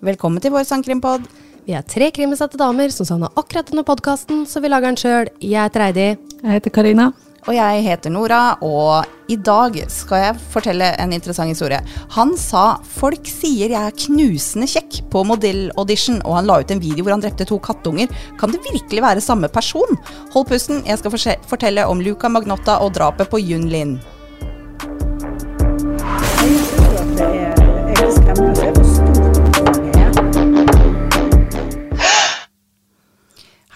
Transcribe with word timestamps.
Velkommen 0.00 0.40
til 0.40 0.54
vår 0.54 0.64
sangkrimpod. 0.64 1.26
Vi 1.66 1.74
er 1.76 1.82
tre 1.84 2.06
krimbesatte 2.16 2.56
damer 2.56 2.88
som 2.88 3.04
savna 3.04 3.28
akkurat 3.36 3.68
denne 3.68 3.82
podkasten, 3.84 4.46
så 4.48 4.62
vi 4.64 4.70
lager 4.72 4.88
den 4.88 4.96
sjøl. 4.96 5.28
Jeg 5.44 5.60
heter 5.60 5.82
Heidi. 5.84 6.06
Jeg 6.40 6.54
heter 6.54 6.72
Karina. 6.72 7.10
Og 7.44 7.50
jeg 7.52 7.82
heter 7.84 8.12
Nora, 8.14 8.38
og 8.64 9.28
i 9.28 9.36
dag 9.36 9.76
skal 9.92 10.22
jeg 10.22 10.38
fortelle 10.54 10.88
en 11.04 11.12
interessant 11.12 11.52
historie. 11.52 11.82
Han 12.16 12.32
sa 12.40 12.78
'folk 12.80 13.28
sier 13.28 13.68
jeg 13.68 13.76
er 13.76 13.98
knusende 14.06 14.68
kjekk' 14.72 15.10
på 15.10 15.24
modellaudition, 15.24 16.22
og 16.24 16.36
han 16.36 16.46
la 16.46 16.60
ut 16.60 16.70
en 16.70 16.80
video 16.80 17.04
hvor 17.04 17.12
han 17.12 17.20
drepte 17.20 17.44
to 17.44 17.58
kattunger. 17.58 18.08
Kan 18.38 18.52
det 18.52 18.64
virkelig 18.72 19.02
være 19.02 19.20
samme 19.20 19.48
person? 19.48 19.98
Hold 20.32 20.46
pusten, 20.46 20.82
jeg 20.86 20.98
skal 20.98 21.36
fortelle 21.44 21.84
om 21.84 22.00
Luca 22.00 22.28
Magnotta 22.28 22.80
og 22.80 22.94
drapet 22.94 23.28
på 23.28 23.38
Yun 23.38 23.68
Lin. 23.68 24.00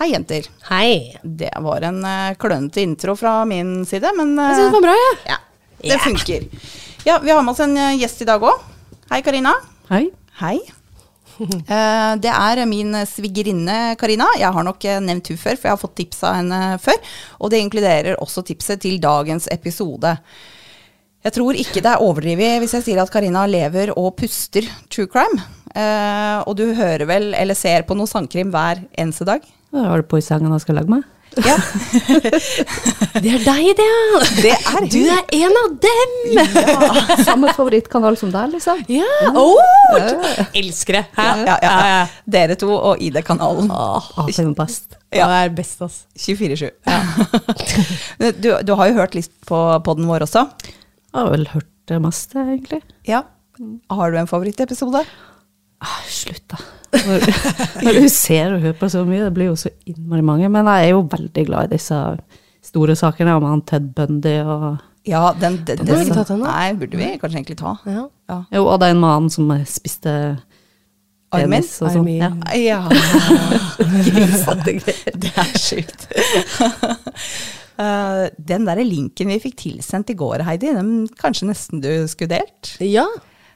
Hei, 0.05 0.11
jenter. 0.13 0.45
Hei. 0.69 1.17
Det 1.23 1.49
var 1.65 1.81
en 1.89 2.03
uh, 2.05 2.35
klønete 2.37 2.83
intro 2.85 3.15
fra 3.17 3.39
min 3.49 3.87
side, 3.89 4.11
men 4.19 4.35
uh, 4.37 4.51
Jeg 4.51 4.59
syns 4.59 4.67
det 4.67 4.75
var 4.75 4.83
bra, 4.85 4.97
jeg. 5.01 5.15
ja, 5.31 5.39
det 5.81 5.97
funker. 6.03 6.43
Ja, 7.07 7.15
vi 7.23 7.33
har 7.33 7.41
med 7.41 7.55
oss 7.55 7.63
en 7.65 7.73
uh, 7.73 7.95
gjest 7.97 8.21
i 8.21 8.27
dag 8.29 8.45
òg. 8.45 8.67
Hei, 9.09 9.23
Karina. 9.25 9.55
Hei. 9.89 10.03
Hei. 10.43 10.59
Uh, 11.39 12.13
det 12.27 12.35
er 12.35 12.61
min 12.69 12.93
svigerinne 13.09 13.95
Karina. 13.97 14.29
Jeg 14.37 14.53
har 14.53 14.69
nok 14.69 14.85
eh, 14.85 15.01
nevnt 15.01 15.33
hun 15.33 15.41
før, 15.41 15.57
for 15.57 15.71
jeg 15.71 15.79
har 15.79 15.83
fått 15.87 15.97
tips 16.03 16.21
av 16.29 16.37
henne 16.43 16.61
før. 16.85 17.01
Og 17.41 17.55
det 17.57 17.65
inkluderer 17.65 18.21
også 18.21 18.45
tipset 18.45 18.85
til 18.85 19.01
dagens 19.01 19.49
episode. 19.57 20.19
Jeg 21.25 21.33
tror 21.39 21.57
ikke 21.57 21.81
det 21.85 21.89
er 21.95 22.03
overdrevet 22.05 22.59
hvis 22.61 22.75
jeg 22.77 22.85
sier 22.85 22.99
at 23.01 23.11
Karina 23.13 23.47
lever 23.49 23.95
og 23.97 24.11
puster 24.19 24.67
true 24.93 25.09
crime. 25.09 25.41
Eh, 25.75 26.39
og 26.45 26.53
du 26.59 26.67
hører 26.77 27.07
vel 27.09 27.31
eller 27.35 27.57
ser 27.59 27.87
på 27.89 27.97
noe 27.97 28.07
sangkrim 28.11 28.53
hver 28.55 28.83
eneste 29.01 29.25
dag? 29.29 29.41
Da 29.75 29.89
var 29.89 30.03
det 30.03 30.09
på 30.13 30.21
i 30.21 30.25
sangen 30.25 30.53
jeg 30.55 30.63
skal 30.67 30.77
lage 30.83 30.93
meg. 30.93 31.03
Ja, 31.35 31.57
Det 33.25 33.31
er 33.33 33.41
deg, 33.43 33.65
det. 33.75 33.87
ja. 33.89 34.21
det 34.39 34.53
er 34.55 34.85
Du 34.93 35.01
er 35.11 35.25
en 35.41 35.57
av 35.59 35.73
dem! 35.83 36.13
Samme 37.27 37.51
favorittkanal 37.57 38.15
som 38.21 38.31
deg, 38.31 38.53
liksom. 38.53 38.85
Ja. 38.93 39.33
Oh, 39.33 39.59
elsker 40.55 41.01
det. 41.01 41.03
Ja, 41.19 41.33
ja, 41.49 41.57
ja. 41.65 42.07
Dere 42.37 42.55
to 42.61 42.71
og 42.77 43.03
ID-kanalen. 43.03 43.67
Oh, 43.73 43.99
Ah, 44.15 44.29
det 44.29 44.39
er 44.45 44.53
best. 44.61 44.95
Det 45.11 45.25
er 45.27 45.51
best, 45.57 45.83
altså. 45.83 46.07
24-7. 46.23 46.71
du, 48.39 48.49
du 48.63 48.73
har 48.79 48.93
jo 48.93 48.99
hørt 49.01 49.19
litt 49.19 49.35
på 49.49 49.59
podden 49.87 50.07
vår 50.11 50.29
også. 50.29 50.47
Jeg 51.15 51.23
har 51.23 51.31
vel 51.31 51.47
hørt 51.53 51.71
det 51.87 52.01
meste, 52.03 52.43
egentlig. 52.43 52.81
Ja. 53.07 53.21
Har 53.95 54.11
du 54.11 54.17
en 54.19 54.27
favorittepisode? 54.27 55.05
Ah, 55.85 56.01
slutt, 56.11 56.43
da. 56.51 56.59
Når, 57.05 57.27
når 57.87 57.99
du 58.01 58.09
ser 58.11 58.57
og 58.57 58.65
hører 58.65 58.79
på 58.81 58.89
så 58.91 59.05
mye, 59.07 59.23
det 59.23 59.35
blir 59.37 59.53
jo 59.53 59.55
så 59.59 59.71
innmari 59.87 60.25
mange. 60.27 60.51
Men 60.51 60.67
jeg 60.73 60.89
er 60.89 60.95
jo 60.97 61.05
veldig 61.13 61.45
glad 61.47 61.69
i 61.69 61.77
disse 61.77 62.01
store 62.67 62.97
sakene 62.99 63.37
om 63.39 63.47
han 63.47 63.63
Ted 63.69 63.93
Bundy 63.95 64.41
og 64.43 64.67
Ja, 65.07 65.31
den, 65.39 65.61
den, 65.69 65.79
Den 65.79 65.93
har 65.93 66.01
vi 66.01 66.09
ikke 66.09 66.19
tatt 66.19 66.35
ennå. 66.35 66.49
Nei, 66.49 66.75
burde 66.81 66.99
vi 66.99 67.13
kanskje 67.21 67.39
egentlig 67.39 67.59
ta. 67.63 67.77
Ja. 67.87 68.07
Ja. 68.33 68.41
Jo, 68.57 68.67
og 68.67 68.81
det 68.81 68.89
er 68.89 68.97
en 68.97 69.03
mann 69.05 69.31
som 69.31 69.53
spiste 69.69 70.15
Armin? 71.35 71.63
og 71.63 71.93
sånn. 71.93 72.01
Armin. 72.01 72.41
Ja. 72.59 72.81
ja. 72.83 72.89
det 75.23 75.35
er 75.37 75.59
sjukt. 75.61 76.09
Eh, 77.79 78.29
den 78.39 78.65
der 78.69 78.77
linken 78.85 79.27
vi 79.33 79.39
fikk 79.43 79.57
tilsendt 79.57 80.11
i 80.11 80.15
går, 80.15 80.45
Heidi, 80.47 80.73
den 80.77 81.09
kanskje 81.19 81.49
nesten 81.51 81.81
du 81.83 82.07
skulle 82.09 82.39
delt? 82.39 82.77
ja. 82.81 83.07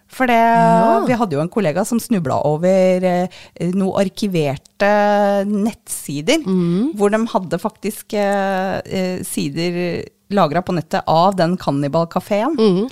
For 0.09 0.25
det, 0.27 0.33
Ja. 0.41 1.05
vi 1.05 1.13
hadde 1.13 1.35
jo 1.37 1.41
en 1.43 1.51
kollega 1.53 1.85
som 1.85 1.99
snubla 2.01 2.39
over 2.49 3.05
eh, 3.05 3.29
noen 3.75 4.01
arkiverte 4.01 5.45
nettsider, 5.45 6.39
Mm. 6.47 6.95
hvor 6.97 7.11
de 7.13 7.27
hadde 7.27 7.59
faktisk 7.61 8.15
eh, 8.15 8.81
eh, 8.87 9.23
sider 9.23 10.09
lagra 10.31 10.63
på 10.63 10.73
nettet 10.75 11.03
av 11.07 11.37
den 11.37 11.57
kannibalkafeen. 11.59 12.57
Mhm. 12.57 12.89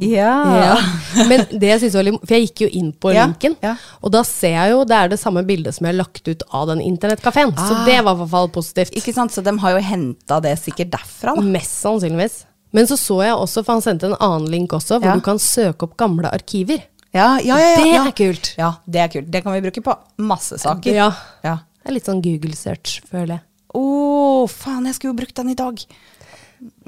Ja. 0.00 0.32
Ja. 0.60 0.74
Men 1.30 1.44
det 1.50 1.68
jeg 1.70 1.80
synes 1.84 1.94
var 1.96 2.04
litt 2.08 2.18
For 2.26 2.34
jeg 2.36 2.48
gikk 2.48 2.62
jo 2.66 2.68
inn 2.80 2.90
på 3.00 3.12
Ja, 3.14 3.24
linken, 3.26 3.54
ja. 3.64 3.74
og 4.04 4.12
da 4.12 4.20
ser 4.28 4.52
jeg 4.56 4.72
jo 4.74 4.82
det 4.88 4.96
er 4.98 5.08
det 5.14 5.18
samme 5.22 5.42
bildet 5.48 5.74
som 5.76 5.86
jeg 5.88 5.94
har 5.94 6.00
lagt 6.02 6.28
ut 6.28 6.42
av 6.52 6.66
den 6.68 6.82
internettkafeen. 6.84 7.54
Så 7.56 7.72
Ah. 7.78 7.84
det 7.88 7.96
var 8.04 8.14
i 8.14 8.20
hvert 8.20 8.30
fall 8.34 8.48
positivt. 8.52 8.92
Ikke 8.98 9.14
sant, 9.16 9.32
Så 9.32 9.42
de 9.46 9.56
har 9.62 9.70
jo 9.78 9.84
henta 9.86 10.40
det 10.44 10.56
sikkert 10.60 10.90
derfra, 10.92 11.34
da. 11.36 11.40
Mest 11.42 11.80
sannsynligvis. 11.82 12.44
Men 12.72 12.84
så 12.90 12.96
så 13.00 13.22
jeg 13.24 13.32
også, 13.34 13.64
for 13.64 13.72
han 13.78 13.82
sendte 13.82 14.10
en 14.10 14.18
annen 14.20 14.50
link 14.52 14.72
også, 14.76 14.98
hvor 15.00 15.14
du 15.16 15.20
kan 15.24 15.38
søke 15.40 15.86
opp 15.88 15.96
gamle 15.96 16.28
arkiver. 16.28 16.82
Ja, 17.14 17.38
ja, 17.40 17.56
ja, 17.56 17.76
Det 17.80 17.94
er 17.96 18.12
kult. 18.12 18.54
Ja, 18.58 18.72
det 18.86 19.00
er 19.00 19.08
kult. 19.08 19.30
Det 19.32 19.42
kan 19.42 19.54
vi 19.54 19.62
bruke 19.64 19.80
på 19.86 19.94
masse 20.18 20.58
saker. 20.60 20.92
Ja. 20.92 21.10
Ja. 21.42 21.54
Det 21.80 21.88
er 21.88 21.94
litt 21.96 22.04
sånn 22.10 22.20
Google-search, 22.20 22.98
føler 23.08 23.38
jeg. 23.38 23.40
Å, 23.78 24.48
faen, 24.50 24.84
jeg 24.90 24.94
skulle 24.98 25.14
jo 25.14 25.20
brukt 25.22 25.34
den 25.38 25.50
i 25.54 25.54
dag. 25.56 25.80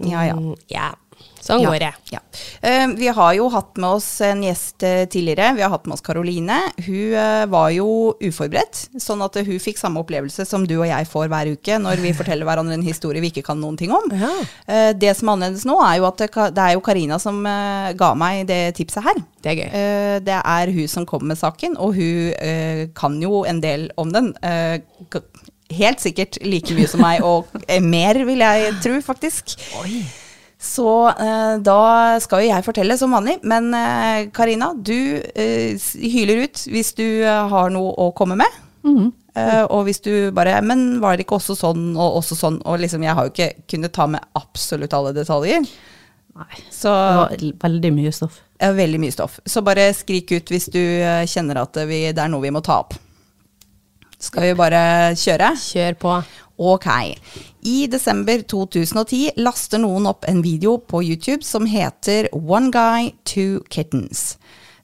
Ja, 0.05 0.23
ja. 0.27 0.34
Mm, 0.37 0.55
ja. 0.73 0.91
Sånn 1.48 1.62
Ja, 1.64 1.70
går 1.72 1.81
det. 1.81 1.92
Ja. 2.12 2.20
Uh, 2.60 2.94
vi 2.98 3.09
har 3.09 3.32
jo 3.38 3.47
hatt 3.53 3.78
med 3.81 3.97
oss 3.97 4.09
en 4.25 4.42
gjest 4.44 4.84
uh, 4.84 5.06
tidligere. 5.09 5.54
Vi 5.56 5.64
har 5.64 5.72
hatt 5.72 5.86
med 5.88 5.97
oss 5.97 6.04
Karoline. 6.04 6.59
Hun 6.84 7.14
uh, 7.14 7.47
var 7.48 7.70
jo 7.72 7.88
uforberedt, 8.20 8.82
sånn 9.00 9.25
at 9.25 9.38
hun 9.41 9.62
fikk 9.62 9.81
samme 9.81 10.03
opplevelse 10.03 10.44
som 10.48 10.66
du 10.69 10.76
og 10.76 10.86
jeg 10.91 11.09
får 11.09 11.32
hver 11.32 11.53
uke 11.56 11.81
når 11.81 12.04
vi 12.04 12.12
forteller 12.20 12.48
hverandre 12.48 12.76
en 12.76 12.84
historie 12.84 13.25
vi 13.25 13.32
ikke 13.32 13.47
kan 13.48 13.60
noen 13.62 13.81
ting 13.81 13.94
om. 13.97 14.12
Ja. 14.12 14.92
Det 14.98 15.14
som 15.16 15.31
er 15.31 15.38
annerledes 15.38 15.64
nå, 15.69 15.78
er 15.81 15.98
jo 16.00 16.09
at 16.10 16.20
det, 16.20 16.28
det 16.56 16.64
er 16.64 16.76
jo 16.76 16.84
Karina 16.84 17.19
som 17.22 17.41
ga 17.44 18.10
meg 18.19 18.44
det 18.50 18.60
tipset 18.76 19.06
her. 19.06 19.20
Det 19.44 19.53
er 19.53 19.59
gøy. 19.59 19.69
Det 20.26 20.38
er 20.38 20.72
hun 20.75 20.91
som 20.91 21.06
kom 21.09 21.25
med 21.30 21.41
saken, 21.41 21.78
og 21.80 21.97
hun 21.97 22.92
kan 22.98 23.19
jo 23.22 23.44
en 23.48 23.62
del 23.65 23.88
om 24.00 24.12
den. 24.12 24.32
Helt 25.78 26.04
sikkert 26.04 26.41
like 26.44 26.76
mye 26.76 26.91
som 26.91 27.04
meg, 27.04 27.25
og 27.25 27.48
mer 27.84 28.25
vil 28.28 28.44
jeg 28.44 28.80
tro, 28.84 28.98
faktisk. 29.04 29.59
Så 30.59 30.91
eh, 31.13 31.57
da 31.63 32.19
skal 32.23 32.43
jo 32.43 32.49
jeg 32.51 32.65
fortelle 32.67 32.97
som 32.99 33.13
vanlig, 33.15 33.37
men 33.47 33.69
eh, 33.79 34.25
Karina, 34.35 34.73
du 34.75 35.21
eh, 35.39 35.79
hyler 36.03 36.45
ut 36.49 36.65
hvis 36.67 36.91
du 36.99 37.05
eh, 37.23 37.45
har 37.53 37.71
noe 37.71 37.93
å 37.95 38.09
komme 38.19 38.35
med. 38.41 38.57
Eh, 39.39 39.63
og 39.71 39.85
hvis 39.87 40.01
du 40.03 40.31
bare 40.35 40.57
Men 40.65 41.01
var 41.03 41.15
det 41.19 41.27
ikke 41.27 41.37
også 41.37 41.55
sånn 41.59 41.93
og 41.95 42.17
også 42.23 42.35
sånn? 42.39 42.57
Og 42.67 42.81
liksom, 42.83 43.03
jeg 43.05 43.15
har 43.15 43.27
jo 43.29 43.31
ikke 43.35 43.51
kunnet 43.71 43.93
ta 43.95 44.07
med 44.11 44.25
absolutt 44.39 44.95
alle 44.97 45.13
detaljer. 45.15 45.67
Nei. 46.39 46.63
Så 46.75 46.91
Det 46.91 47.19
var 47.19 47.37
veldig 47.69 47.93
mye 47.95 48.13
stoff. 48.15 48.41
ja, 48.63 48.73
veldig 48.75 48.99
mye 49.03 49.15
stoff. 49.15 49.39
Så 49.47 49.63
bare 49.67 49.93
skrik 49.95 50.33
ut 50.33 50.51
hvis 50.51 50.67
du 50.75 50.81
eh, 50.81 51.23
kjenner 51.31 51.63
at 51.63 51.79
vi, 51.87 52.01
det 52.11 52.19
er 52.25 52.33
noe 52.33 52.43
vi 52.43 52.51
må 52.55 52.63
ta 52.67 52.81
opp. 52.83 52.95
Skal 54.19 54.49
vi 54.49 54.55
bare 54.59 54.83
kjøre? 55.15 55.53
Kjør 55.63 55.99
på. 56.03 56.17
Ok. 56.59 56.87
I 57.61 57.87
desember 57.87 58.43
2010 58.43 59.31
laster 59.39 59.79
noen 59.79 60.09
opp 60.11 60.27
en 60.27 60.43
video 60.43 60.79
på 60.83 61.05
YouTube 61.07 61.45
som 61.47 61.69
heter 61.71 62.27
One 62.35 62.73
Guy, 62.75 63.13
Two 63.23 63.63
Kittens. 63.71 64.35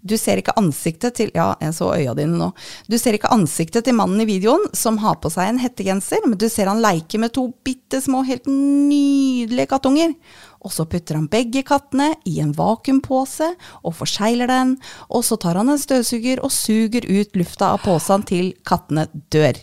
Du 0.05 0.15
ser 0.21 0.39
ikke 0.39 0.55
ansiktet 0.61 1.17
til 1.17 1.33
Ja, 1.35 1.55
jeg 1.65 1.75
så 1.75 1.89
øya 1.97 2.12
dine 2.15 2.37
nå. 2.37 2.51
Du 2.87 2.99
ser 3.01 3.17
ikke 3.17 3.33
ansiktet 3.33 3.87
til 3.89 3.97
mannen 3.97 4.21
i 4.21 4.29
videoen 4.29 4.69
som 4.77 5.01
har 5.03 5.17
på 5.19 5.33
seg 5.33 5.49
en 5.49 5.61
hettegenser, 5.62 6.23
men 6.29 6.39
du 6.39 6.47
ser 6.53 6.69
han 6.71 6.85
leike 6.85 7.19
med 7.19 7.33
to 7.35 7.49
bitte 7.65 8.03
små, 8.05 8.23
helt 8.29 8.47
nydelige 8.47 9.73
kattunger. 9.73 10.15
Og 10.62 10.77
så 10.77 10.87
putter 10.87 11.19
han 11.19 11.27
begge 11.33 11.65
kattene 11.67 12.12
i 12.29 12.39
en 12.45 12.55
vakuumpose 12.55 13.51
og 13.83 13.97
forsegler 13.99 14.53
den, 14.53 14.77
og 15.09 15.25
så 15.27 15.41
tar 15.41 15.59
han 15.59 15.73
en 15.73 15.81
støvsuger 15.81 16.45
og 16.45 16.53
suger 16.53 17.09
ut 17.09 17.41
lufta 17.41 17.75
av 17.75 17.83
posen 17.83 18.29
til 18.29 18.53
kattene 18.62 19.09
dør. 19.33 19.56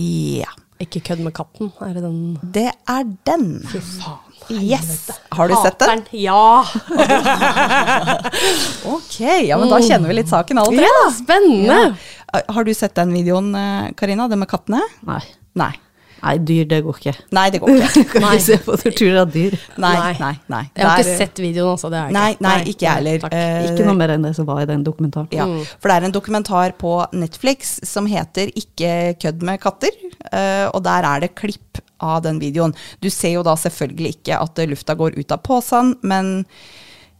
Ja. 0.00 0.50
Ikke 0.82 0.98
kødd 1.06 1.20
med 1.22 1.30
katten, 1.36 1.68
er 1.80 1.92
det 1.94 2.00
den 2.02 2.16
Det 2.52 2.66
er 2.90 3.04
den. 3.28 3.44
Fy 3.70 3.78
faen. 3.78 4.18
Yes. 4.50 5.06
Har 5.32 5.48
du 5.48 5.54
sett 5.62 5.78
den? 5.80 6.02
Ja. 6.20 6.64
Ok, 8.84 9.20
ja, 9.20 9.56
men 9.58 9.70
da 9.70 9.78
kjenner 9.80 10.08
vi 10.10 10.14
litt 10.18 10.28
saken 10.28 10.58
alle 10.60 10.76
tre. 10.76 10.84
ja! 10.84 11.06
Spennende. 11.14 11.78
Ja. 12.34 12.40
Har 12.52 12.64
du 12.66 12.74
sett 12.74 12.94
den 12.98 13.12
videoen, 13.14 13.54
eh, 13.54 13.92
Karina? 13.96 14.26
Den 14.28 14.38
med 14.42 14.48
kattene? 14.50 14.80
Nei. 15.06 15.20
Nei. 15.56 15.70
Nei, 16.24 16.34
dyr, 16.48 16.64
det 16.70 16.78
går 16.86 16.98
ikke. 17.00 17.12
Nei, 17.36 17.44
det 17.52 17.60
går 17.62 17.74
ikke. 17.76 18.04
Kan 18.14 18.26
ikke 18.30 18.44
se 18.46 18.56
på 18.64 18.76
tortur 18.80 19.18
av 19.20 19.32
dyr. 19.34 19.56
Nei, 19.84 19.94
Nei. 20.18 20.32
nei. 20.48 20.62
Jeg 20.74 20.86
har 20.88 21.02
ikke 21.04 21.16
sett 21.20 21.42
videoen, 21.44 21.74
altså. 21.74 21.90
Det 21.92 22.00
har 22.00 22.08
jeg 22.08 22.16
Nei, 22.16 22.28
ikke. 22.32 22.44
nei, 22.46 22.54
ikke 22.72 22.86
jeg 22.86 22.98
heller. 23.00 23.26
Eh, 23.30 23.66
Ikke 23.68 23.88
noe 23.88 23.98
mer 24.00 24.14
enn 24.16 24.24
det 24.24 24.32
som 24.38 24.48
var 24.48 24.62
i 24.64 24.68
den 24.70 24.84
dokumentaren. 24.86 25.28
Ja, 25.36 25.46
for 25.76 25.92
det 25.92 25.98
er 25.98 26.08
en 26.08 26.16
dokumentar 26.16 26.74
på 26.80 26.94
Netflix 27.12 27.76
som 27.86 28.08
heter 28.10 28.50
Ikke 28.56 28.92
kødd 29.20 29.44
med 29.44 29.60
katter, 29.62 29.92
uh, 30.32 30.70
og 30.72 30.80
der 30.86 31.06
er 31.12 31.26
det 31.26 31.34
klipp 31.38 31.82
av 32.04 32.22
den 32.24 32.40
videoen. 32.42 32.72
Du 33.04 33.10
ser 33.12 33.36
jo 33.36 33.44
da 33.46 33.54
selvfølgelig 33.60 34.16
ikke 34.18 34.40
at 34.40 34.64
lufta 34.68 34.96
går 34.98 35.14
ut 35.20 35.32
av 35.36 35.40
posen, 35.46 35.94
men 36.02 36.44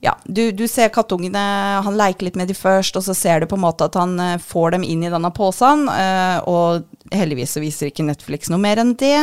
ja, 0.04 0.12
du, 0.24 0.52
du 0.52 0.66
ser 0.68 0.92
kattungene, 0.92 1.42
han 1.84 1.96
leker 1.96 2.26
litt 2.28 2.36
med 2.36 2.50
de 2.50 2.56
først, 2.56 2.96
og 2.98 3.06
så 3.06 3.14
ser 3.16 3.40
du 3.40 3.48
på 3.48 3.56
en 3.56 3.64
måte 3.64 3.86
at 3.88 3.96
han 3.96 4.18
eh, 4.20 4.40
får 4.42 4.76
dem 4.76 4.84
inn 4.84 5.04
i 5.06 5.12
denne 5.12 5.30
posen, 5.34 5.86
eh, 5.88 6.38
og 6.50 6.84
heldigvis 7.14 7.56
så 7.56 7.62
viser 7.62 7.88
ikke 7.88 8.04
Netflix 8.04 8.52
noe 8.52 8.60
mer 8.60 8.82
enn 8.82 8.92
det. 9.00 9.16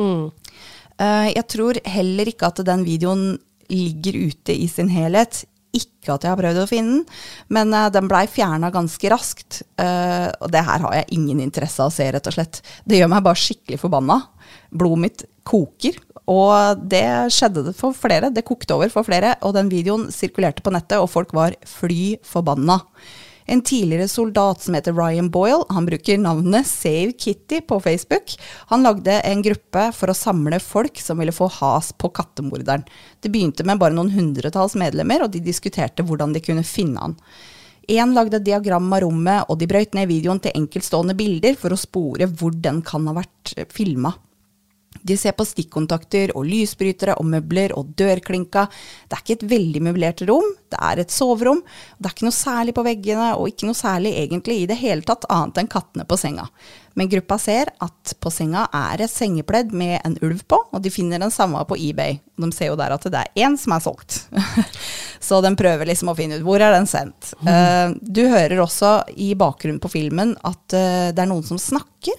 Mm. 0.00 0.30
Eh, 0.96 1.28
jeg 1.34 1.46
tror 1.52 1.80
heller 1.84 2.32
ikke 2.32 2.48
at 2.48 2.62
den 2.64 2.84
videoen 2.88 3.34
ligger 3.72 4.16
ute 4.30 4.56
i 4.56 4.68
sin 4.72 4.90
helhet 4.92 5.44
ikke 5.72 6.12
at 6.12 6.24
jeg 6.24 6.32
har 6.32 6.36
prøvd 6.36 6.58
å 6.60 6.68
finne 6.68 6.98
den, 6.98 7.04
men 7.56 7.70
den 7.94 8.08
blei 8.10 8.26
fjerna 8.28 8.68
ganske 8.74 9.08
raskt. 9.08 9.62
Og 9.80 10.50
det 10.52 10.60
her 10.66 10.82
har 10.84 10.96
jeg 10.98 11.16
ingen 11.16 11.38
interesse 11.40 11.80
av 11.80 11.88
å 11.88 11.94
se, 11.94 12.10
rett 12.12 12.28
og 12.28 12.34
slett. 12.36 12.60
Det 12.84 12.98
gjør 12.98 13.08
meg 13.08 13.24
bare 13.24 13.40
skikkelig 13.40 13.78
forbanna. 13.80 14.18
Blodet 14.68 15.00
mitt 15.00 15.24
koker. 15.48 15.96
Og 16.30 16.84
det 16.86 17.04
skjedde 17.34 17.72
for 17.74 17.96
flere. 17.96 18.30
Det 18.30 18.46
kokte 18.46 18.76
over 18.76 18.92
for 18.92 19.06
flere. 19.06 19.34
Og 19.42 19.56
den 19.56 19.72
videoen 19.72 20.08
sirkulerte 20.14 20.62
på 20.62 20.72
nettet, 20.74 21.00
og 21.02 21.10
folk 21.10 21.34
var 21.34 21.56
fly 21.66 22.16
forbanna. 22.26 22.80
En 23.50 23.62
tidligere 23.62 24.06
soldat 24.08 24.62
som 24.62 24.74
heter 24.74 24.94
Ryan 24.94 25.26
Boyle, 25.30 25.64
han 25.74 25.86
bruker 25.86 26.20
navnet 26.22 26.66
Save 26.66 27.12
Kitty 27.18 27.58
på 27.66 27.80
Facebook. 27.82 28.36
Han 28.70 28.86
lagde 28.86 29.18
en 29.26 29.42
gruppe 29.42 29.88
for 29.96 30.12
å 30.12 30.16
samle 30.16 30.60
folk 30.62 31.00
som 31.02 31.18
ville 31.18 31.34
få 31.34 31.48
has 31.58 31.90
på 31.92 32.12
kattemorderen. 32.14 32.86
Det 33.20 33.32
begynte 33.34 33.66
med 33.66 33.82
bare 33.82 33.98
noen 33.98 34.14
hundretalls 34.14 34.78
medlemmer, 34.78 35.26
og 35.26 35.34
de 35.34 35.42
diskuterte 35.42 36.06
hvordan 36.06 36.36
de 36.36 36.44
kunne 36.44 36.62
finne 36.66 37.02
han. 37.02 37.18
Én 37.90 38.14
lagde 38.14 38.38
diagram 38.46 38.92
av 38.94 39.02
rommet, 39.02 39.50
og 39.50 39.58
de 39.58 39.66
brøyt 39.66 39.98
ned 39.98 40.06
videoen 40.06 40.38
til 40.42 40.54
enkeltstående 40.54 41.18
bilder 41.18 41.58
for 41.58 41.74
å 41.74 41.80
spore 41.80 42.30
hvor 42.30 42.54
den 42.54 42.78
kan 42.86 43.10
ha 43.10 43.16
vært 43.18 43.56
filma. 43.74 44.14
De 45.02 45.16
ser 45.18 45.34
på 45.34 45.46
stikkontakter 45.46 46.34
og 46.36 46.46
lysbrytere 46.46 47.16
og 47.18 47.26
møbler 47.26 47.74
og 47.78 47.94
dørklinka. 47.98 48.66
Det 49.08 49.16
er 49.16 49.24
ikke 49.24 49.38
et 49.40 49.48
veldig 49.50 49.82
møblert 49.88 50.22
rom, 50.28 50.46
det 50.72 50.78
er 50.78 51.02
et 51.02 51.14
soverom. 51.14 51.62
Det 51.98 52.08
er 52.08 52.14
ikke 52.14 52.28
noe 52.28 52.36
særlig 52.36 52.74
på 52.76 52.84
veggene, 52.86 53.32
og 53.34 53.50
ikke 53.50 53.68
noe 53.68 53.78
særlig 53.78 54.14
egentlig 54.20 54.60
i 54.62 54.68
det 54.70 54.78
hele 54.80 55.04
tatt, 55.06 55.26
annet 55.32 55.62
enn 55.62 55.72
kattene 55.72 56.06
på 56.08 56.18
senga. 56.20 56.46
Men 56.98 57.08
gruppa 57.08 57.38
ser 57.40 57.72
at 57.82 58.14
på 58.20 58.30
senga 58.32 58.66
er 58.76 59.02
et 59.02 59.12
sengepledd 59.12 59.72
med 59.76 59.96
en 60.04 60.16
ulv 60.24 60.44
på, 60.48 60.58
og 60.70 60.84
de 60.84 60.92
finner 60.92 61.22
den 61.22 61.32
samme 61.32 61.62
på 61.68 61.78
eBay. 61.80 62.18
De 62.40 62.50
ser 62.52 62.70
jo 62.70 62.78
der 62.78 62.94
at 62.94 63.06
det 63.08 63.22
er 63.22 63.44
én 63.46 63.56
som 63.60 63.74
er 63.76 63.84
solgt. 63.84 64.22
Så 65.26 65.40
de 65.44 65.54
prøver 65.56 65.88
liksom 65.88 66.12
å 66.12 66.16
finne 66.18 66.38
ut 66.38 66.46
hvor 66.46 66.60
er 66.60 66.74
den 66.76 66.88
sendt. 66.90 67.32
Mm. 67.40 67.96
Du 68.02 68.26
hører 68.28 68.60
også 68.60 68.98
i 69.16 69.32
bakgrunnen 69.38 69.80
på 69.82 69.92
filmen 69.92 70.34
at 70.44 70.76
eh, 70.76 71.12
det 71.14 71.22
er 71.22 71.30
noen 71.30 71.46
som 71.46 71.60
snakker. 71.60 72.18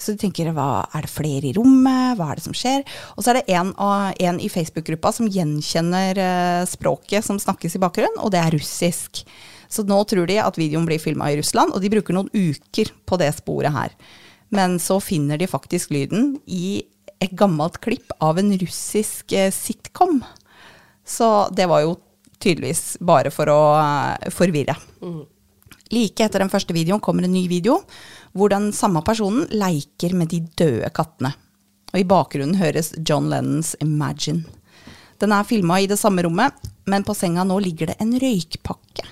Så 0.00 0.14
de 0.14 0.22
tenker 0.22 0.48
hva, 0.56 0.86
er 0.96 1.04
det 1.04 1.12
flere 1.12 1.50
i 1.50 1.54
rommet, 1.56 2.16
hva 2.16 2.30
er 2.30 2.40
det 2.40 2.46
som 2.46 2.56
skjer? 2.56 2.84
Og 3.16 3.24
så 3.24 3.32
er 3.32 3.40
det 3.40 3.56
en, 3.58 3.74
en 3.76 4.40
i 4.40 4.48
Facebook-gruppa 4.52 5.12
som 5.12 5.28
gjenkjenner 5.30 6.20
uh, 6.20 6.68
språket 6.68 7.26
som 7.26 7.40
snakkes 7.40 7.76
i 7.76 7.82
bakgrunnen, 7.82 8.16
og 8.24 8.32
det 8.32 8.40
er 8.40 8.56
russisk. 8.56 9.22
Så 9.70 9.84
nå 9.86 10.00
tror 10.08 10.30
de 10.30 10.40
at 10.42 10.58
videoen 10.58 10.88
blir 10.88 11.02
filma 11.02 11.28
i 11.30 11.36
Russland, 11.38 11.74
og 11.76 11.84
de 11.84 11.92
bruker 11.92 12.16
noen 12.16 12.32
uker 12.32 12.94
på 13.06 13.20
det 13.20 13.28
sporet 13.36 13.76
her. 13.76 13.94
Men 14.50 14.78
så 14.82 14.98
finner 15.04 15.38
de 15.38 15.50
faktisk 15.50 15.92
lyden 15.94 16.38
i 16.48 16.80
et 17.20 17.34
gammelt 17.36 17.76
klipp 17.84 18.14
av 18.24 18.40
en 18.40 18.54
russisk 18.62 19.36
uh, 19.36 19.50
sitcom. 19.52 20.22
Så 21.04 21.28
det 21.52 21.68
var 21.68 21.84
jo 21.84 21.98
tydeligvis 22.40 22.96
bare 23.04 23.28
for 23.34 23.52
å 23.52 23.60
uh, 23.76 24.32
forvirre. 24.32 24.78
Mm. 25.04 25.20
Like 25.90 26.22
etter 26.24 26.42
den 26.42 26.50
første 26.52 26.74
videoen 26.74 27.02
kommer 27.02 27.26
en 27.26 27.34
ny 27.34 27.44
video 27.50 27.80
hvor 28.36 28.52
den 28.52 28.70
samme 28.74 29.02
personen 29.06 29.48
leker 29.50 30.14
med 30.16 30.30
de 30.32 30.42
døde 30.58 30.90
kattene. 30.94 31.32
Og 31.90 31.98
i 31.98 32.06
bakgrunnen 32.06 32.58
høres 32.60 32.92
John 32.98 33.28
Lennons 33.30 33.74
'Imagine'. 33.80 34.46
Den 35.20 35.32
er 35.32 35.44
filma 35.44 35.80
i 35.80 35.88
det 35.90 35.98
samme 35.98 36.22
rommet, 36.24 36.54
men 36.86 37.04
på 37.04 37.14
senga 37.14 37.44
nå 37.44 37.58
ligger 37.60 37.90
det 37.90 37.96
en 38.00 38.14
røykpakke. 38.16 39.04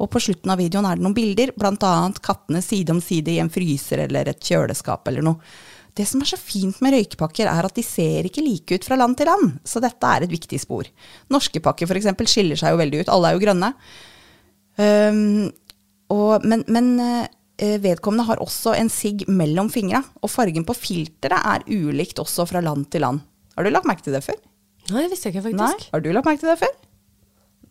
Og 0.00 0.08
på 0.10 0.20
slutten 0.22 0.52
av 0.52 0.60
videoen 0.60 0.86
er 0.86 0.96
det 0.96 1.04
noen 1.04 1.16
bilder, 1.16 1.52
bl.a. 1.56 2.12
kattene 2.22 2.62
side 2.62 2.94
om 2.94 3.00
side 3.00 3.34
i 3.34 3.40
en 3.42 3.50
fryser 3.50 4.06
eller 4.06 4.30
et 4.30 4.40
kjøleskap 4.40 5.08
eller 5.08 5.26
noe. 5.26 5.40
Det 5.96 6.06
som 6.06 6.22
er 6.22 6.30
så 6.30 6.38
fint 6.38 6.78
med 6.80 6.94
røykepakker, 6.94 7.50
er 7.50 7.66
at 7.66 7.74
de 7.74 7.82
ser 7.82 8.28
ikke 8.28 8.44
like 8.46 8.78
ut 8.78 8.86
fra 8.86 8.96
land 8.96 9.18
til 9.18 9.26
land, 9.26 9.58
så 9.66 9.82
dette 9.82 10.06
er 10.06 10.22
et 10.22 10.32
viktig 10.32 10.60
spor. 10.62 10.86
Norske 11.28 11.60
pakker 11.60 11.90
f.eks. 11.90 12.12
skiller 12.30 12.56
seg 12.56 12.72
jo 12.72 12.80
veldig 12.80 13.02
ut, 13.02 13.10
alle 13.10 13.28
er 13.28 13.36
jo 13.36 13.42
grønne. 13.42 13.72
Um, 14.80 15.50
og, 16.14 16.46
men, 16.46 16.62
men 16.70 16.94
Eh, 17.00 17.26
vedkommende 17.60 18.24
har 18.28 18.40
også 18.40 18.72
en 18.78 18.88
sigg 18.92 19.26
mellom 19.28 19.68
fingra, 19.72 20.00
og 20.22 20.32
fargen 20.32 20.64
på 20.64 20.76
filteret 20.78 21.44
er 21.54 21.66
ulikt 21.68 22.22
også 22.22 22.46
fra 22.48 22.62
land 22.64 22.88
til 22.92 23.04
land. 23.04 23.20
Har 23.56 23.66
du 23.66 23.72
lagt 23.74 23.88
merke 23.88 24.06
til 24.06 24.16
det 24.16 24.22
før? 24.24 24.38
Nei, 24.90 25.02
det 25.04 25.10
visste 25.12 25.28
jeg 25.28 25.36
ikke 25.36 25.50
faktisk. 25.50 25.82
Nei. 25.82 25.90
Har 25.92 26.04
du 26.04 26.12
lagt 26.14 26.28
merke 26.30 26.42
til 26.42 26.52
det 26.52 26.60
før? 26.62 26.78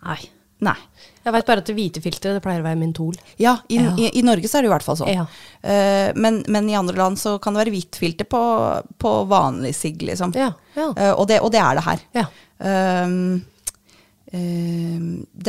Nei. 0.05 0.21
Nei. 0.59 0.75
Jeg 1.23 1.31
veit 1.31 1.47
bare 1.47 1.61
at 1.61 1.69
det 1.69 1.75
hvite 1.77 2.01
filteret 2.03 2.35
det 2.35 2.43
pleier 2.43 2.59
å 2.59 2.65
være 2.65 2.79
mentol. 2.81 3.15
Ja, 3.39 3.53
i, 3.71 3.77
ja. 3.79 3.93
i, 3.95 4.09
i 4.19 4.23
Norge 4.27 4.49
så 4.51 4.59
er 4.59 4.65
det 4.65 4.69
i 4.69 4.73
hvert 4.73 4.83
fall 4.83 4.97
sånn. 4.99 5.11
Ja. 5.13 5.23
Uh, 5.63 6.09
men, 6.19 6.41
men, 6.51 6.67
i 6.67 6.75
andre 6.75 6.97
land 6.99 7.19
så 7.21 7.37
kan 7.39 7.55
det 7.55 7.63
være 7.63 7.73
hvitt 7.77 7.99
filter 7.99 8.27
på, 8.27 8.41
på 8.99 9.13
vanlig 9.31 9.71
sigg, 9.77 10.03
liksom. 10.09 10.35
Ja, 10.35 10.51
uh, 10.75 11.13
og, 11.13 11.29
det, 11.31 11.39
og, 11.39 11.53
det, 11.55 11.63
er 11.63 11.79
det 11.79 11.85
her. 11.87 12.03
Uh, 12.59 13.39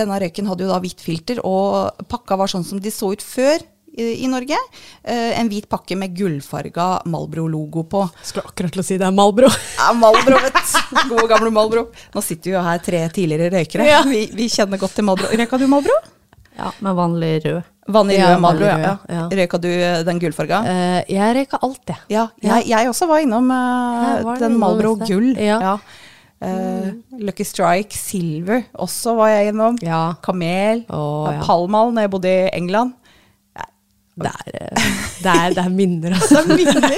denne 0.00 0.20
røyken 0.22 0.46
hadde 0.48 0.64
jo 0.64 0.70
da 0.70 0.78
hvitt 0.84 1.02
filter, 1.04 1.42
og 1.46 2.06
pakka 2.10 2.38
var 2.38 2.52
sånn 2.52 2.66
som 2.66 2.78
de 2.82 2.94
så 2.94 3.10
ut 3.10 3.24
før 3.24 3.58
i, 3.98 4.28
Norge. 4.28 4.56
Eh, 5.02 5.40
en 5.40 5.48
hvit 5.50 5.66
pakke 5.68 5.96
med 5.98 6.14
gullfarga 6.16 7.02
Malbro-logo 7.10 7.84
på. 7.90 8.04
Skulle 8.22 8.46
akkurat 8.50 8.74
til 8.74 8.82
å 8.82 8.86
si 8.86 8.98
det 9.00 9.08
er 9.08 9.14
Malbro. 9.14 9.50
Ja, 9.80 9.90
Malbro, 9.96 10.38
vet 10.44 10.54
du. 10.54 11.00
God 11.10 11.26
gamle 11.30 11.50
Malbro. 11.54 11.86
Nå 12.14 12.22
sitter 12.24 12.54
jo 12.54 12.62
her 12.64 12.80
tre 12.84 13.02
tidligere 13.14 13.50
røykere. 13.56 13.88
Ja. 13.88 14.02
Vi, 14.06 14.28
vi, 14.36 14.48
kjenner 14.52 14.80
godt 14.80 14.96
til 14.98 15.06
Malbro. 15.08 15.30
Røyka 15.34 15.58
du 15.60 15.66
Malbro? 15.70 15.96
Ja, 16.58 16.70
med 16.84 16.98
vanlig 16.98 17.32
rød. 17.46 17.62
Vanlig 17.90 18.20
rød 18.20 18.28
ja, 18.28 18.38
Malbro, 18.38 18.68
ja. 18.68 18.92
ja. 19.10 19.24
Røyka 19.40 19.58
du 19.62 19.70
eh, 19.70 20.04
den 20.06 20.20
gullfarga? 20.22 20.60
Uh, 20.66 21.00
jeg 21.10 21.40
røyka 21.40 21.60
alt, 21.66 21.82
jeg. 21.88 22.04
Ja, 22.12 22.28
jeg, 22.44 22.68
jeg 22.70 22.92
også 22.92 23.10
var 23.10 23.24
innom 23.24 23.50
uh, 23.50 24.20
var 24.28 24.40
den 24.42 24.60
Malbro 24.60 24.94
gull. 25.02 25.32
Ja. 25.40 25.74
Uh, 26.40 26.94
Lucky 27.20 27.44
Strike 27.44 27.98
Silver 27.98 28.62
også 28.80 29.12
var 29.18 29.34
jeg 29.34 29.50
innom. 29.52 29.76
Kamel. 30.24 30.86
Oh, 30.88 31.28
Palmal 31.44 31.92
når 31.96 32.06
jeg 32.06 32.14
bodde 32.14 32.32
i 32.32 32.48
England. 32.56 32.94
Det 34.20 34.32
er, 34.32 34.68
eh, 34.68 34.90
det 35.22 35.32
er, 35.32 35.54
det 35.56 35.64
er 35.64 35.72
minner, 35.72 36.16
altså. 36.18 36.42
det, 36.48 36.52
er 36.52 36.60
minner. 36.60 36.90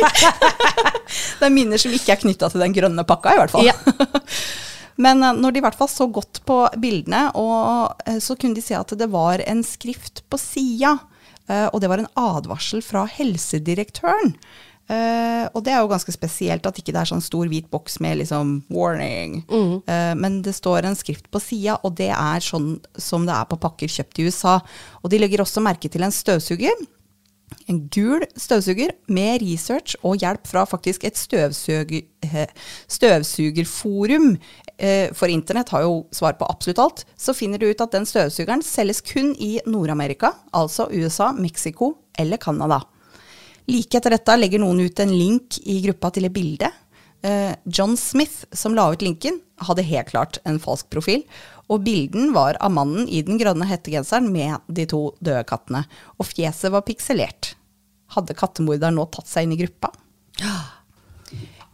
det 1.39 1.49
er 1.49 1.55
minner 1.55 1.83
som 1.83 1.95
ikke 1.95 2.17
er 2.17 2.23
knytta 2.25 2.51
til 2.53 2.65
den 2.65 2.75
grønne 2.77 3.07
pakka, 3.09 3.37
i 3.37 3.41
hvert 3.43 3.55
fall. 3.55 3.69
Ja. 3.69 3.77
Men 5.03 5.23
eh, 5.25 5.39
når 5.39 5.55
de 5.55 5.63
i 5.63 5.65
hvert 5.67 5.79
fall 5.79 5.91
så 5.93 6.09
godt 6.13 6.43
på 6.49 6.59
bildene, 6.83 7.29
eh, 7.31 8.19
så 8.23 8.37
kunne 8.37 8.59
de 8.59 8.65
se 8.65 8.77
at 8.79 8.97
det 8.99 9.11
var 9.13 9.45
en 9.47 9.63
skrift 9.67 10.25
på 10.31 10.41
sida. 10.41 10.99
Og 11.53 11.81
det 11.83 11.89
var 11.91 11.99
en 12.01 12.07
advarsel 12.17 12.81
fra 12.87 13.03
helsedirektøren. 13.11 14.31
og 15.53 15.59
det 15.67 15.73
er 15.73 15.81
jo 15.83 15.91
ganske 15.91 16.15
spesielt 16.15 16.65
at 16.65 16.79
ikke 16.79 16.95
det 16.95 17.01
er 17.01 17.11
sånn 17.11 17.25
stor 17.25 17.51
hvit 17.51 17.67
boks 17.69 17.99
med 18.01 18.21
liksom 18.23 18.63
'warning'. 18.71 19.43
Mm. 19.51 19.83
men 20.23 20.41
det 20.47 20.55
står 20.55 20.87
en 20.87 20.97
skrift 20.97 21.29
på 21.31 21.43
sida, 21.43 21.77
og 21.83 21.99
det 21.99 22.09
er 22.15 22.41
sånn 22.41 22.79
som 22.97 23.27
det 23.27 23.35
er 23.35 23.51
på 23.51 23.59
pakker 23.59 23.91
kjøpt 23.91 24.23
i 24.23 24.31
USA. 24.31 24.61
Og 25.03 25.11
de 25.11 25.19
legger 25.19 25.43
også 25.43 25.61
merke 25.61 25.91
til 25.91 26.07
en 26.07 26.15
støvsuger 26.15 26.79
en 27.71 27.81
gul 27.93 28.25
støvsuger 28.39 28.95
med 29.13 29.43
research 29.43 29.97
og 30.03 30.21
hjelp 30.23 30.47
fra 30.51 30.65
faktisk 30.69 31.05
et 31.09 31.19
støvsuger, 31.19 32.53
støvsugerforum. 32.97 34.37
Eh, 34.79 35.13
for 35.15 35.33
internett 35.33 35.73
har 35.75 35.85
jo 35.87 36.05
svar 36.15 36.39
på 36.39 36.49
absolutt 36.49 36.83
alt. 36.83 37.05
Så 37.17 37.35
finner 37.37 37.61
du 37.61 37.69
ut 37.71 37.85
at 37.85 37.95
den 37.95 38.09
støvsugeren 38.09 38.65
selges 38.67 39.03
kun 39.07 39.35
i 39.39 39.59
Nord-Amerika, 39.67 40.33
altså 40.53 40.89
USA, 40.93 41.33
Mexico 41.33 41.95
eller 42.19 42.41
Canada. 42.43 42.83
Like 43.71 43.99
etter 43.99 44.17
dette 44.17 44.39
legger 44.39 44.63
noen 44.63 44.83
ut 44.83 45.01
en 45.03 45.13
link 45.15 45.61
i 45.71 45.81
gruppa 45.85 46.11
til 46.15 46.27
et 46.27 46.35
bilde. 46.35 46.71
Eh, 47.23 47.55
John 47.65 47.97
Smith, 47.97 48.45
som 48.53 48.75
la 48.75 48.89
ut 48.93 49.03
linken, 49.03 49.41
hadde 49.63 49.85
helt 49.87 50.11
klart 50.11 50.39
en 50.45 50.59
falsk 50.63 50.91
profil. 50.91 51.23
Og 51.71 51.85
bilden 51.87 52.33
var 52.35 52.59
av 52.61 52.75
mannen 52.75 53.07
i 53.07 53.23
den 53.23 53.39
grønne 53.41 53.69
hettegenseren 53.71 54.27
med 54.35 54.59
de 54.67 54.87
to 54.91 55.05
døde 55.23 55.45
kattene. 55.49 55.85
Og 56.19 56.27
fjeset 56.29 56.75
var 56.75 56.85
pikselert. 56.87 57.55
Hadde 58.13 58.37
kattemorderen 58.37 58.99
nå 58.99 59.07
tatt 59.15 59.31
seg 59.31 59.47
inn 59.47 59.55
i 59.55 59.61
gruppa? 59.63 59.93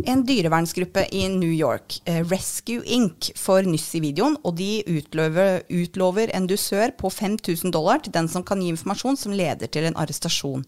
En 0.06 0.20
dyrevernsgruppe 0.22 1.08
i 1.10 1.24
New 1.28 1.50
York, 1.50 1.96
eh, 2.04 2.22
Rescue 2.22 2.84
Inc., 2.84 3.32
får 3.34 3.66
nyss 3.66 3.94
i 3.98 4.00
videoen, 4.04 4.36
og 4.44 4.54
de 4.60 4.84
utlover, 4.86 5.64
utlover 5.68 6.30
en 6.36 6.46
dusør 6.46 6.92
på 6.94 7.10
5000 7.10 7.72
dollar 7.74 7.98
til 7.98 8.14
den 8.14 8.28
som 8.28 8.44
kan 8.46 8.62
gi 8.62 8.70
informasjon 8.70 9.18
som 9.18 9.34
leder 9.34 9.66
til 9.66 9.88
en 9.88 9.98
arrestasjon. 9.98 10.62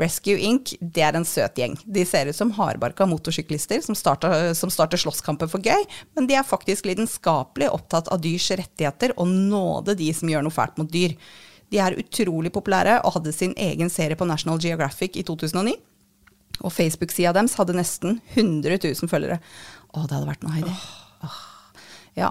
Rescue 0.00 0.40
Inc. 0.42 0.72
det 0.80 1.04
er 1.06 1.14
en 1.14 1.26
søt 1.28 1.58
gjeng. 1.58 1.76
De 1.86 2.02
ser 2.08 2.26
ut 2.26 2.36
som 2.36 2.50
hardbarka 2.56 3.06
motorsyklister 3.06 3.82
som 3.84 3.94
starter, 3.98 4.50
som 4.58 4.72
starter 4.72 4.98
slåsskamper 4.98 5.50
for 5.50 5.62
gøy, 5.62 5.86
men 6.18 6.26
de 6.26 6.34
er 6.38 6.46
faktisk 6.46 6.88
lidenskapelig 6.88 7.70
opptatt 7.70 8.10
av 8.10 8.22
dyrs 8.24 8.50
rettigheter 8.50 9.14
og 9.14 9.30
nåde 9.30 9.94
de 9.98 10.10
som 10.16 10.30
gjør 10.30 10.46
noe 10.46 10.54
fælt 10.54 10.80
mot 10.82 10.90
dyr. 10.90 11.14
De 11.70 11.80
er 11.82 11.98
utrolig 11.98 12.52
populære 12.54 13.00
og 13.04 13.16
hadde 13.18 13.34
sin 13.34 13.54
egen 13.58 13.90
serie 13.90 14.18
på 14.18 14.28
National 14.28 14.60
Geographic 14.62 15.16
i 15.18 15.24
2009. 15.26 15.78
Og 16.62 16.74
Facebook-sida 16.74 17.32
deres 17.34 17.56
hadde 17.58 17.78
nesten 17.78 18.20
100 18.34 18.78
000 18.82 19.10
følgere. 19.10 19.40
Å, 19.94 20.04
det 20.04 20.14
hadde 20.14 20.28
vært 20.28 20.46
noe, 20.46 20.54
Heidi. 20.58 20.74
Oh. 20.74 21.03
Ja. 22.14 22.30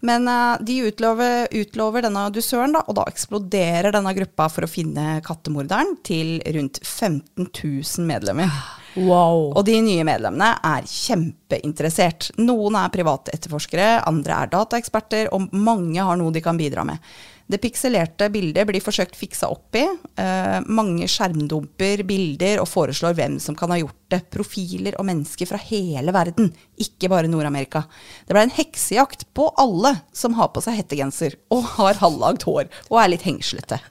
Men 0.00 0.28
uh, 0.28 0.54
de 0.62 0.78
utlover, 0.86 1.48
utlover, 1.50 2.04
denne 2.06 2.28
dusøren, 2.30 2.74
da, 2.76 2.84
og 2.86 2.98
da 3.00 3.06
eksploderer 3.10 3.94
denne 3.94 4.14
gruppa 4.14 4.46
for 4.52 4.66
å 4.66 4.70
finne 4.70 5.18
kattemorderen 5.26 5.96
til 6.06 6.38
rundt 6.54 6.78
15 6.84 7.48
000 7.50 8.06
medlemmer. 8.06 8.54
Wow. 8.94 9.50
Og 9.58 9.64
de 9.66 9.74
nye 9.82 10.06
medlemmene 10.06 10.52
er 10.62 10.86
kjempeinteressert. 10.86 12.30
Noen 12.38 12.78
er 12.78 12.92
private 12.94 13.34
etterforskere, 13.34 14.04
andre 14.06 14.38
er 14.44 14.52
dataeksperter, 14.54 15.32
og 15.34 15.50
mange 15.50 16.04
har 16.06 16.20
noe 16.20 16.34
de 16.34 16.42
kan 16.44 16.58
bidra 16.60 16.86
med. 16.86 17.02
Det 17.44 17.58
pikselerte 17.60 18.30
bildet 18.32 18.64
blir 18.68 18.80
forsøkt 18.80 19.18
fiksa 19.20 19.50
opp 19.52 19.76
i. 19.76 19.82
Eh, 20.16 20.60
mange 20.64 21.04
skjermdumper 21.10 22.00
bilder 22.08 22.62
og 22.62 22.68
foreslår 22.70 23.16
hvem 23.18 23.36
som 23.42 23.56
kan 23.58 23.74
ha 23.74 23.76
gjort 23.82 23.98
det. 24.14 24.22
Profiler 24.32 24.96
og 24.96 25.04
mennesker 25.04 25.50
fra 25.50 25.60
hele 25.60 26.14
verden, 26.14 26.48
ikke 26.80 27.10
bare 27.12 27.28
Nord-Amerika. 27.28 27.84
Det 28.24 28.32
ble 28.32 28.46
en 28.46 28.54
heksejakt 28.54 29.26
på 29.36 29.50
alle 29.60 29.92
som 30.16 30.38
har 30.38 30.54
på 30.54 30.64
seg 30.64 30.80
hettegenser 30.80 31.36
og 31.52 31.68
har 31.76 32.00
halvlagd 32.00 32.48
hår 32.48 32.64
og 32.88 32.98
er 33.02 33.12
litt 33.12 33.28
hengslete. 33.28 33.82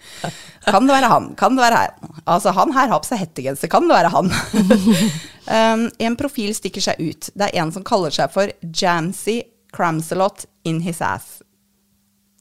Kan 0.66 0.90
det 0.90 0.98
være 0.98 1.14
han? 1.14 1.32
Kan 1.38 1.54
det 1.58 1.68
være 1.68 1.84
han? 1.84 2.20
Altså, 2.26 2.56
han 2.58 2.74
her 2.74 2.90
har 2.90 3.06
på 3.06 3.12
seg 3.12 3.22
hettegenser. 3.22 3.70
Kan 3.70 3.86
det 3.86 4.00
være 4.00 4.14
han? 4.18 4.34
um, 4.34 5.88
en 6.10 6.18
profil 6.18 6.58
stikker 6.58 6.90
seg 6.90 7.06
ut. 7.06 7.30
Det 7.38 7.52
er 7.52 7.62
en 7.62 7.74
som 7.76 7.86
kaller 7.86 8.14
seg 8.16 8.34
for 8.34 8.50
Jamsey 8.66 9.44
Cramselot 9.74 10.48
in 10.66 10.82
his 10.82 11.06
ass. 11.06 11.44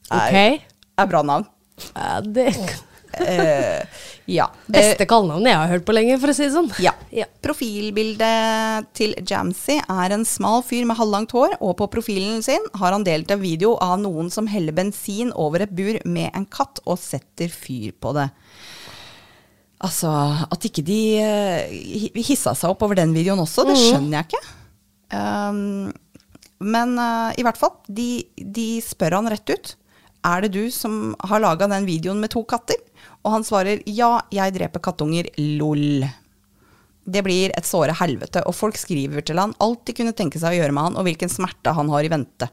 Ok. 0.09 0.72
Er 0.97 1.09
bra 1.09 1.23
navn. 1.25 1.47
Ja, 1.93 2.19
det 2.21 2.51
Uh, 3.13 3.85
ja. 4.25 4.47
beste 4.65 5.05
kallenavnet 5.05 5.51
jeg 5.51 5.59
har 5.59 5.71
hørt 5.75 5.85
på 5.85 5.93
lenge, 5.93 6.15
for 6.21 6.31
å 6.31 6.35
si 6.35 6.47
det 6.47 6.53
sånn. 6.55 6.69
Ja. 6.81 6.95
Ja. 7.13 7.27
Profilbildet 7.45 8.87
til 8.97 9.13
Jamsey 9.21 9.81
er 9.81 10.15
en 10.15 10.25
smal 10.25 10.63
fyr 10.65 10.87
med 10.89 10.97
halvlangt 10.97 11.33
hår, 11.35 11.57
og 11.61 11.75
på 11.81 11.89
profilen 11.93 12.41
sin 12.45 12.63
har 12.79 12.95
han 12.95 13.05
delt 13.05 13.31
en 13.33 13.43
video 13.43 13.75
av 13.83 13.99
noen 14.01 14.31
som 14.33 14.49
heller 14.49 14.75
bensin 14.75 15.29
over 15.37 15.65
et 15.65 15.75
bur 15.75 15.99
med 16.09 16.31
en 16.33 16.47
katt 16.49 16.81
og 16.87 16.97
setter 17.01 17.53
fyr 17.53 17.93
på 18.01 18.15
det. 18.17 18.31
Altså, 19.83 20.09
at 20.47 20.65
ikke 20.65 20.85
de 20.87 20.99
uh, 21.21 22.17
hissa 22.17 22.55
seg 22.57 22.73
opp 22.73 22.85
over 22.87 22.97
den 22.97 23.13
videoen 23.13 23.43
også, 23.43 23.67
det 23.67 23.77
skjønner 23.77 24.21
jeg 24.21 24.31
ikke. 24.31 24.43
Um, 25.13 25.91
men 26.63 26.97
uh, 26.97 27.29
i 27.37 27.45
hvert 27.45 27.59
fall, 27.61 27.75
de, 27.85 28.23
de 28.41 28.67
spør 28.81 29.19
han 29.19 29.29
rett 29.29 29.53
ut. 29.53 29.75
Er 30.23 30.43
det 30.45 30.53
du 30.55 30.71
som 30.71 31.15
har 31.19 31.43
laga 31.43 31.67
den 31.67 31.87
videoen 31.87 32.21
med 32.23 32.31
to 32.31 32.43
katter? 32.47 32.79
Og 33.23 33.33
han 33.35 33.45
svarer 33.47 33.83
ja, 33.89 34.17
jeg 34.31 34.55
dreper 34.55 34.83
kattunger, 34.83 35.27
lol. 35.59 36.05
Det 37.03 37.23
blir 37.25 37.51
et 37.51 37.67
såre 37.67 37.95
helvete, 37.99 38.45
og 38.47 38.55
folk 38.55 38.79
skriver 38.79 39.25
til 39.27 39.41
han 39.41 39.55
alt 39.63 39.83
de 39.87 39.95
kunne 39.97 40.15
tenke 40.15 40.39
seg 40.39 40.55
å 40.55 40.61
gjøre 40.61 40.75
med 40.75 40.87
han, 40.87 40.97
og 40.99 41.07
hvilken 41.07 41.31
smerte 41.31 41.75
han 41.75 41.91
har 41.91 42.07
i 42.07 42.11
vente. 42.11 42.47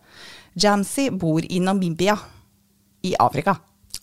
Jamsi 0.59 1.11
bor 1.15 1.47
i 1.47 1.61
Namibia, 1.63 2.17
i 3.07 3.15
Afrika. 3.23 3.55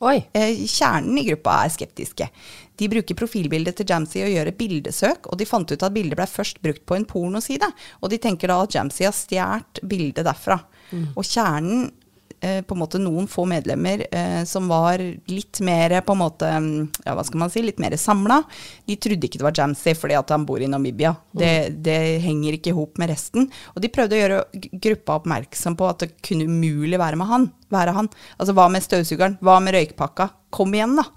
Oi. 0.08 0.22
Eh, 0.32 0.64
Kjernen 0.70 1.18
i 1.18 1.26
gruppa 1.26 1.64
er 1.66 1.74
skeptiske. 1.74 2.30
De 2.78 2.90
bruker 2.92 3.18
profilbildet 3.18 3.80
til 3.80 3.90
Jamsi 3.90 4.22
og 4.24 4.32
gjør 4.32 4.52
et 4.52 4.60
bildesøk, 4.60 5.28
og 5.32 5.40
de 5.40 5.48
fant 5.50 5.72
ut 5.72 5.84
at 5.84 5.94
bildet 5.96 6.20
ble 6.20 6.28
først 6.30 6.62
brukt 6.64 6.84
på 6.86 6.96
en 6.96 7.08
pornoside. 7.10 7.68
Og 8.00 8.12
de 8.14 8.20
tenker 8.22 8.52
da 8.52 8.60
at 8.64 8.76
Jamsi 8.78 9.08
har 9.08 9.16
stjålet 9.18 9.82
bildet 9.84 10.28
derfra. 10.28 10.60
Og 11.18 11.26
kjernen, 11.26 11.90
på 12.40 12.76
en 12.76 12.82
måte 12.82 13.00
noen 13.02 13.26
få 13.30 13.48
medlemmer 13.50 14.04
eh, 14.12 14.44
som 14.46 14.68
var 14.70 15.02
litt 15.32 15.62
mer 15.66 15.96
på 16.06 16.14
en 16.14 16.22
måte, 16.22 16.50
mm, 16.50 17.02
ja 17.06 17.16
hva 17.18 17.24
skal 17.26 17.42
man 17.42 17.54
si, 17.54 17.64
litt 17.66 17.82
mer 17.82 17.96
samla, 17.98 18.42
de 18.86 18.98
trodde 19.02 19.26
ikke 19.26 19.42
det 19.42 19.48
var 19.48 19.58
Jamsey 19.58 19.98
fordi 19.98 20.18
at 20.20 20.34
han 20.34 20.46
bor 20.46 20.62
i 20.62 20.70
Namibia. 20.70 21.16
Det, 21.34 21.54
det 21.86 21.98
henger 22.26 22.58
ikke 22.58 22.72
i 22.74 22.78
hop 22.78 23.02
med 23.02 23.12
resten. 23.14 23.50
Og 23.74 23.82
de 23.82 23.92
prøvde 23.94 24.18
å 24.18 24.22
gjøre 24.22 24.70
gruppa 24.86 25.18
oppmerksom 25.22 25.78
på 25.80 25.90
at 25.90 26.06
det 26.06 26.12
kunne 26.26 26.46
umulig 26.50 27.02
være 27.02 27.20
med 27.20 27.32
han. 27.32 27.50
Være 27.74 27.96
han. 27.98 28.12
Altså 28.38 28.56
hva 28.58 28.68
med 28.72 28.86
støvsugeren? 28.86 29.40
Hva 29.42 29.58
med 29.64 29.76
røykpakka? 29.78 30.30
Kom 30.54 30.78
igjen, 30.78 30.98
da. 31.00 31.10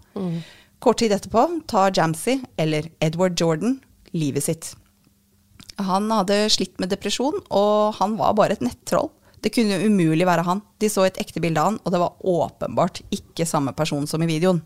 Kort 0.80 1.02
tid 1.02 1.12
etterpå 1.12 1.44
tar 1.68 1.92
Jamsey, 1.96 2.40
eller 2.56 2.88
Edward 3.04 3.36
Jordan, 3.36 3.78
livet 4.16 4.46
sitt. 4.48 4.72
Han 5.80 6.08
hadde 6.12 6.46
slitt 6.52 6.80
med 6.80 6.92
depresjon, 6.92 7.36
og 7.52 7.96
han 8.00 8.16
var 8.20 8.36
bare 8.38 8.56
et 8.56 8.64
nettroll. 8.64 9.10
Det 9.40 9.52
kunne 9.54 9.78
jo 9.78 9.88
umulig 9.88 10.26
være 10.28 10.44
han. 10.46 10.60
De 10.80 10.90
så 10.92 11.06
et 11.06 11.18
ekte 11.22 11.40
bilde 11.42 11.60
av 11.60 11.72
han, 11.72 11.80
og 11.84 11.94
det 11.94 12.00
var 12.02 12.30
åpenbart 12.32 13.02
ikke 13.14 13.48
samme 13.48 13.72
person 13.76 14.06
som 14.10 14.22
i 14.22 14.28
videoen. 14.28 14.60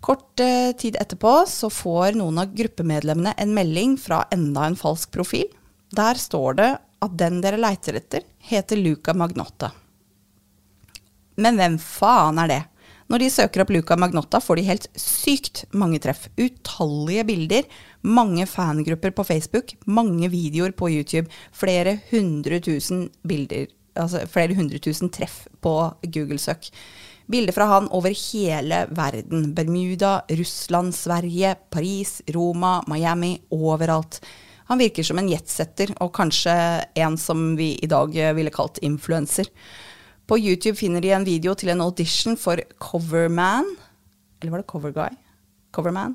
Kort 0.00 0.40
eh, 0.40 0.72
tid 0.80 0.96
etterpå 0.96 1.42
så 1.48 1.68
får 1.70 2.16
noen 2.18 2.40
av 2.40 2.54
gruppemedlemmene 2.56 3.34
en 3.36 3.52
melding 3.54 3.98
fra 4.00 4.24
enda 4.32 4.64
en 4.66 4.78
falsk 4.80 5.12
profil. 5.12 5.46
Der 5.92 6.18
står 6.18 6.56
det 6.60 6.70
at 7.04 7.16
den 7.20 7.40
dere 7.44 7.60
leiter 7.60 7.98
etter, 8.00 8.24
heter 8.50 8.80
Luca 8.80 9.14
Magnotta. 9.16 9.70
Men 11.40 11.56
hvem 11.60 11.78
faen 11.80 12.40
er 12.42 12.50
det? 12.50 12.62
Når 13.10 13.24
de 13.24 13.28
søker 13.34 13.64
opp 13.64 13.72
Luca 13.74 13.96
Magnotta, 13.98 14.38
får 14.38 14.60
de 14.60 14.68
helt 14.68 14.84
sykt 14.94 15.64
mange 15.74 15.98
treff. 15.98 16.28
Utallige 16.38 17.24
bilder, 17.26 17.66
mange 18.06 18.46
fangrupper 18.46 19.10
på 19.10 19.24
Facebook, 19.26 19.74
mange 19.90 20.30
videoer 20.30 20.70
på 20.78 20.92
YouTube, 20.94 21.26
flere 21.50 21.96
hundre 22.12 22.60
tusen 22.62 23.08
bilder, 23.26 23.66
altså 23.98 24.22
flere 24.30 24.54
hundre 24.54 24.78
tusen 24.78 25.10
treff 25.10 25.42
på 25.58 25.74
Google-søk. 26.06 26.70
Bilder 27.30 27.54
fra 27.54 27.66
han 27.72 27.90
over 27.94 28.14
hele 28.14 28.84
verden. 28.94 29.50
Bermuda, 29.58 30.20
Russland, 30.30 30.94
Sverige, 30.94 31.56
Paris, 31.70 32.20
Roma, 32.30 32.76
Miami, 32.90 33.40
overalt. 33.50 34.22
Han 34.70 34.78
virker 34.78 35.02
som 35.02 35.18
en 35.18 35.28
jetsetter, 35.30 35.90
og 35.98 36.14
kanskje 36.14 36.54
en 36.94 37.18
som 37.18 37.56
vi 37.58 37.72
i 37.82 37.90
dag 37.90 38.14
ville 38.38 38.54
kalt 38.54 38.78
influenser. 38.86 39.50
På 40.30 40.38
YouTube 40.38 40.78
finner 40.78 41.02
de 41.02 41.10
en 41.10 41.26
video 41.26 41.56
til 41.58 41.72
en 41.72 41.80
audition 41.82 42.36
for 42.38 42.60
Coverman. 42.78 43.66
Eller 44.38 44.52
var 44.52 44.62
det 44.62 44.70
Coverguy? 44.70 45.16
Coverman. 45.74 46.14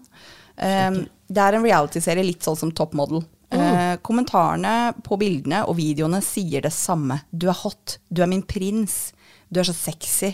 Um, 0.55 1.01
det 1.27 1.41
er 1.43 1.57
en 1.57 1.65
realityserie 1.65 2.24
litt 2.24 2.45
sånn 2.45 2.55
som 2.55 2.72
Top 2.72 2.95
Model. 2.95 3.25
Eh, 3.55 3.95
kommentarene 4.03 4.93
på 5.03 5.17
bildene 5.19 5.62
og 5.67 5.77
videoene 5.79 6.22
sier 6.24 6.63
det 6.63 6.72
samme. 6.75 7.19
Du 7.31 7.50
er 7.51 7.60
hot. 7.60 7.98
Du 8.07 8.24
er 8.24 8.31
min 8.31 8.43
prins. 8.48 9.12
Du 9.51 9.60
er 9.60 9.67
så 9.67 9.75
sexy. 9.75 10.31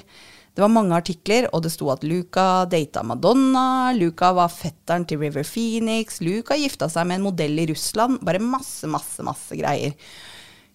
Det 0.51 0.61
var 0.61 0.71
mange 0.73 0.93
artikler, 0.93 1.47
og 1.55 1.63
det 1.63 1.71
sto 1.71 1.87
at 1.93 2.03
Luca 2.03 2.65
data 2.67 3.01
Madonna, 3.07 3.93
Luca 3.95 4.33
var 4.35 4.51
fetteren 4.51 5.05
til 5.07 5.21
River 5.21 5.47
Phoenix, 5.47 6.19
Luca 6.19 6.57
gifta 6.59 6.89
seg 6.91 7.07
med 7.07 7.21
en 7.21 7.27
modell 7.29 7.61
i 7.63 7.69
Russland. 7.69 8.19
Bare 8.27 8.41
masse, 8.43 8.89
masse, 8.91 9.23
masse 9.23 9.55
greier. 9.55 9.95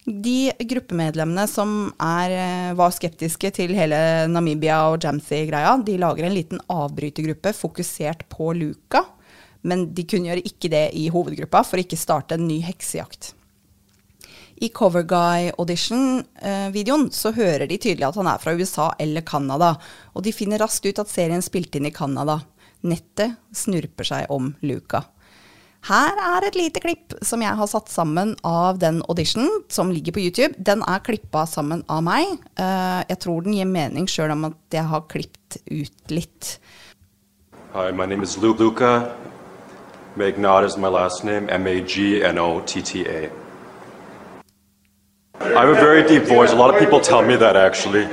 De 0.07 0.53
gruppemedlemmene 0.59 1.47
som 1.51 1.91
er, 1.99 2.31
eh, 2.31 2.73
var 2.73 2.91
skeptiske 2.95 3.51
til 3.51 3.75
hele 3.75 4.27
Namibia 4.31 4.87
og 4.87 5.03
Jamsi-greia, 5.03 5.83
de 5.83 5.97
lager 5.97 6.23
en 6.23 6.33
liten 6.33 6.59
avbrytergruppe 6.69 7.51
fokusert 7.51 8.29
på 8.29 8.53
Luca. 8.55 9.05
Men 9.63 9.93
de 9.93 10.03
kunne 10.03 10.25
gjøre 10.29 10.43
ikke 10.47 10.69
det 10.71 10.93
i 10.95 11.09
hovedgruppa 11.11 11.63
for 11.65 11.77
å 11.77 11.81
ikke 11.83 11.97
starte 11.99 12.35
en 12.35 12.47
ny 12.47 12.61
heksejakt. 12.63 13.33
I 14.61 14.69
Coverguy-audition-videoen 14.69 17.11
så 17.11 17.31
hører 17.35 17.67
de 17.67 17.77
tydelig 17.77 18.07
at 18.07 18.15
han 18.15 18.27
er 18.31 18.37
fra 18.41 18.53
USA 18.55 18.91
eller 18.97 19.21
Canada, 19.21 19.77
og 20.15 20.23
de 20.23 20.31
finner 20.31 20.57
raskt 20.63 20.85
ut 20.87 20.99
at 21.03 21.09
serien 21.11 21.41
spilte 21.41 21.77
inn 21.77 21.85
i 21.85 21.91
Canada. 21.91 22.41
Nettet 22.87 23.35
snurper 23.51 24.03
seg 24.07 24.31
om 24.31 24.55
Luca. 24.61 25.03
Her 25.85 26.17
er 26.19 26.47
et 26.47 26.55
lite 26.57 26.81
klipp 26.83 27.13
som 27.23 27.41
jeg 27.41 27.55
har 27.55 27.67
satt 27.67 27.87
sammen 27.89 28.33
av 28.43 28.79
den 28.81 29.01
auditionen, 29.07 29.61
som 29.71 29.91
ligger 29.93 30.11
på 30.11 30.19
YouTube. 30.25 30.55
Den 30.57 30.81
er 30.83 30.99
klippa 30.99 31.45
sammen 31.47 31.83
av 31.87 32.01
meg. 32.03 32.33
Eh, 32.59 33.03
jeg 33.07 33.19
tror 33.23 33.41
den 33.45 33.53
gir 33.53 33.65
mening 33.69 34.07
sjøl 34.09 34.31
om 34.33 34.45
at 34.49 34.57
jeg 34.73 34.83
har 34.89 35.05
klippet 35.07 35.61
ut 35.71 36.11
litt. 36.11 36.57
Hi, 37.73 37.91
my 37.91 38.05
name 38.05 38.23
is 38.23 38.37
Lu- 38.37 38.55
Luca. 38.57 39.13
Magnot 40.17 40.65
is 40.65 40.77
my 40.77 40.87
last 40.89 41.23
name. 41.23 41.47
M 41.49 41.67
A 41.67 41.79
G 41.81 42.23
N 42.23 42.37
O 42.37 42.59
T 42.65 42.81
T 42.81 43.05
A. 43.07 43.29
I 45.39 45.59
have 45.61 45.69
a 45.69 45.75
very 45.75 46.01
deep 46.07 46.23
voice. 46.23 46.51
A 46.51 46.55
lot 46.55 46.73
of 46.73 46.79
people 46.79 46.99
tell 46.99 47.21
me 47.21 47.35
that 47.37 47.55
actually. 47.55 48.05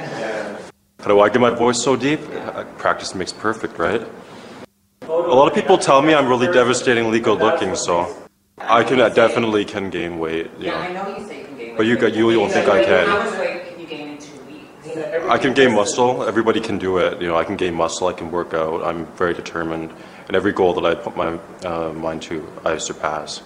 How 1.01 1.09
do 1.09 1.21
I 1.21 1.29
get 1.31 1.41
my 1.41 1.51
voice 1.51 1.83
so 1.83 1.97
deep? 1.97 2.21
Uh, 2.55 2.65
Practice 2.79 3.15
makes 3.15 3.33
perfect, 3.33 3.79
right? 3.79 4.03
A 5.35 5.37
lot 5.37 5.49
of 5.49 5.55
people 5.55 5.77
tell 5.79 6.01
me 6.01 6.15
I'm 6.15 6.29
really 6.29 6.47
devastatingly 6.47 7.19
good 7.29 7.41
looking, 7.41 7.75
so 7.87 7.95
I 8.79 8.85
can 8.85 9.01
I 9.01 9.09
definitely 9.09 9.65
can 9.65 9.91
gain 9.91 10.13
weight. 10.25 10.47
You 10.61 10.67
Yeah, 10.69 10.79
I 10.79 10.93
know. 10.93 11.03
know 11.03 11.19
you 11.19 11.27
say 11.29 11.39
you 11.41 11.45
can 11.47 11.57
gain 11.59 11.69
weight. 11.71 11.77
But 11.79 11.87
you 11.87 11.97
got- 12.03 12.15
you 12.19 12.25
don't 12.39 12.53
think 12.57 12.69
I 12.69 12.85
can. 12.91 13.07
How 13.09 13.19
much 13.25 13.39
weight 13.41 13.61
can 13.69 13.81
you 13.81 13.87
gain 13.95 14.07
in 14.13 14.19
two 14.27 14.39
weeks? 14.47 15.35
I 15.35 15.39
can 15.39 15.53
gain 15.61 15.73
muscle. 15.81 16.11
Everybody 16.33 16.61
can 16.61 16.79
do 16.79 16.99
it. 16.99 17.21
You 17.21 17.27
know, 17.29 17.37
I 17.43 17.45
can 17.45 17.57
gain 17.57 17.75
muscle. 17.75 18.07
I 18.07 18.13
can 18.21 18.31
work 18.31 18.55
out. 18.55 18.79
I'm 18.89 19.01
very 19.19 19.35
determined, 19.43 19.91
and 20.29 20.37
every 20.37 20.53
goal 20.53 20.73
that 20.75 20.85
I 20.87 20.95
put 21.07 21.17
my 21.17 21.31
uh, 21.71 21.93
mind 22.07 22.23
to, 22.29 22.35
I 22.65 22.79
surpass. 22.79 23.43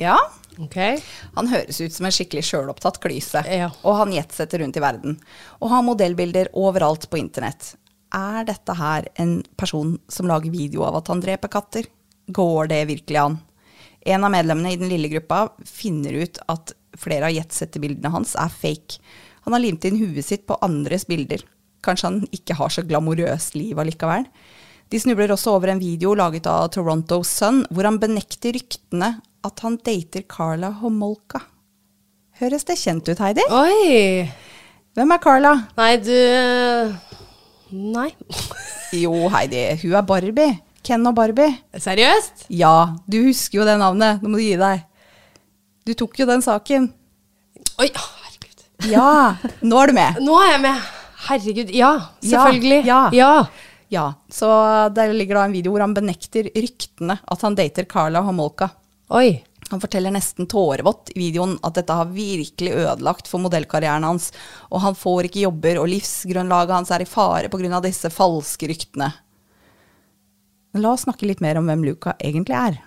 Ja, 0.00 0.16
Ok. 0.60 0.76
Han 1.36 1.46
høres 1.46 1.80
ut 1.80 1.92
som 1.94 2.06
en 2.06 2.10
skikkelig 2.12 2.42
sjølopptatt 2.48 2.96
klyse, 3.00 3.44
Ja. 3.46 3.68
og 3.84 3.96
han 3.96 4.10
jetsetter 4.12 4.58
rundt 4.58 4.76
i 4.76 4.80
verden. 4.80 5.20
Og 5.62 5.70
har 5.70 5.82
modellbilder 5.86 6.48
overalt 6.52 7.04
på 7.10 7.16
internett. 7.20 7.76
Er 8.14 8.46
dette 8.48 8.74
her 8.78 9.08
en 9.20 9.42
person 9.60 9.98
som 10.08 10.28
lager 10.30 10.52
video 10.52 10.84
av 10.86 11.00
at 11.00 11.10
han 11.12 11.20
dreper 11.20 11.50
katter? 11.52 11.88
Går 12.28 12.70
det 12.70 12.82
virkelig 12.88 13.20
an? 13.20 13.38
En 14.08 14.24
av 14.24 14.32
medlemmene 14.32 14.72
i 14.72 14.78
den 14.80 14.88
lille 14.88 15.10
gruppa 15.12 15.48
finner 15.66 16.16
ut 16.22 16.38
at 16.48 16.72
flere 16.98 17.28
av 17.28 17.34
jetsettebildene 17.34 18.12
hans 18.14 18.34
er 18.40 18.48
fake. 18.52 19.02
Han 19.44 19.56
har 19.56 19.64
limt 19.64 19.84
inn 19.84 20.00
huet 20.00 20.24
sitt 20.24 20.46
på 20.48 20.56
andres 20.64 21.04
bilder. 21.08 21.44
Kanskje 21.84 22.08
han 22.08 22.22
ikke 22.34 22.56
har 22.58 22.72
så 22.72 22.84
glamorøst 22.86 23.58
liv 23.58 23.78
allikevel. 23.78 24.24
De 24.88 25.00
snubler 25.00 25.34
også 25.34 25.52
over 25.58 25.74
en 25.74 25.82
video 25.82 26.14
laget 26.16 26.48
av 26.48 26.70
Toronto 26.72 27.20
Sun, 27.26 27.66
hvor 27.68 27.84
han 27.84 28.00
benekter 28.00 28.56
ryktene 28.56 29.18
at 29.44 29.60
han 29.64 29.76
dater 29.84 30.24
Carla 30.24 30.72
Homolka. 30.80 31.42
Høres 32.40 32.64
det 32.64 32.78
kjent 32.80 33.08
ut, 33.10 33.20
Heidi? 33.20 33.44
Oi! 33.52 34.24
Hvem 34.96 35.12
er 35.14 35.20
Carla? 35.22 35.52
Nei, 35.76 35.92
du 36.00 36.14
Nei. 37.72 38.10
Jo, 39.02 39.12
Heidi, 39.28 39.66
hun 39.82 39.92
er 39.98 40.04
Barbie. 40.08 40.54
Ken 40.86 41.02
og 41.10 41.12
Barbie. 41.18 41.50
Seriøst? 41.76 42.46
Ja, 42.56 42.94
du 43.04 43.18
husker 43.26 43.60
jo 43.60 43.66
det 43.68 43.74
navnet. 43.82 44.22
Nå 44.24 44.30
må 44.32 44.38
du 44.40 44.44
gi 44.46 44.54
deg. 44.56 44.84
Du 45.84 45.92
tok 45.98 46.16
jo 46.22 46.26
den 46.30 46.40
saken. 46.44 46.86
Oi, 47.82 47.88
herregud. 47.92 48.62
Ja, 48.88 49.10
nå 49.60 49.82
er 49.82 49.92
du 49.92 49.96
med. 49.98 50.20
Nå 50.24 50.38
er 50.40 50.54
jeg 50.54 50.62
med. 50.64 50.86
Herregud. 51.28 51.74
Ja, 51.76 51.90
Ja, 52.22 52.30
selvfølgelig. 52.32 52.80
ja. 52.88 53.00
ja. 53.12 53.32
Ja, 53.92 54.06
så 54.32 54.48
der 54.92 55.12
ligger 55.16 55.38
da 55.38 55.44
en 55.48 55.54
video 55.56 55.72
hvor 55.72 55.80
han 55.84 55.94
benekter 55.96 56.48
ryktene 56.52 57.14
at 57.24 57.44
han 57.44 57.54
dater 57.56 57.86
Carla 57.88 58.20
Homolka. 58.24 58.68
Oi. 59.16 59.38
Han 59.68 59.82
forteller 59.82 60.14
nesten 60.14 60.48
tårevått 60.48 61.12
i 61.14 61.18
videoen 61.20 61.58
at 61.66 61.76
dette 61.76 61.92
har 61.92 62.12
virkelig 62.12 62.72
ødelagt 62.72 63.28
for 63.28 63.42
modellkarrieren 63.44 64.06
hans, 64.06 64.30
og 64.72 64.82
han 64.84 64.96
får 64.96 65.28
ikke 65.28 65.44
jobber, 65.44 65.80
og 65.82 65.90
livsgrunnlaget 65.92 66.76
hans 66.78 66.92
er 66.94 67.04
i 67.04 67.08
fare 67.08 67.52
pga. 67.52 67.80
disse 67.84 68.10
falske 68.10 68.70
ryktene. 68.70 69.12
Men 70.72 70.84
la 70.84 70.92
oss 70.92 71.04
snakke 71.06 71.28
litt 71.28 71.40
mer 71.44 71.58
om 71.60 71.68
hvem 71.68 71.84
Luca 71.84 72.14
egentlig 72.20 72.56
er. 72.56 72.80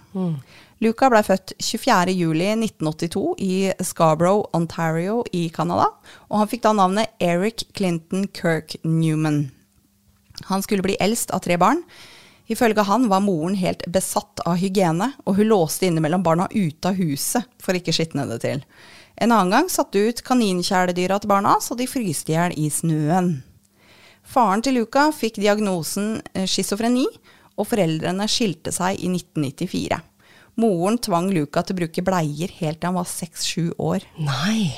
Luca 0.82 1.10
ble 1.14 1.22
født 1.26 1.54
24.07.1982 1.62 3.24
i 3.46 3.56
Scarborough, 3.86 4.48
Ontario 4.58 5.22
i 5.32 5.48
Canada, 5.54 5.92
og 6.30 6.42
han 6.42 6.50
fikk 6.50 6.64
da 6.66 6.74
navnet 6.78 7.14
Eric 7.22 7.68
Clinton 7.78 8.26
Kirk 8.34 8.76
Newman. 8.84 9.52
Han 10.50 10.64
skulle 10.66 10.86
bli 10.86 10.98
eldst 11.00 11.34
av 11.36 11.44
tre 11.46 11.58
barn. 11.62 11.84
Ifølge 12.51 12.84
han 12.84 13.08
var 13.12 13.24
moren 13.24 13.55
helt 13.55 13.86
besatt 13.88 14.41
av 14.43 14.58
hygiene, 14.60 15.12
og 15.24 15.38
hun 15.38 15.48
låste 15.53 15.88
innimellom 15.88 16.24
barna 16.25 16.50
ute 16.51 16.89
av 16.89 16.98
huset 17.00 17.48
for 17.63 17.77
ikke 17.77 17.93
skitne 17.96 18.27
det 18.27 18.41
til. 18.43 18.65
En 19.22 19.31
annen 19.31 19.53
gang 19.53 19.70
satte 19.72 20.01
hun 20.01 20.12
ut 20.12 20.24
kaninkjæledyra 20.25 21.22
til 21.22 21.31
barna, 21.31 21.55
så 21.63 21.77
de 21.79 21.88
fryste 21.88 22.34
i 22.34 22.36
hjel 22.36 22.58
i 22.60 22.67
snøen. 22.74 23.34
Faren 24.27 24.63
til 24.63 24.79
Luca 24.79 25.10
fikk 25.15 25.39
diagnosen 25.41 26.20
eh, 26.34 26.48
schizofreni, 26.50 27.08
og 27.60 27.67
foreldrene 27.70 28.27
skilte 28.31 28.74
seg 28.74 29.00
i 29.00 29.10
1994. 29.12 30.00
Moren 30.62 30.98
tvang 31.01 31.29
Luca 31.31 31.63
til 31.63 31.75
å 31.75 31.81
bruke 31.81 32.03
bleier 32.05 32.51
helt 32.60 32.81
til 32.81 32.89
han 32.89 32.98
var 32.98 33.08
seks-sju 33.10 33.72
år. 33.79 34.05
Nei. 34.20 34.72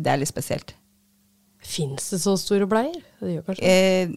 Det 0.00 0.12
er 0.12 0.20
litt 0.22 0.30
spesielt. 0.30 0.76
Fins 1.62 2.06
det 2.10 2.18
så 2.22 2.32
store 2.40 2.66
bleier? 2.66 2.94
Det 3.20 3.34
gjør 3.34 3.42
kanskje 3.50 3.64
Eh, 3.68 4.08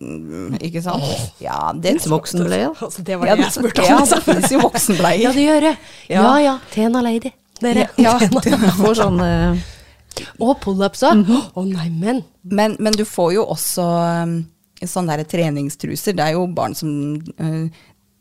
ikke 0.63 0.81
sant? 0.85 1.03
Ja, 1.43 1.73
det 1.75 1.91
Fins 1.97 2.07
voksenbleier? 2.11 2.71
Altså, 2.87 3.03
det 3.03 3.17
var 3.19 3.27
Ja, 3.27 3.35
det 3.35 3.43
jeg 3.49 3.55
spurte 3.57 3.83
om. 3.83 3.89
Ja, 3.89 3.99
det 4.07 4.19
finnes 4.23 4.51
jo 4.55 4.61
voksenbleier. 4.63 5.23
Ja, 5.25 5.33
det 5.35 5.43
gjør 5.47 5.61
det. 5.67 5.73
Ja 6.09 6.21
Ja. 6.23 6.33
ja. 6.45 6.53
Tena 6.71 7.01
lady. 7.03 7.33
Dere. 7.61 7.89
Ja, 7.99 8.15
Får 8.79 8.95
sånn 9.01 9.19
eh, 9.23 9.61
Og 10.39 10.55
pullups 10.63 11.03
òg. 11.09 11.27
Å 11.55 11.65
nei, 11.67 11.89
Men, 11.99 12.23
men 12.79 12.93
du 12.95 13.03
får 13.05 13.33
jo 13.35 13.45
også 13.53 13.85
um, 14.23 14.37
sånne 14.79 15.17
der 15.19 15.27
treningstruser. 15.29 16.15
Det 16.15 16.23
er 16.23 16.35
jo 16.37 16.47
barn 16.47 16.75
som 16.75 16.89
uh, 17.39 17.67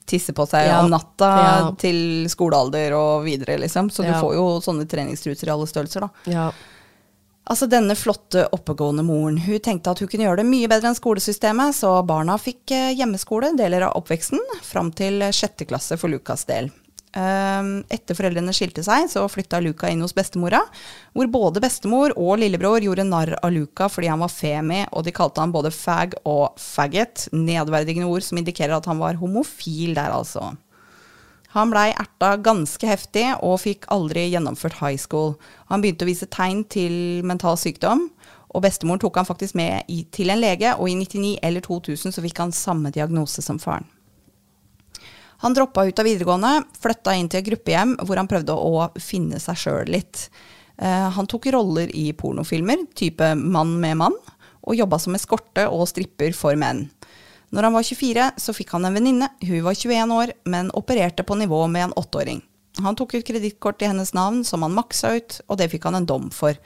tisser 0.09 0.35
på 0.37 0.47
seg 0.51 0.67
Ja. 0.67 0.81
om 0.83 0.91
natta 0.91 1.31
Ja. 1.39 1.71
til 1.79 2.27
skolealder 2.33 2.95
og 2.99 3.25
videre, 3.27 3.59
liksom. 3.63 3.91
Så 3.91 4.03
du 4.07 4.13
får 4.19 4.35
jo 4.35 4.47
sånne 4.65 4.87
treningstruser 4.91 5.47
i 5.47 5.55
alle 5.55 5.67
størrelser, 5.71 6.07
da. 6.09 6.11
Ja. 6.33 6.47
Altså 7.51 7.67
Denne 7.67 7.97
flotte, 7.99 8.45
oppegående 8.55 9.03
moren 9.03 9.41
hun 9.43 9.59
tenkte 9.59 9.91
at 9.91 10.03
hun 10.03 10.09
kunne 10.09 10.29
gjøre 10.29 10.43
det 10.43 10.49
mye 10.49 10.69
bedre 10.71 10.93
enn 10.93 10.99
skolesystemet, 10.99 11.75
så 11.75 11.97
barna 12.07 12.37
fikk 12.39 12.71
eh, 12.77 12.93
hjemmeskole 12.95 13.51
deler 13.59 13.89
av 13.89 13.99
oppveksten, 13.99 14.41
fram 14.63 14.93
til 14.95 15.25
sjette 15.35 15.67
klasse 15.67 15.99
for 15.99 16.13
Lukas 16.13 16.47
del. 16.49 16.71
Ehm, 17.13 17.83
Etter 17.93 18.17
foreldrene 18.17 18.55
skilte 18.57 18.85
seg, 18.85 19.09
så 19.13 19.27
flytta 19.29 19.61
Luca 19.61 19.91
inn 19.93 20.01
hos 20.05 20.15
bestemora, 20.17 20.63
hvor 21.13 21.29
både 21.33 21.61
bestemor 21.61 22.15
og 22.17 22.39
lillebror 22.41 22.81
gjorde 22.85 23.05
narr 23.09 23.35
av 23.43 23.53
Luca 23.53 23.91
fordi 23.93 24.09
han 24.13 24.23
var 24.23 24.33
femi, 24.33 24.83
og 24.91 25.05
de 25.05 25.15
kalte 25.15 25.43
han 25.45 25.53
både 25.53 25.75
fag 25.75 26.17
og 26.25 26.57
faggot, 26.61 27.29
nedverdigende 27.37 28.09
ord 28.09 28.25
som 28.25 28.41
indikerer 28.41 28.79
at 28.79 28.89
han 28.89 29.03
var 29.03 29.21
homofil 29.21 29.97
der, 29.99 30.15
altså. 30.15 30.55
Han 31.53 31.73
blei 31.73 31.91
erta 31.93 32.37
ganske 32.41 32.89
heftig 32.89 33.27
og 33.45 33.59
fikk 33.61 33.85
aldri 33.93 34.29
gjennomført 34.33 34.79
high 34.81 35.01
school. 35.01 35.35
Han 35.69 35.83
begynte 35.85 36.07
å 36.07 36.09
vise 36.09 36.29
tegn 36.33 36.63
til 36.65 36.95
mental 37.29 37.59
sykdom, 37.61 38.07
og 38.53 38.65
bestemoren 38.65 39.03
tok 39.03 39.19
han 39.21 39.29
faktisk 39.29 39.57
med 39.61 39.89
i, 39.93 40.03
til 40.13 40.33
en 40.33 40.41
lege, 40.41 40.73
og 40.77 40.89
i 40.89 40.97
99 40.97 41.35
eller 41.45 41.65
2000 41.65 42.17
så 42.17 42.25
fikk 42.25 42.41
han 42.41 42.57
samme 42.57 42.93
diagnose 42.95 43.45
som 43.45 43.61
faren. 43.61 43.89
Han 45.43 45.57
droppa 45.57 45.85
ut 45.89 45.99
av 45.99 46.07
videregående, 46.07 46.53
flytta 46.79 47.17
inn 47.19 47.29
til 47.29 47.41
et 47.41 47.49
gruppehjem 47.49 47.97
hvor 48.07 48.21
han 48.21 48.29
prøvde 48.31 48.55
å 48.55 48.87
finne 49.03 49.41
seg 49.43 49.59
sjøl 49.59 49.91
litt. 49.91 50.29
Eh, 50.79 51.09
han 51.17 51.29
tok 51.29 51.49
roller 51.53 51.91
i 51.99 52.13
pornofilmer, 52.15 52.87
type 52.95 53.33
Mann 53.37 53.75
med 53.83 53.99
mann, 54.05 54.17
og 54.63 54.79
jobba 54.79 55.01
som 55.03 55.19
eskorte 55.19 55.67
og 55.67 55.89
stripper 55.91 56.31
for 56.39 56.55
menn. 56.57 56.87
Når 57.53 57.69
han 57.69 57.75
var 57.77 57.85
24, 57.85 58.31
så 58.41 58.55
fikk 58.57 58.73
han 58.73 58.89
en 58.89 58.97
venninne. 58.97 59.29
Hun 59.45 59.61
var 59.67 59.77
21 59.77 60.15
år, 60.17 60.33
men 60.49 60.73
opererte 60.79 61.25
på 61.27 61.37
nivå 61.37 61.67
med 61.69 61.89
en 61.89 61.95
åtteåring. 62.01 62.41
Han 62.81 62.97
tok 62.97 63.19
ut 63.19 63.27
kredittkort 63.29 63.83
i 63.85 63.91
hennes 63.91 64.15
navn, 64.17 64.41
som 64.49 64.63
han 64.65 64.73
maksa 64.73 65.11
ut, 65.19 65.41
og 65.53 65.59
det 65.61 65.69
fikk 65.69 65.85
han 65.91 65.99
en 65.99 66.09
dom 66.09 66.31
for. 66.33 66.57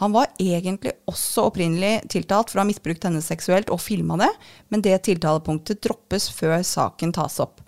Han 0.00 0.14
var 0.14 0.30
egentlig 0.40 0.94
også 1.10 1.50
opprinnelig 1.50 2.06
tiltalt 2.08 2.48
for 2.48 2.60
å 2.60 2.64
ha 2.64 2.70
misbrukt 2.70 3.04
henne 3.04 3.20
seksuelt 3.20 3.68
og 3.68 3.82
filma 3.84 4.16
det, 4.22 4.30
men 4.72 4.84
det 4.86 4.96
tiltalepunktet 5.04 5.82
droppes 5.84 6.30
før 6.32 6.62
saken 6.64 7.12
tas 7.12 7.36
opp. 7.44 7.60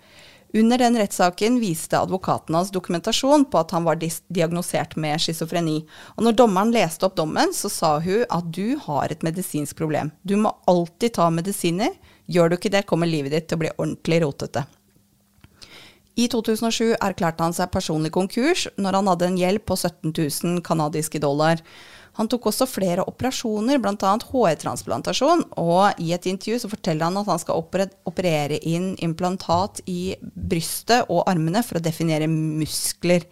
Under 0.53 0.77
den 0.77 0.97
rettssaken 0.97 1.55
viste 1.61 1.97
advokaten 1.97 2.53
hans 2.53 2.69
dokumentasjon 2.73 3.45
på 3.49 3.57
at 3.61 3.71
han 3.73 3.85
var 3.87 3.97
diagnosert 4.01 4.93
med 5.01 5.21
schizofreni. 5.21 5.79
Og 6.13 6.27
når 6.27 6.37
dommeren 6.37 6.73
leste 6.73 7.07
opp 7.07 7.15
dommen, 7.17 7.53
så 7.57 7.71
sa 7.73 7.95
hun 8.01 8.25
at 8.29 8.51
du 8.53 8.75
har 8.85 9.09
et 9.09 9.25
medisinsk 9.25 9.77
problem. 9.79 10.11
Du 10.21 10.35
må 10.37 10.53
alltid 10.69 11.15
ta 11.17 11.31
medisiner. 11.33 11.95
Gjør 12.31 12.51
du 12.51 12.57
ikke 12.57 12.71
det, 12.73 12.85
kommer 12.87 13.09
livet 13.09 13.35
ditt 13.35 13.49
til 13.49 13.59
å 13.59 13.63
bli 13.65 13.73
ordentlig 13.75 14.21
rotete. 14.23 14.65
I 16.13 16.27
2007 16.29 16.93
erklærte 17.01 17.41
han 17.41 17.55
seg 17.57 17.71
personlig 17.73 18.13
konkurs 18.13 18.67
når 18.77 18.99
han 18.99 19.09
hadde 19.09 19.31
en 19.31 19.39
gjeld 19.39 19.63
på 19.65 19.77
17 19.79 20.13
000 20.13 20.61
canadiske 20.65 21.21
dollar. 21.23 21.61
Han 22.19 22.27
tok 22.29 22.51
også 22.51 22.67
flere 22.69 23.01
operasjoner, 23.09 23.79
bl.a. 23.81 24.11
HE-transplantasjon, 24.29 25.41
og 25.57 25.97
i 25.97 26.11
et 26.13 26.27
intervju 26.29 26.59
så 26.61 26.69
forteller 26.69 27.09
han 27.09 27.17
at 27.17 27.31
han 27.31 27.41
skal 27.41 27.57
operere 27.57 28.59
inn 28.69 28.91
implantat 29.01 29.81
i 29.89 30.13
brystet 30.21 31.09
og 31.09 31.23
armene 31.31 31.63
for 31.65 31.79
å 31.79 31.83
definere 31.83 32.29
muskler. 32.29 33.25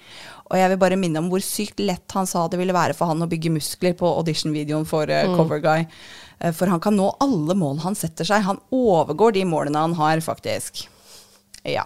Og 0.49 0.57
jeg 0.57 0.73
vil 0.73 0.81
bare 0.81 0.97
minne 0.97 1.21
om 1.21 1.29
hvor 1.29 1.45
sykt 1.45 1.79
lett 1.85 2.17
han 2.17 2.25
sa 2.27 2.47
det 2.49 2.57
ville 2.59 2.75
være 2.75 2.97
for 2.97 3.13
han 3.13 3.21
å 3.21 3.29
bygge 3.29 3.53
muskler 3.53 3.93
på 3.99 4.09
audition-videoen 4.17 4.89
for 4.89 5.13
uh, 5.13 5.29
Coverguy. 5.37 5.85
Uh, 5.85 6.30
for 6.57 6.71
han 6.71 6.81
kan 6.81 6.95
nå 6.97 7.07
alle 7.21 7.55
mål 7.57 7.83
han 7.85 7.97
setter 7.97 8.27
seg. 8.27 8.45
Han 8.47 8.61
overgår 8.73 9.35
de 9.37 9.45
målene 9.45 9.83
han 9.85 9.97
har, 9.99 10.21
faktisk. 10.25 10.87
Ja. 11.67 11.85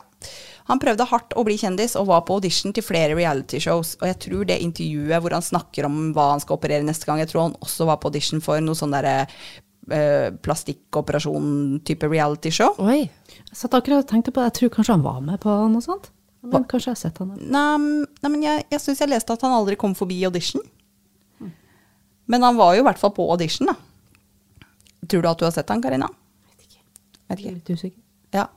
Han 0.69 0.81
prøvde 0.81 1.05
hardt 1.05 1.35
å 1.37 1.43
bli 1.45 1.57
kjendis 1.61 1.93
og 1.99 2.07
var 2.09 2.23
på 2.25 2.39
audition 2.39 2.73
til 2.73 2.85
flere 2.85 3.17
realityshows. 3.17 3.95
Og 3.99 4.07
jeg 4.09 4.17
tror 4.23 4.47
det 4.49 4.57
intervjuet 4.63 5.21
hvor 5.21 5.35
han 5.35 5.45
snakker 5.45 5.85
om 5.85 5.99
hva 6.15 6.31
han 6.31 6.41
skal 6.41 6.57
operere 6.57 6.85
neste 6.87 7.05
gang, 7.05 7.21
jeg 7.21 7.29
tror 7.33 7.49
han 7.49 7.59
også 7.61 7.85
var 7.91 7.99
på 8.01 8.09
audition 8.09 8.41
for 8.41 8.63
noe 8.63 8.77
sånn 8.77 8.95
derre 8.95 9.27
eh, 9.27 10.31
plastikkoperasjon-type 10.47 12.09
realityshow. 12.09 12.79
Oi. 12.81 13.03
Jeg 13.05 13.59
satt 13.59 13.77
akkurat 13.77 14.07
og 14.07 14.09
tenkte 14.09 14.33
på 14.33 14.41
det. 14.41 14.49
Jeg 14.53 14.59
tror 14.61 14.75
kanskje 14.79 14.97
han 14.97 15.05
var 15.05 15.21
med 15.27 15.41
på 15.43 15.53
noe 15.69 15.85
sånt. 15.85 16.09
Men 16.45 16.65
kanskje 16.69 16.91
jeg 16.91 16.97
har 16.97 17.01
sett 17.01 17.21
han. 17.21 17.35
Nei, 17.41 18.05
nei, 18.21 18.29
men 18.29 18.41
jeg, 18.45 18.65
jeg 18.73 18.81
syns 18.81 19.01
jeg 19.01 19.09
leste 19.11 19.33
at 19.33 19.45
han 19.45 19.53
aldri 19.53 19.77
kom 19.81 19.95
forbi 19.97 20.19
audition. 20.27 20.61
Men 22.25 22.45
han 22.45 22.57
var 22.57 22.73
jo 22.73 22.81
i 22.81 22.85
hvert 22.85 23.01
fall 23.01 23.13
på 23.13 23.25
audition, 23.29 23.69
da. 23.69 23.77
Tror 25.09 25.25
du 25.25 25.29
at 25.29 25.41
du 25.41 25.47
har 25.47 25.53
sett 25.55 25.71
han, 25.71 25.83
Karina? 25.83 26.09
Vet 26.51 26.67
ikke. 26.67 26.81
Jeg 27.29 27.37
er 27.37 27.55
litt 27.59 27.71
usikker. 27.71 28.01
Ja. 28.35 28.49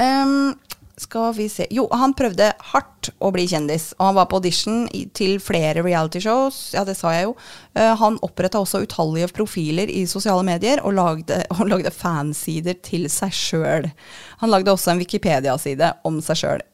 Um, 0.00 0.54
skal 0.96 1.34
vi 1.36 1.44
se 1.52 1.66
Jo, 1.70 1.84
han 1.92 2.14
prøvde 2.16 2.48
hardt 2.72 3.10
å 3.20 3.28
bli 3.34 3.44
kjendis, 3.50 3.90
og 3.98 4.08
han 4.08 4.16
var 4.16 4.28
på 4.30 4.38
audition 4.40 4.86
til 5.16 5.36
flere 5.44 5.84
realityshows. 5.84 6.60
Ja, 6.74 6.86
det 6.88 6.96
sa 6.98 7.12
jeg 7.12 7.28
jo. 7.28 7.34
Uh, 7.76 7.92
han 8.00 8.16
oppretta 8.24 8.62
også 8.62 8.80
utallige 8.86 9.28
profiler 9.36 9.92
i 9.92 10.06
sosiale 10.08 10.44
medier, 10.46 10.80
og 10.82 10.96
lagde, 10.96 11.42
og 11.58 11.66
lagde 11.70 11.92
fansider 11.94 12.78
til 12.86 13.10
seg 13.12 13.36
sjøl. 13.36 13.90
Han 14.42 14.52
lagde 14.52 14.72
også 14.72 14.94
en 14.94 15.04
Wikipedia-side 15.04 15.92
om 16.08 16.22
seg 16.24 16.42
sjøl. 16.42 16.64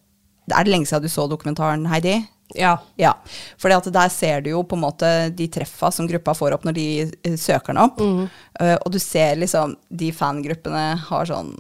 Er 0.52 0.66
det 0.66 0.72
lenge 0.72 0.88
siden 0.90 1.06
du 1.06 1.12
så 1.12 1.26
dokumentaren, 1.30 1.86
Heidi? 1.90 2.20
Ja. 2.58 2.76
Ja, 3.00 3.14
for 3.60 3.72
der 3.72 4.08
ser 4.12 4.42
du 4.44 4.50
jo 4.52 4.62
på 4.66 4.76
en 4.76 4.84
måte 4.84 5.10
de 5.34 5.48
treffa 5.52 5.90
som 5.94 6.08
gruppa 6.10 6.34
får 6.36 6.56
opp 6.56 6.66
når 6.68 6.76
de 6.78 6.86
eh, 7.02 7.36
søker 7.40 7.72
den 7.72 7.82
opp. 7.82 8.00
Uh, 8.00 8.76
og 8.76 8.90
du 8.92 8.98
ser 9.02 9.40
liksom 9.40 9.76
de 9.88 10.10
fangruppene 10.16 10.92
har 11.08 11.30
sånn 11.30 11.54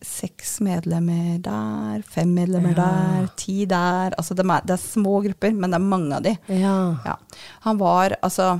seks 0.00 0.60
medlemmer 0.64 1.38
der, 1.44 2.02
fem 2.08 2.30
medlemmer 2.32 2.72
der, 2.76 3.28
ti 3.36 3.66
der. 3.68 4.14
Altså 4.16 4.34
det 4.36 4.46
er, 4.46 4.64
det 4.64 4.76
er 4.76 4.82
små 4.82 5.20
grupper, 5.26 5.52
men 5.52 5.72
det 5.72 5.80
er 5.80 5.90
mange 5.92 6.16
av 6.16 6.24
de. 6.24 6.34
Ja. 6.56 6.76
Ja. 7.04 7.16
Han 7.66 7.80
var 7.80 8.16
altså 8.20 8.58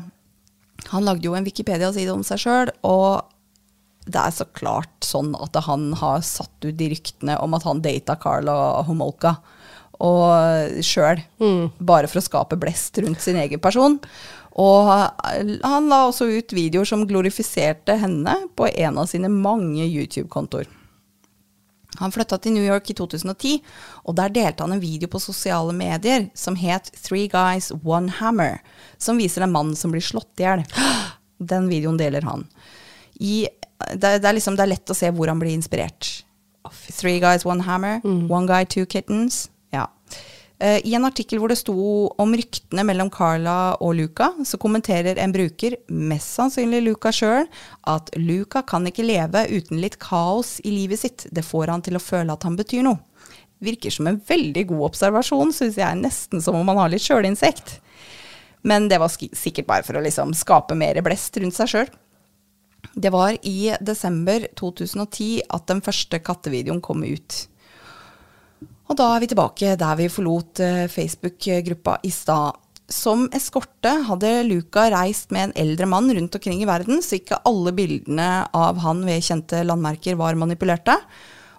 Han 0.88 1.04
lagde 1.04 1.26
jo 1.26 1.34
en 1.36 1.44
Wikipedia-side 1.44 2.08
om 2.08 2.22
seg 2.24 2.40
sjøl, 2.40 2.70
og 2.88 3.28
det 4.08 4.16
er 4.16 4.32
så 4.32 4.46
klart 4.56 5.04
sånn 5.04 5.34
at 5.36 5.58
han 5.66 5.90
har 6.00 6.22
satt 6.24 6.64
ut 6.64 6.76
de 6.76 6.88
ryktene 6.88 7.36
om 7.44 7.52
at 7.54 7.66
han 7.68 7.82
data 7.84 8.16
Carla 8.20 8.54
Homolka 8.88 9.34
og 10.00 10.82
sjøl, 10.86 11.20
bare 11.78 12.08
for 12.08 12.20
å 12.20 12.24
skape 12.24 12.58
blest 12.60 12.98
rundt 13.04 13.20
sin 13.20 13.38
egen 13.40 13.60
person. 13.62 13.98
Og 14.60 14.88
han 14.90 15.88
la 15.90 16.02
også 16.08 16.26
ut 16.26 16.52
videoer 16.56 16.88
som 16.88 17.06
glorifiserte 17.08 17.94
henne 18.00 18.34
på 18.58 18.68
en 18.72 18.98
av 18.98 19.08
sine 19.10 19.30
mange 19.30 19.84
YouTube-kontoer. 19.86 20.66
Han 21.98 22.12
flytta 22.14 22.38
til 22.38 22.54
New 22.54 22.64
York 22.64 22.92
i 22.92 22.94
2010, 22.96 23.58
og 24.06 24.16
der 24.18 24.32
delte 24.32 24.62
han 24.64 24.76
en 24.76 24.82
video 24.82 25.10
på 25.10 25.20
sosiale 25.22 25.74
medier 25.76 26.28
som 26.38 26.56
het 26.58 26.90
Three 27.02 27.26
Guys, 27.30 27.72
One 27.82 28.12
Hammer, 28.20 28.60
som 28.98 29.18
viser 29.18 29.44
en 29.44 29.54
mann 29.54 29.74
som 29.76 29.92
blir 29.92 30.04
slått 30.04 30.40
i 30.40 30.46
hjel. 30.46 30.64
Den 31.52 31.70
videoen 31.70 31.98
deler 31.98 32.24
han. 32.28 32.46
I, 33.18 33.48
det, 33.94 34.20
det, 34.22 34.28
er 34.28 34.36
liksom, 34.36 34.56
det 34.56 34.66
er 34.66 34.74
lett 34.74 34.92
å 34.92 34.96
se 34.96 35.10
hvor 35.12 35.30
han 35.32 35.40
blir 35.42 35.56
inspirert. 35.56 36.22
Three 36.92 37.18
Guys, 37.18 37.46
One 37.48 37.64
Hammer, 37.66 38.00
One 38.04 38.46
Guy, 38.46 38.68
Two 38.68 38.86
Kittens. 38.86 39.48
Eh, 40.60 40.80
I 40.84 40.94
en 40.94 41.06
artikkel 41.08 41.40
hvor 41.40 41.48
det 41.48 41.56
sto 41.56 41.74
om 42.20 42.34
ryktene 42.36 42.84
mellom 42.84 43.08
Carla 43.12 43.78
og 43.80 43.94
Luca, 43.96 44.30
så 44.44 44.60
kommenterer 44.60 45.16
en 45.22 45.32
bruker, 45.32 45.78
mest 45.88 46.34
sannsynlig 46.36 46.82
Luca 46.84 47.12
sjøl, 47.16 47.46
at 47.88 48.10
Luca 48.20 48.60
kan 48.68 48.84
ikke 48.88 49.06
leve 49.06 49.46
uten 49.48 49.80
litt 49.80 49.96
kaos 50.02 50.58
i 50.60 50.74
livet 50.74 51.00
sitt. 51.00 51.24
Det 51.32 51.46
får 51.46 51.72
han 51.72 51.84
til 51.86 51.96
å 51.96 52.02
føle 52.04 52.36
at 52.36 52.44
han 52.44 52.58
betyr 52.60 52.84
noe. 52.84 53.00
Virker 53.64 53.92
som 53.92 54.08
en 54.08 54.20
veldig 54.20 54.66
god 54.68 54.84
observasjon, 54.90 55.54
syns 55.56 55.80
jeg, 55.80 56.00
nesten 56.00 56.44
som 56.44 56.58
om 56.60 56.68
han 56.72 56.80
har 56.80 56.92
litt 56.92 57.04
sjølinsekt. 57.04 57.78
Men 58.60 58.88
det 58.92 59.00
var 59.00 59.12
sikkert 59.12 59.68
bare 59.68 59.84
for 59.86 59.96
å 59.96 60.04
liksom 60.04 60.34
skape 60.36 60.76
mer 60.76 61.00
blest 61.04 61.40
rundt 61.40 61.56
seg 61.56 61.72
sjøl. 61.72 61.90
Det 62.92 63.12
var 63.12 63.36
i 63.48 63.72
desember 63.80 64.44
2010 64.60 65.46
at 65.56 65.68
den 65.72 65.80
første 65.84 66.20
kattevideoen 66.24 66.80
kom 66.84 67.04
ut. 67.04 67.46
Og 68.90 68.98
da 68.98 69.12
er 69.14 69.22
vi 69.22 69.28
tilbake 69.30 69.76
der 69.78 69.98
vi 70.00 70.10
forlot 70.10 70.60
eh, 70.66 70.88
Facebook-gruppa 70.90 72.00
i 72.02 72.10
stad. 72.10 72.58
Som 72.90 73.28
eskorte 73.36 73.92
hadde 74.08 74.30
Luca 74.48 74.88
reist 74.90 75.30
med 75.30 75.44
en 75.44 75.52
eldre 75.62 75.86
mann 75.86 76.10
rundt 76.10 76.34
omkring 76.34 76.64
i 76.64 76.66
verden, 76.66 76.98
så 76.98 77.20
ikke 77.20 77.38
alle 77.46 77.70
bildene 77.76 78.48
av 78.50 78.80
han 78.82 79.04
ved 79.06 79.22
kjente 79.22 79.62
landmerker 79.62 80.18
var 80.18 80.34
manipulerte. 80.34 80.96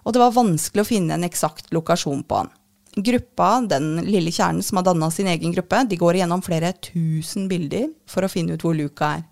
Og 0.04 0.12
det 0.12 0.20
var 0.20 0.34
vanskelig 0.36 0.84
å 0.84 0.90
finne 0.90 1.16
en 1.16 1.24
eksakt 1.24 1.72
lokasjon 1.72 2.20
på 2.28 2.42
han. 2.42 2.52
Gruppa, 2.92 3.62
den 3.64 4.02
lille 4.04 4.28
kjernen 4.28 4.60
som 4.60 4.76
har 4.76 4.90
danna 4.90 5.08
sin 5.08 5.30
egen 5.32 5.54
gruppe, 5.56 5.80
de 5.88 5.96
går 5.96 6.18
igjennom 6.18 6.44
flere 6.44 6.74
tusen 6.84 7.48
bilder 7.48 7.88
for 8.04 8.26
å 8.26 8.28
finne 8.28 8.58
ut 8.58 8.66
hvor 8.66 8.76
Luca 8.76 9.14
er. 9.16 9.24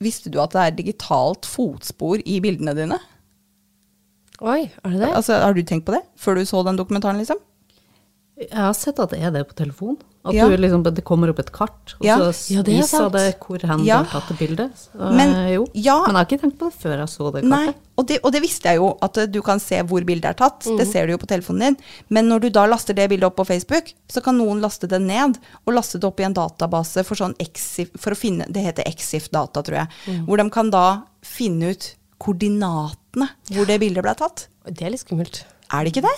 Visste 0.00 0.32
du 0.32 0.40
at 0.40 0.56
det 0.56 0.64
er 0.64 0.78
digitalt 0.78 1.44
fotspor 1.44 2.22
i 2.24 2.38
bildene 2.40 2.72
dine? 2.78 2.96
Oi, 4.40 4.70
er 4.84 4.90
det 4.94 5.00
det? 5.02 5.12
Altså, 5.18 5.40
har 5.42 5.54
du 5.56 5.62
tenkt 5.66 5.86
på 5.88 5.96
det 5.96 6.04
før 6.18 6.38
du 6.38 6.44
så 6.46 6.64
den 6.66 6.76
dokumentaren, 6.78 7.18
liksom? 7.18 7.40
Jeg 8.38 8.54
har 8.54 8.74
sett 8.78 9.00
at 9.02 9.10
det 9.10 9.18
er 9.26 9.32
det 9.34 9.48
på 9.48 9.56
telefon. 9.58 9.96
At 10.28 10.34
Ja. 10.34 10.46
du 10.46 10.56
liksom, 10.56 10.82
det 10.84 11.02
kommer 11.04 11.30
opp 11.30 11.38
et 11.40 11.50
kart, 11.50 11.94
og 11.98 12.04
Ja. 12.06 12.18
så 12.18 12.54
Ja, 12.54 12.62
det 12.62 12.74
er 12.74 12.82
viser 12.82 13.10
det 13.10 13.40
hvor 13.40 13.58
hen 13.66 13.84
Ja. 13.84 14.02
du 14.02 14.04
har 14.04 14.20
tatt 14.20 14.28
det 14.28 14.38
bildet. 14.38 14.70
Så, 14.76 14.94
Men- 15.12 15.34
eh, 15.34 15.54
jo. 15.54 15.66
ja. 15.74 16.02
Men 16.06 16.14
jeg 16.14 16.16
har 16.16 16.24
ikke 16.26 16.40
tenkt 16.42 16.58
på 16.58 16.70
det 16.70 16.74
før 16.78 16.98
jeg 16.98 17.08
så 17.08 17.32
det 17.32 17.44
Nei, 17.44 17.66
kartet. 17.66 17.74
og 17.96 18.06
det, 18.06 18.20
og 18.22 18.32
det 18.32 18.42
visste 18.42 18.62
jeg 18.68 18.76
jo, 18.76 18.96
at 19.02 19.16
eh, 19.18 19.26
du 19.26 19.42
kan 19.42 19.58
se 19.58 19.82
hvor 19.82 20.04
bildet 20.04 20.24
er 20.26 20.34
tatt. 20.34 20.60
Det 20.60 20.86
ser 20.86 21.06
du 21.06 21.12
jo 21.12 21.18
på 21.18 21.26
telefonen 21.26 21.58
din. 21.60 21.76
Men 22.10 22.28
når 22.28 22.40
du 22.42 22.50
da 22.50 22.66
laster 22.66 22.94
det 22.94 23.08
bildet 23.10 23.24
opp 23.26 23.36
på 23.36 23.46
Facebook, 23.46 23.92
så 24.08 24.22
kan 24.22 24.38
noen 24.38 24.60
laste 24.60 24.86
det 24.86 25.00
ned, 25.02 25.36
og 25.66 25.74
laste 25.74 25.98
det 25.98 26.04
opp 26.04 26.20
i 26.20 26.24
en 26.24 26.34
database 26.34 27.04
for 27.04 27.16
sånn 27.16 27.34
Exif, 27.40 27.88
for 27.98 28.12
å 28.12 28.16
finne 28.16 28.46
Det 28.52 28.62
heter 28.62 28.84
Exif-data, 28.84 29.62
tror 29.64 29.74
jeg. 29.74 29.88
Hvor 30.26 30.36
de 30.36 30.50
kan 30.50 30.70
da 30.70 31.02
finne 31.22 31.70
ut 31.72 31.94
koordinatene 32.22 33.28
hvor 33.54 33.68
det 33.68 33.78
bildet 33.82 34.04
ble 34.04 34.14
tatt. 34.18 34.48
Det 34.66 34.84
er 34.84 34.92
litt 34.94 35.04
skummelt. 35.04 35.44
Er 35.72 35.84
det 35.84 35.94
ikke 35.94 36.06
det? 36.06 36.16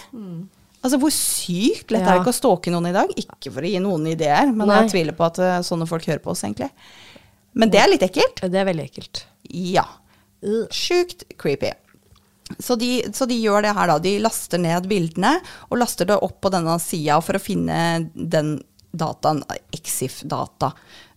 Altså, 0.80 0.96
Hvor 1.02 1.12
sykt 1.12 1.92
lett 1.92 2.06
er 2.06 2.14
det 2.14 2.22
ikke 2.22 2.32
å 2.32 2.38
stalke 2.40 2.72
noen 2.72 2.88
i 2.88 2.96
dag? 2.96 3.12
Ikke 3.20 3.52
for 3.52 3.66
å 3.66 3.70
gi 3.70 3.82
noen 3.82 4.06
ideer, 4.14 4.48
men 4.48 4.70
Nei. 4.70 4.80
jeg 4.82 4.94
tviler 4.94 5.16
på 5.16 5.26
at 5.26 5.40
eh, 5.44 5.58
sånne 5.66 5.88
folk 5.90 6.06
hører 6.08 6.22
på 6.24 6.32
oss, 6.32 6.44
egentlig. 6.46 6.70
Men 7.60 7.72
det 7.72 7.82
er 7.82 7.90
litt 7.90 8.06
ekkelt. 8.06 8.40
Det 8.46 8.60
er 8.60 8.68
veldig 8.68 8.86
ekkelt. 8.86 9.24
Ja. 9.52 9.84
Sjukt 10.72 11.26
creepy. 11.40 11.74
Så 12.58 12.74
de, 12.80 13.04
så 13.14 13.26
de 13.30 13.36
gjør 13.38 13.66
det 13.66 13.74
her, 13.76 13.92
da. 13.92 13.98
De 14.02 14.16
laster 14.22 14.62
ned 14.62 14.88
bildene 14.90 15.36
og 15.68 15.78
laster 15.82 16.08
det 16.08 16.18
opp 16.18 16.40
på 16.42 16.50
denne 16.54 16.78
sida 16.82 17.20
for 17.22 17.38
å 17.38 17.42
finne 17.42 17.76
den 18.14 18.56
dataen, 18.90 19.44
Exif-data. 19.74 20.72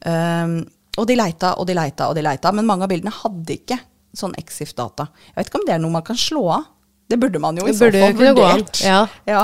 Um, 0.05 0.59
og 0.99 1.07
de 1.09 1.15
leita 1.17 1.55
og 1.57 1.65
de 1.65 1.73
leita 1.77 2.11
og 2.11 2.17
de 2.17 2.25
leita, 2.25 2.51
men 2.53 2.67
mange 2.69 2.85
av 2.85 2.91
bildene 2.91 3.15
hadde 3.23 3.55
ikke 3.55 3.79
sånn 4.13 4.33
Exif-data. 4.39 5.07
Jeg 5.27 5.35
vet 5.41 5.49
ikke 5.51 5.59
om 5.61 5.65
det 5.67 5.75
er 5.75 5.81
noe 5.83 5.91
man 5.95 6.05
kan 6.05 6.15
slå 6.19 6.43
av. 6.53 6.65
Det 7.09 7.17
burde 7.19 7.39
man 7.43 7.57
jo 7.59 7.65
i 7.67 7.73
så 7.75 7.89
fall 7.91 8.13
vurdert. 8.17 8.79
ja. 8.85 9.03
ja. 9.27 9.43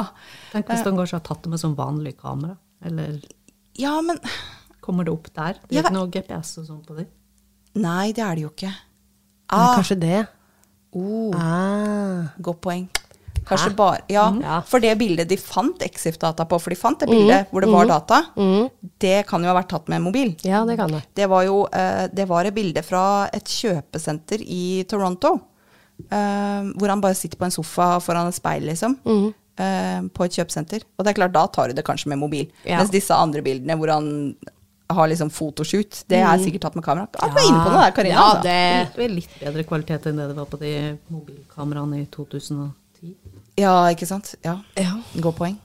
Tenk 0.54 0.70
hvis 0.72 0.82
han 0.88 0.96
kanskje 0.98 1.18
har 1.20 1.26
tatt 1.28 1.44
det 1.44 1.50
med 1.52 1.60
sånn 1.62 1.76
vanlig 1.78 2.16
kamera. 2.18 2.56
Eller 2.86 3.20
Ja, 3.78 4.00
men 4.02 4.18
kommer 4.82 5.06
det 5.06 5.12
opp 5.14 5.28
der? 5.36 5.60
Det 5.68 5.76
er 5.76 5.76
Ja, 5.76 5.82
ikke 5.84 5.94
noe 5.94 6.08
GPS 6.14 6.58
og 6.62 6.66
sånn 6.70 6.80
på 6.88 6.96
det. 6.98 7.08
Nei, 7.76 8.12
det 8.16 8.24
er 8.26 8.36
det 8.40 8.42
jo 8.48 8.50
ikke. 8.54 8.72
Men 9.52 9.60
Ah, 9.66 9.76
kanskje 9.78 10.00
det. 10.00 10.28
oh, 10.94 11.36
Ah. 11.36 12.30
godt 12.42 12.62
poeng. 12.62 12.88
Kanskje 13.50 13.76
bare 13.76 14.00
Ja, 14.10 14.26
Ja. 14.42 14.62
for 14.62 14.80
det 14.80 14.94
bildet 15.00 15.28
de 15.30 15.38
fant 15.38 15.80
Exif-data 15.86 16.46
på, 16.48 16.60
for 16.62 16.70
de 16.70 16.76
fant 16.80 17.00
det 17.00 17.10
bildet 17.10 17.50
hvor 17.52 17.62
det 17.66 17.70
var 17.74 17.86
data, 17.90 18.22
det 19.00 19.26
kan 19.28 19.42
jo 19.44 19.50
ha 19.52 19.58
vært 19.62 19.70
tatt 19.70 19.88
med 19.90 19.98
en 19.98 20.04
mobil. 20.08 20.36
Ja, 20.46 20.64
det 20.66 20.78
kan 20.78 20.92
det. 20.92 21.04
Det 21.16 21.28
var 21.30 21.44
jo 21.46 21.66
eh, 21.74 22.08
det 22.14 22.28
var 22.30 22.46
et 22.46 22.54
bilde 22.56 22.84
fra 22.84 23.28
et 23.34 23.44
kjøpesenter 23.46 24.42
i 24.46 24.84
Toronto. 24.90 25.40
eh, 26.12 26.62
hvor 26.80 26.88
han 26.88 27.02
bare 27.02 27.16
sitter 27.16 27.36
på 27.38 27.44
en 27.46 27.52
sofa 27.52 28.00
foran 28.00 28.28
et 28.30 28.36
speil, 28.38 28.64
liksom. 28.70 28.94
eh, 29.60 30.02
på 30.16 30.24
et 30.24 30.32
kjøpesenter. 30.38 30.84
Og 30.98 31.04
det 31.04 31.12
er 31.12 31.18
klart, 31.22 31.34
da 31.34 31.46
tar 31.48 31.68
du 31.68 31.74
det 31.74 31.84
kanskje 31.84 32.08
med 32.08 32.20
mobil. 32.22 32.48
Ja. 32.66 32.78
Mens 32.80 32.90
disse 32.94 33.12
andre 33.12 33.42
bildene 33.44 33.76
hvor 33.76 33.92
han 33.92 34.36
har 34.90 35.08
liksom 35.12 35.30
fotoshoot, 35.30 36.06
det 36.10 36.18
er 36.24 36.40
sikkert 36.42 36.62
tatt 36.62 36.76
med 36.80 36.84
kamera. 36.86 37.06
Ja, 37.20 37.28
du 37.30 37.36
er 37.38 37.50
inne 37.50 37.66
på 37.66 37.74
noe 37.74 37.84
der, 37.84 37.92
Karina. 37.92 38.16
Ja, 38.16 38.30
det 38.42 38.96
Det 38.96 39.04
er 39.06 39.10
litt 39.14 39.36
bedre 39.44 39.64
kvalitet 39.68 40.08
enn 40.10 40.18
det 40.18 40.30
det 40.32 40.36
var 40.40 40.46
på 40.50 40.58
de 40.58 40.72
mobilkameraene 41.14 42.00
i 42.02 42.06
2010. 42.16 43.14
Ja, 43.60 43.76
ikke 43.92 44.08
sant. 44.08 44.34
Ja. 44.46 44.60
Ja. 44.80 44.98
Godt 45.20 45.40
poeng. 45.42 45.60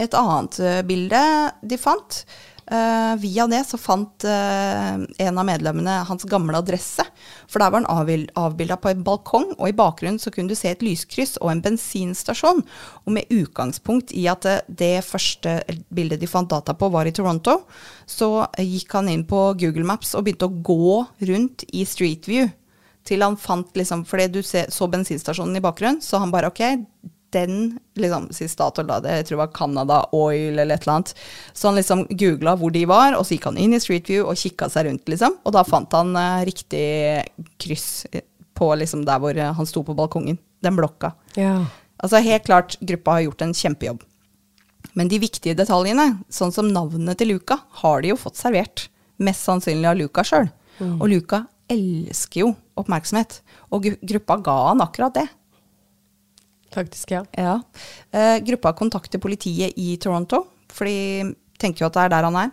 Et 0.00 0.14
annet 0.16 0.60
uh, 0.60 0.80
bilde 0.88 1.24
de 1.60 1.76
fant. 1.80 2.22
uh, 2.70 3.16
via 3.20 3.46
det 3.50 3.64
så 3.66 3.78
fant 3.80 4.24
uh, 4.24 5.00
en 5.02 5.40
av 5.40 5.46
medlemmene 5.48 5.96
hans 6.08 6.24
gamle 6.30 6.56
adresse. 6.60 7.04
For 7.50 7.60
der 7.60 7.72
var 7.72 7.82
han 7.82 7.88
avbil- 7.90 8.28
avbilda 8.38 8.76
på 8.80 8.92
en 8.92 9.02
balkong, 9.04 9.48
og 9.58 9.66
i 9.68 9.76
bakgrunnen 9.76 10.20
så 10.22 10.30
kunne 10.32 10.52
du 10.52 10.58
se 10.58 10.70
et 10.70 10.84
lyskryss 10.84 11.36
og 11.40 11.50
en 11.52 11.62
bensinstasjon. 11.64 12.62
Og 13.04 13.12
med 13.16 13.32
utgangspunkt 13.34 14.14
i 14.16 14.26
at 14.30 14.46
det, 14.68 14.92
første 15.04 15.58
bildet 15.92 16.22
de 16.22 16.30
fant 16.30 16.50
data 16.50 16.76
på, 16.76 16.88
var 16.94 17.10
i 17.10 17.14
Toronto, 17.16 17.62
så 18.06 18.46
gikk 18.58 18.96
han 19.00 19.10
inn 19.12 19.26
på 19.28 19.50
Google 19.60 19.84
Maps 19.88 20.14
og 20.14 20.28
begynte 20.28 20.48
å 20.48 20.60
gå 20.70 21.04
rundt 21.32 21.66
i 21.72 21.84
Street 21.88 22.30
View. 22.30 22.48
Til 23.08 23.24
han 23.24 23.38
fant 23.40 23.76
liksom, 23.76 24.04
Fordi 24.08 24.26
du 24.28 24.42
så 24.44 24.86
bensinstasjonen 24.90 25.56
i 25.56 25.64
bakgrunnen, 25.64 26.02
så 26.04 26.20
han 26.20 26.32
bare 26.32 26.50
ok, 26.52 26.60
den 27.32 27.78
liksom, 27.94 28.28
Statoil 28.34 28.88
da, 28.88 28.98
det 29.02 29.14
jeg 29.20 29.26
tror 29.28 29.36
det 29.36 29.42
var 29.44 29.52
Canada 29.54 29.98
Oil 30.16 30.58
eller 30.58 30.74
et 30.74 30.84
eller 30.84 30.96
annet. 30.98 31.12
Så 31.54 31.70
han 31.70 31.78
liksom 31.78 32.04
googla 32.10 32.56
hvor 32.58 32.74
de 32.74 32.84
var, 32.90 33.16
og 33.18 33.24
så 33.26 33.36
gikk 33.36 33.50
han 33.50 33.60
inn 33.60 33.76
i 33.76 33.80
Street 33.82 34.10
View 34.10 34.26
og 34.26 34.38
kikka 34.38 34.70
seg 34.72 34.88
rundt, 34.88 35.06
liksom. 35.10 35.38
Og 35.46 35.54
da 35.54 35.64
fant 35.66 35.94
han 35.96 36.12
eh, 36.18 36.44
riktig 36.48 36.84
kryss 37.62 38.06
på 38.58 38.72
liksom 38.82 39.06
der 39.08 39.22
hvor 39.22 39.36
eh, 39.36 39.54
han 39.56 39.68
sto 39.68 39.84
på 39.86 39.96
balkongen. 39.96 40.40
Den 40.60 40.76
blokka. 40.76 41.14
Ja. 41.38 41.62
Altså 42.00 42.20
helt 42.24 42.48
klart, 42.48 42.76
gruppa 42.80 43.18
har 43.18 43.28
gjort 43.28 43.44
en 43.46 43.56
kjempejobb. 43.56 44.02
Men 44.98 45.10
de 45.10 45.20
viktige 45.22 45.54
detaljene, 45.54 46.16
sånn 46.32 46.52
som 46.52 46.70
navnet 46.72 47.20
til 47.20 47.34
Luca, 47.34 47.60
har 47.82 48.02
de 48.02 48.10
jo 48.10 48.18
fått 48.18 48.40
servert. 48.40 48.88
Mest 49.20 49.44
sannsynlig 49.46 49.88
av 49.88 49.98
Luca 50.00 50.24
sjøl. 50.26 50.48
Og 50.80 51.10
Luca 51.12 51.44
elsker 51.72 52.44
jo 52.44 52.54
oppmerksomhet. 52.80 53.40
Og 53.74 53.90
gruppa 54.00 54.38
ga 54.44 54.56
han 54.70 54.82
akkurat 54.84 55.16
det. 55.16 55.26
Faktisk, 56.74 57.10
ja. 57.16 57.24
Ja. 57.34 57.60
Eh, 58.14 58.38
gruppa 58.46 58.72
kontakter 58.78 59.18
politiet 59.22 59.74
i 59.76 59.96
Toronto, 59.98 60.44
for 60.70 60.86
de 60.86 61.32
tenker 61.58 61.84
jo 61.84 61.90
at 61.90 61.96
det 61.96 62.04
er 62.04 62.12
der 62.14 62.28
han 62.28 62.38
er. 62.44 62.52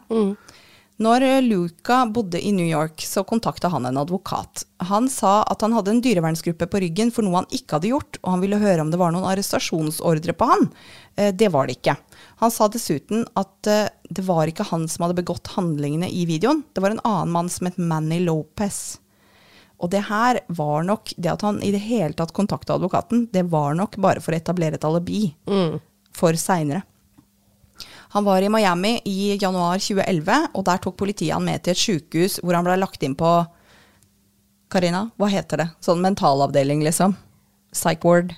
Når 0.98 1.22
eh, 1.22 1.44
Luca 1.46 2.00
bodde 2.10 2.40
i 2.42 2.52
New 2.52 2.66
York, 2.66 3.04
så 3.06 3.22
kontakta 3.28 3.70
han 3.70 3.86
en 3.86 4.00
advokat. 4.02 4.64
Han 4.90 5.10
sa 5.14 5.44
at 5.46 5.62
han 5.62 5.76
hadde 5.78 5.94
en 5.94 6.02
dyrevernsgruppe 6.02 6.66
på 6.72 6.82
ryggen 6.82 7.12
for 7.14 7.26
noe 7.26 7.44
han 7.44 7.52
ikke 7.54 7.78
hadde 7.78 7.92
gjort, 7.92 8.18
og 8.24 8.32
han 8.34 8.42
ville 8.42 8.62
høre 8.62 8.82
om 8.82 8.90
det 8.90 8.98
var 8.98 9.14
noen 9.14 9.28
arrestasjonsordre 9.30 10.34
på 10.34 10.50
han. 10.50 10.66
Eh, 11.16 11.30
det 11.38 11.52
var 11.54 11.70
det 11.70 11.78
ikke. 11.78 12.00
Han 12.42 12.54
sa 12.54 12.70
dessuten 12.74 13.28
at 13.38 13.70
eh, 13.70 13.92
det 14.10 14.26
var 14.26 14.50
ikke 14.50 14.66
han 14.72 14.88
som 14.90 15.06
hadde 15.06 15.20
begått 15.20 15.54
handlingene 15.54 16.10
i 16.10 16.26
videoen, 16.30 16.66
det 16.74 16.82
var 16.82 16.96
en 16.96 17.06
annen 17.06 17.36
mann 17.36 17.54
som 17.54 17.70
het 17.70 17.78
Manny 17.78 18.24
Lopez. 18.26 18.98
Og 19.80 19.92
det 19.94 20.02
her 20.08 20.40
var 20.58 20.84
nok, 20.84 21.12
det 21.18 21.30
at 21.32 21.44
han 21.46 21.60
i 21.64 21.70
det 21.72 21.82
hele 21.86 22.14
tatt 22.18 22.32
kontakta 22.34 22.74
advokaten, 22.80 23.28
det 23.32 23.44
var 23.52 23.76
nok 23.78 23.96
bare 24.02 24.20
for 24.24 24.34
å 24.34 24.38
etablere 24.40 24.80
et 24.80 24.86
alibi 24.88 25.36
for 26.18 26.34
seinere. 26.34 26.82
Han 28.16 28.24
var 28.26 28.42
i 28.42 28.50
Miami 28.50 28.96
i 29.06 29.36
januar 29.38 29.78
2011, 29.78 30.48
og 30.56 30.64
der 30.66 30.78
tok 30.82 30.96
politiet 30.98 31.34
han 31.36 31.44
med 31.46 31.62
til 31.62 31.72
et 31.76 31.78
sykehus 31.78 32.40
hvor 32.42 32.56
han 32.56 32.66
ble 32.66 32.78
lagt 32.80 33.04
inn 33.04 33.14
på 33.20 33.46
Karina, 34.72 35.12
hva 35.20 35.30
heter 35.32 35.58
det? 35.62 35.68
Sånn 35.84 36.02
mentalavdeling, 36.02 36.82
liksom. 36.84 37.14
Psych 37.72 38.02
ward. 38.04 38.34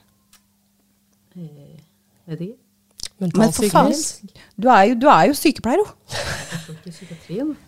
Vet 2.28 2.42
ikke. 2.44 2.58
Men 3.20 3.32
for 3.52 3.70
faen, 3.72 3.94
du 4.60 4.68
er 4.72 4.84
jo, 4.92 4.96
du 4.96 5.08
er 5.12 5.26
jo 5.30 5.34
sykepleier, 5.38 5.82
jo. 5.82 5.88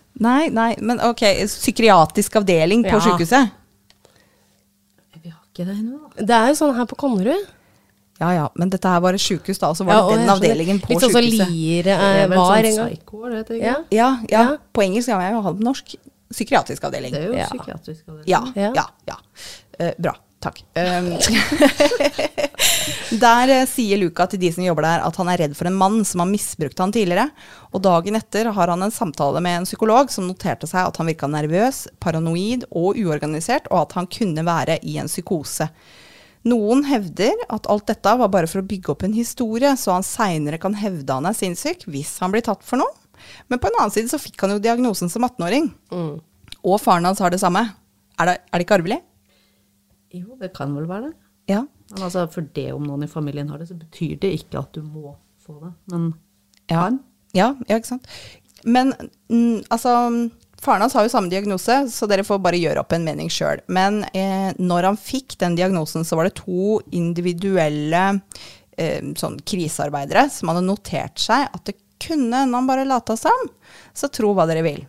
Nei, 0.22 0.48
nei, 0.52 0.74
men 0.80 1.00
ok, 1.00 1.22
psykiatrisk 1.48 2.36
avdeling 2.40 2.84
på 2.84 2.92
Ja. 2.94 3.00
sykehuset. 3.00 3.50
Ikke 5.52 5.66
det 5.68 5.74
ennå. 5.76 5.98
Det 6.16 6.30
er 6.30 6.48
jo 6.48 6.54
sånn 6.56 6.74
her 6.76 6.86
på 6.88 6.96
Konnerud. 6.96 7.50
Ja 8.20 8.30
ja, 8.36 8.44
men 8.56 8.70
dette 8.70 8.86
her 8.88 9.00
var 9.02 9.14
et 9.16 9.20
sykehus, 9.20 9.58
da, 9.58 9.68
og 9.72 9.76
så 9.76 9.84
var 9.84 9.94
Ja, 9.94 10.02
og 10.06 10.12
det 10.12 10.20
den 10.20 10.30
avdelingen 10.30 10.78
på 10.80 10.88
Litt 10.92 11.00
sånn 11.02 11.10
som 11.12 11.22
sykehuset. 11.22 11.86
Eh, 11.86 12.26
var 12.28 12.56
en 12.56 12.64
sånn 12.64 12.76
gang. 12.76 12.96
psycho, 12.96 13.30
det 13.48 13.58
Ja. 13.60 13.74
Ja, 13.90 14.08
ja, 14.30 14.42
Ja. 14.42 14.56
på 14.72 14.82
engelsk 14.84 15.08
kan 15.08 15.20
jeg 15.20 15.32
jo 15.32 15.40
ha 15.42 15.52
det 15.52 15.58
på 15.60 15.64
norsk. 15.64 15.94
Psykiatrisk 16.32 16.82
avdeling. 16.84 17.12
Det 17.12 17.20
er 17.20 17.26
jo 17.26 17.34
Ja. 17.34 17.46
psykiatrisk 17.46 18.04
avdeling. 18.08 18.26
Ja, 18.28 18.40
Ja. 18.56 18.72
ja, 18.74 18.86
ja. 19.08 19.16
Eh, 19.78 19.92
bra, 19.98 20.14
takk. 20.42 20.58
Um, 20.74 21.12
der 23.22 23.52
eh, 23.54 23.68
sier 23.70 24.00
Luca 24.00 24.26
til 24.30 24.40
de 24.42 24.50
som 24.54 24.64
jobber 24.64 24.86
der 24.86 25.04
at 25.06 25.18
han 25.20 25.30
er 25.32 25.44
redd 25.44 25.56
for 25.58 25.70
en 25.70 25.78
mann 25.78 26.00
som 26.08 26.24
har 26.24 26.30
misbrukt 26.30 26.82
han 26.82 26.94
tidligere. 26.94 27.28
Og 27.72 27.82
dagen 27.84 28.18
etter 28.18 28.50
har 28.54 28.72
han 28.72 28.84
en 28.84 28.94
samtale 28.94 29.42
med 29.44 29.60
en 29.60 29.68
psykolog 29.68 30.10
som 30.12 30.28
noterte 30.28 30.68
seg 30.70 30.86
at 30.86 31.00
han 31.00 31.10
virka 31.10 31.30
nervøs, 31.30 31.84
paranoid 32.02 32.66
og 32.70 33.00
uorganisert, 33.00 33.68
og 33.70 33.86
at 33.86 33.98
han 33.98 34.10
kunne 34.12 34.46
være 34.46 34.80
i 34.82 34.98
en 35.02 35.10
psykose. 35.10 35.68
Noen 36.48 36.82
hevder 36.88 37.44
at 37.54 37.68
alt 37.70 37.86
dette 37.86 38.16
var 38.18 38.30
bare 38.32 38.48
for 38.50 38.62
å 38.62 38.66
bygge 38.66 38.90
opp 38.94 39.04
en 39.06 39.14
historie, 39.14 39.70
så 39.78 39.94
han 39.94 40.06
seinere 40.06 40.58
kan 40.62 40.74
hevde 40.74 41.14
han 41.14 41.28
er 41.28 41.38
sinnssyk 41.38 41.86
hvis 41.86 42.16
han 42.22 42.34
blir 42.34 42.42
tatt 42.46 42.64
for 42.66 42.82
noe. 42.82 42.92
Men 43.46 43.60
på 43.62 43.70
en 43.70 43.78
annen 43.78 43.94
side 43.94 44.10
så 44.10 44.18
fikk 44.18 44.42
han 44.42 44.56
jo 44.56 44.62
diagnosen 44.62 45.12
som 45.12 45.22
18-åring. 45.22 45.70
Og 46.62 46.78
faren 46.82 47.06
hans 47.06 47.22
har 47.22 47.30
det 47.30 47.38
samme. 47.42 47.62
Er 48.18 48.28
det, 48.28 48.36
er 48.50 48.58
det 48.58 48.66
ikke 48.66 48.80
arvelig? 48.80 48.98
Jo, 50.12 50.36
det 50.40 50.52
kan 50.56 50.74
vel 50.76 50.88
være 50.90 51.10
det. 51.10 51.14
Ja. 51.50 51.64
Men 51.92 52.06
altså, 52.06 52.26
for 52.32 52.46
det 52.56 52.68
om 52.74 52.84
noen 52.86 53.06
i 53.06 53.10
familien 53.10 53.50
har 53.52 53.60
det, 53.60 53.70
så 53.70 53.78
betyr 53.78 54.18
det 54.22 54.32
ikke 54.38 54.60
at 54.62 54.76
du 54.76 54.84
må 54.84 55.16
få 55.42 55.58
det. 55.64 55.72
Men 55.92 56.12
Ja, 56.70 56.86
ja, 57.34 57.52
ja 57.68 57.80
ikke 57.80 57.94
sant. 57.94 58.08
Men 58.64 58.92
mm, 59.28 59.64
altså 59.72 59.96
Faren 60.62 60.84
hans 60.84 60.94
har 60.94 61.02
jo 61.02 61.10
samme 61.10 61.30
diagnose, 61.30 61.74
så 61.90 62.06
dere 62.06 62.22
får 62.22 62.38
bare 62.38 62.60
gjøre 62.60 62.84
opp 62.84 62.92
en 62.94 63.02
mening 63.02 63.30
sjøl. 63.32 63.64
Men 63.66 64.04
eh, 64.14 64.52
når 64.62 64.86
han 64.92 64.98
fikk 65.00 65.34
den 65.40 65.56
diagnosen, 65.58 66.06
så 66.06 66.14
var 66.14 66.28
det 66.28 66.36
to 66.38 66.76
individuelle 66.94 68.04
eh, 68.78 69.00
sånn 69.18 69.40
krisearbeidere 69.42 70.28
som 70.30 70.52
hadde 70.52 70.62
notert 70.68 71.18
seg 71.18 71.48
at 71.48 71.66
det 71.66 71.74
kunne 72.02 72.44
hende 72.44 72.60
han 72.60 72.70
bare 72.70 72.86
lata 72.86 73.18
som. 73.18 73.50
Så 73.90 74.10
tro 74.14 74.30
hva 74.38 74.46
dere 74.46 74.62
vil. 74.62 74.84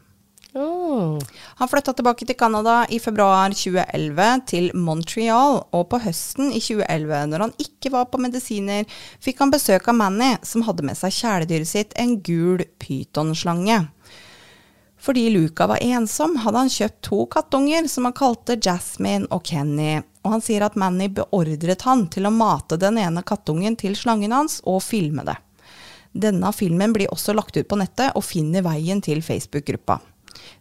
Han 0.53 1.69
flytta 1.69 1.95
tilbake 1.97 2.27
til 2.29 2.37
Canada 2.37 2.83
i 2.93 2.99
februar 3.01 3.53
2011, 3.57 4.43
til 4.51 4.69
Montreal, 4.77 5.63
og 5.73 5.87
på 5.89 5.99
høsten 6.03 6.51
i 6.51 6.61
2011, 6.61 7.23
når 7.31 7.45
han 7.47 7.55
ikke 7.61 7.93
var 7.95 8.05
på 8.11 8.21
medisiner, 8.21 8.85
fikk 9.23 9.41
han 9.41 9.53
besøk 9.53 9.89
av 9.89 9.97
Manny, 9.97 10.35
som 10.45 10.65
hadde 10.67 10.85
med 10.85 10.99
seg 10.99 11.15
kjæledyret 11.17 11.71
sitt, 11.71 11.97
en 11.97 12.19
gul 12.21 12.61
pytonslange. 12.77 13.79
Fordi 15.03 15.25
Luca 15.33 15.67
var 15.67 15.81
ensom, 15.83 16.37
hadde 16.45 16.61
han 16.61 16.71
kjøpt 16.71 17.01
to 17.09 17.25
kattunger 17.33 17.89
som 17.91 18.05
han 18.07 18.15
kalte 18.15 18.55
Jasmine 18.55 19.27
og 19.35 19.43
Kenny, 19.49 19.97
og 20.23 20.37
han 20.37 20.45
sier 20.45 20.63
at 20.63 20.77
Manny 20.79 21.09
beordret 21.11 21.83
han 21.83 22.05
til 22.13 22.29
å 22.29 22.31
mate 22.31 22.77
den 22.79 23.01
ene 23.01 23.25
kattungen 23.25 23.75
til 23.75 23.97
slangen 23.99 24.31
hans 24.31 24.61
og 24.63 24.79
filme 24.85 25.25
det. 25.27 25.35
Denne 26.13 26.53
filmen 26.53 26.93
blir 26.93 27.11
også 27.11 27.33
lagt 27.33 27.57
ut 27.57 27.67
på 27.67 27.79
nettet 27.81 28.13
og 28.13 28.23
finner 28.23 28.63
veien 28.63 29.01
til 29.03 29.25
Facebook-gruppa. 29.25 29.97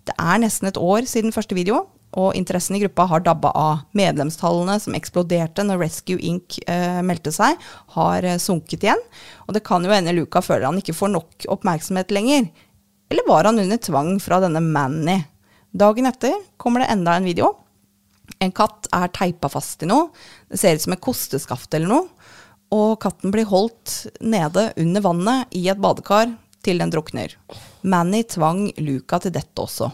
Det 0.08 0.14
er 0.18 0.40
nesten 0.42 0.70
et 0.70 0.80
år 0.80 1.06
siden 1.08 1.34
første 1.34 1.56
video, 1.56 1.86
og 2.12 2.36
interessen 2.36 2.76
i 2.76 2.82
gruppa 2.82 3.06
har 3.08 3.24
dabba 3.24 3.52
av. 3.56 3.84
Medlemstallene 3.96 4.76
som 4.82 4.96
eksploderte 4.96 5.64
når 5.64 5.80
Rescue 5.80 6.20
Inc. 6.20 6.58
Eh, 6.68 7.00
meldte 7.06 7.32
seg, 7.32 7.56
har 7.96 8.26
eh, 8.28 8.40
sunket 8.42 8.84
igjen. 8.84 9.00
Og 9.46 9.56
det 9.56 9.64
kan 9.64 9.84
jo 9.84 9.92
hende 9.92 10.12
Luca 10.16 10.42
føler 10.44 10.68
han 10.68 10.80
ikke 10.80 10.96
får 10.96 11.12
nok 11.14 11.48
oppmerksomhet 11.56 12.12
lenger. 12.12 12.50
Eller 13.12 13.28
var 13.28 13.48
han 13.48 13.60
under 13.62 13.80
tvang 13.80 14.14
fra 14.20 14.42
denne 14.44 14.60
Manny? 14.64 15.22
Dagen 15.72 16.08
etter 16.08 16.36
kommer 16.60 16.84
det 16.84 16.92
enda 16.92 17.16
en 17.16 17.28
video. 17.28 17.54
En 18.44 18.52
katt 18.52 18.88
er 18.92 19.12
teipa 19.12 19.48
fast 19.52 19.84
i 19.84 19.88
noe. 19.88 20.10
Det 20.52 20.60
ser 20.60 20.76
ut 20.76 20.84
som 20.84 20.96
et 20.96 21.04
kosteskaft 21.04 21.72
eller 21.76 21.88
noe. 21.88 22.30
Og 22.72 22.96
katten 23.00 23.32
blir 23.32 23.48
holdt 23.48 24.06
nede 24.24 24.70
under 24.80 25.04
vannet 25.04 25.56
i 25.56 25.66
et 25.68 25.80
badekar 25.80 26.32
til 26.62 26.78
den 26.78 26.90
drukner. 26.92 27.34
Manny 27.82 28.22
tvang 28.30 28.68
Luca 28.78 29.18
til 29.24 29.32
dette 29.34 29.62
også. 29.62 29.90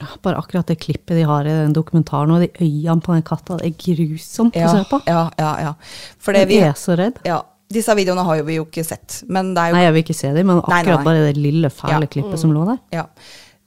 Ja, 0.00 0.06
bare 0.24 0.38
akkurat 0.40 0.66
det 0.70 0.78
klippet 0.80 1.16
de 1.18 1.22
har 1.28 1.44
i 1.44 1.52
den 1.52 1.74
dokumentaren, 1.76 2.30
og 2.32 2.40
de 2.40 2.48
øynene 2.64 3.02
på 3.04 3.12
den 3.12 3.22
katta, 3.26 3.58
det 3.60 3.66
er 3.68 3.74
grusomt 3.82 4.56
å 4.56 4.68
se 4.72 4.84
på. 4.88 5.00
ja, 5.10 5.26
ja, 5.38 5.50
ja. 5.66 5.72
For 6.18 6.32
det 6.36 6.46
vi, 6.48 6.60
er 6.64 6.72
så 6.78 6.96
redd. 6.96 7.18
ja, 7.28 7.42
disse 7.70 7.94
videoene 7.98 8.24
har 8.24 8.40
jo 8.40 8.46
vi 8.48 8.56
jo 8.56 8.64
ikke 8.64 8.84
sett. 8.86 9.22
Men 9.28 9.52
det 9.54 9.66
jo 9.70 9.76
Nei, 9.76 9.82
jeg 9.84 9.92
vil 9.96 10.04
ikke 10.06 10.16
se 10.20 10.32
dem, 10.32 10.46
men 10.48 10.56
Nei, 10.62 10.64
nei, 10.68 10.78
akkurat 10.80 11.02
nei. 11.02 11.04
bare 11.10 11.26
det 11.28 11.36
lille, 11.36 11.68
fæle 11.70 12.06
Ja. 12.08 12.12
klippet 12.16 12.40
som 12.40 12.52
lå 12.56 12.64
der. 12.70 12.80
Ja. 12.96 13.04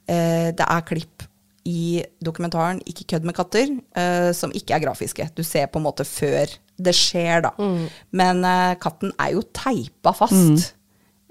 Eh, 0.09 0.49
det 0.57 0.65
er 0.67 0.81
klipp 0.81 1.23
i 1.65 2.03
dokumentaren 2.21 2.81
'Ikke 2.83 3.05
kødd 3.07 3.23
med 3.23 3.35
katter', 3.35 3.77
eh, 3.95 4.31
som 4.33 4.51
ikke 4.51 4.75
er 4.75 4.79
grafiske. 4.83 5.29
Du 5.35 5.43
ser 5.43 5.67
på 5.67 5.77
en 5.79 5.85
måte 5.85 6.03
før 6.03 6.49
det 6.81 6.93
skjer, 6.93 7.43
da. 7.43 7.51
Men 8.11 8.43
eh, 8.43 8.75
katten 8.75 9.13
er 9.17 9.31
jo 9.37 9.43
teipa 9.53 10.11
fast. 10.13 10.33
Det, 10.33 10.73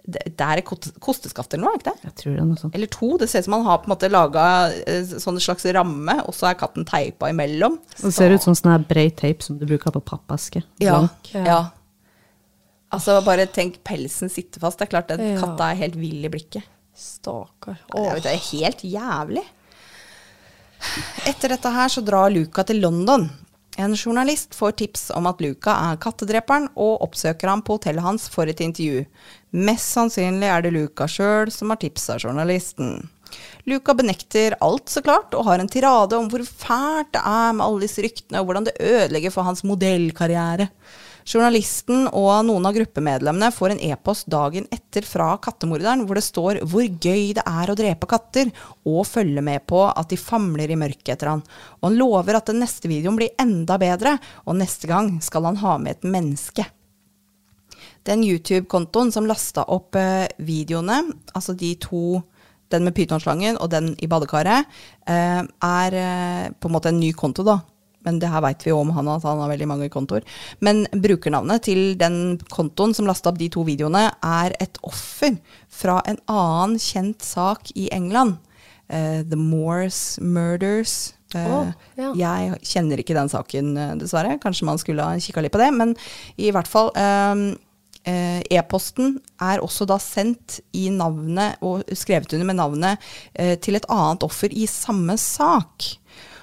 det 0.03 0.35
er 0.43 0.61
kosteskaft 0.67 1.53
eller 1.55 1.69
noe, 1.69 1.79
ikke 1.79 1.93
det? 1.93 2.09
Jeg 2.09 2.15
tror 2.19 2.33
det 2.33 2.41
er 2.43 2.47
noe 2.49 2.59
sånt. 2.59 2.75
Eller 2.75 2.91
to. 2.91 3.11
Det 3.21 3.29
ser 3.31 3.45
ut 3.45 3.47
som 3.47 3.55
han 3.55 3.67
har 3.69 3.79
på 3.83 3.87
en 3.87 3.93
måte 3.95 4.11
laga 4.11 4.47
eh, 4.83 5.13
sånn 5.23 5.39
slags 5.43 5.67
ramme, 5.77 6.17
og 6.27 6.35
så 6.35 6.49
er 6.51 6.59
katten 6.59 6.87
teipa 6.89 7.31
imellom. 7.31 7.79
Det 8.01 8.11
ser 8.15 8.35
ut 8.35 8.43
som 8.43 8.57
sånn 8.59 8.83
brei 8.89 9.07
bred 9.07 9.17
teip 9.21 9.47
som 9.47 9.61
du 9.61 9.67
bruker 9.69 9.95
på 9.95 10.03
pappeske. 10.13 10.65
Ja, 10.83 11.05
ja. 11.37 11.61
Altså, 12.93 13.21
bare 13.25 13.47
tenk 13.49 13.79
pelsen 13.87 14.29
sitter 14.29 14.61
fast. 14.61 14.81
Det 14.81 14.89
er 14.89 14.93
klart 14.97 15.15
at 15.15 15.23
Ja. 15.23 15.39
katta 15.41 15.71
er 15.71 15.79
helt 15.81 15.95
vill 15.97 16.27
i 16.27 16.29
blikket. 16.29 16.67
Stakkar. 16.95 17.79
Det 17.89 17.95
Åh. 17.97 18.15
det 18.21 18.27
er 18.35 18.43
helt 18.51 18.83
jævlig. 18.85 19.45
Etter 21.31 21.55
dette 21.55 21.71
her 21.73 21.89
så 21.89 22.03
drar 22.05 22.29
Luca 22.31 22.65
til 22.65 22.83
London. 22.83 23.31
En 23.81 23.97
journalist 23.97 24.55
får 24.55 24.75
tips 24.83 25.11
om 25.17 25.27
at 25.31 25.41
Luca 25.41 25.73
er 25.89 26.01
kattedreperen, 26.03 26.69
og 26.77 27.01
oppsøker 27.07 27.49
ham 27.49 27.63
på 27.65 27.79
hotellet 27.79 28.05
hans 28.05 28.29
for 28.33 28.51
et 28.51 28.61
intervju. 28.61 29.07
Mest 29.57 29.95
sannsynlig 29.97 30.51
er 30.51 30.65
det 30.65 30.75
Luca 30.75 31.09
sjøl 31.09 31.53
som 31.55 31.73
har 31.73 31.81
tipsa 31.81 32.19
journalisten. 32.21 32.99
Luca 33.65 33.95
benekter 33.97 34.59
alt, 34.61 34.91
så 34.93 35.01
klart, 35.05 35.33
og 35.33 35.47
har 35.49 35.63
en 35.63 35.71
tirade 35.73 36.19
om 36.19 36.29
hvor 36.29 36.45
fælt 36.45 37.15
det 37.17 37.23
er 37.25 37.57
med 37.57 37.65
alle 37.65 37.87
disse 37.87 38.05
ryktene, 38.05 38.43
og 38.43 38.51
hvordan 38.51 38.69
det 38.69 38.77
ødelegger 38.77 39.33
for 39.33 39.49
hans 39.49 39.65
modellkarriere. 39.65 40.69
Journalisten 41.29 42.09
og 42.11 42.31
noen 42.49 42.67
av 42.67 42.75
gruppemedlemmene 42.77 43.53
får 43.55 43.75
en 43.75 43.83
e-post 43.93 44.29
dagen 44.33 44.67
etter 44.75 45.07
fra 45.07 45.31
kattemorderen, 45.43 46.05
hvor 46.07 46.19
det 46.19 46.25
står 46.27 46.63
hvor 46.67 46.85
gøy 46.85 47.33
det 47.39 47.45
er 47.47 47.71
å 47.71 47.79
drepe 47.79 48.09
katter, 48.11 48.51
og 48.89 49.07
følge 49.07 49.45
med 49.45 49.65
på 49.71 49.85
at 49.89 50.11
de 50.11 50.19
famler 50.21 50.73
i 50.73 50.79
mørket 50.79 51.15
etter 51.17 51.33
han. 51.33 51.45
Og 51.81 51.91
han 51.91 51.99
lover 52.01 52.39
at 52.39 52.51
den 52.51 52.63
neste 52.65 52.91
videoen 52.91 53.19
blir 53.21 53.35
enda 53.41 53.79
bedre, 53.81 54.17
og 54.47 54.59
neste 54.59 54.91
gang 54.91 55.15
skal 55.25 55.51
han 55.51 55.63
ha 55.63 55.79
med 55.83 55.99
et 55.99 56.09
menneske. 56.09 56.67
Den 58.07 58.25
YouTube-kontoen 58.27 59.13
som 59.15 59.29
lasta 59.31 59.65
opp 59.71 59.95
eh, 59.99 60.27
videoene, 60.43 61.05
altså 61.37 61.55
de 61.55 61.75
to, 61.83 62.23
den 62.73 62.87
med 62.87 62.97
pytonslangen 62.97 63.59
og 63.61 63.71
den 63.71 63.93
i 64.03 64.09
badekaret, 64.11 64.67
eh, 65.07 65.43
er 65.43 65.99
eh, 65.99 66.49
på 66.51 66.71
en 66.71 66.75
måte 66.75 66.91
en 66.91 66.99
ny 66.99 67.13
konto, 67.15 67.47
da. 67.47 67.61
Men 68.07 68.19
det 68.23 68.31
her 68.33 68.43
veit 68.45 68.65
vi 68.67 68.73
jo 68.73 68.81
om 68.83 68.93
han, 68.97 69.11
at 69.11 69.27
han 69.27 69.41
har 69.43 69.51
veldig 69.53 69.69
mange 69.71 69.91
kontoer. 69.93 70.27
Men 70.65 70.85
brukernavnet 70.93 71.67
til 71.69 71.95
den 72.01 72.39
kontoen 72.53 72.95
som 72.97 73.09
lasta 73.09 73.33
opp 73.33 73.41
de 73.41 73.51
to 73.53 73.65
videoene, 73.69 74.09
er 74.23 74.57
et 74.63 74.81
offer 74.87 75.39
fra 75.73 76.01
en 76.09 76.21
annen 76.31 76.79
kjent 76.83 77.23
sak 77.27 77.75
i 77.79 77.89
England. 77.95 78.39
Uh, 78.93 79.23
The 79.25 79.39
Moores 79.39 80.19
Murders. 80.21 81.15
Uh, 81.33 81.49
oh, 81.49 81.69
ja. 81.97 82.11
Jeg 82.19 82.59
kjenner 82.69 83.01
ikke 83.01 83.17
den 83.17 83.31
saken, 83.33 83.71
eh, 83.81 83.93
dessverre. 83.97 84.37
Kanskje 84.43 84.67
man 84.69 84.81
skulle 84.81 85.07
ha 85.07 85.21
kikka 85.23 85.41
litt 85.41 85.55
på 85.55 85.63
det. 85.63 85.71
Men 85.73 85.95
i 86.37 86.51
hvert 86.53 86.69
fall 86.69 86.91
eh, 87.01 88.43
E-posten 88.53 89.15
er 89.41 89.63
også 89.65 89.87
da 89.89 89.97
sendt 90.03 90.59
i 90.77 90.91
navnet, 90.93 91.57
og 91.65 91.87
skrevet 91.97 92.35
under 92.35 92.51
med 92.51 92.59
navnet, 92.59 93.11
til 93.63 93.79
et 93.79 93.87
annet 93.87 94.27
offer 94.27 94.53
i 94.53 94.67
samme 94.69 95.15
sak. 95.23 95.87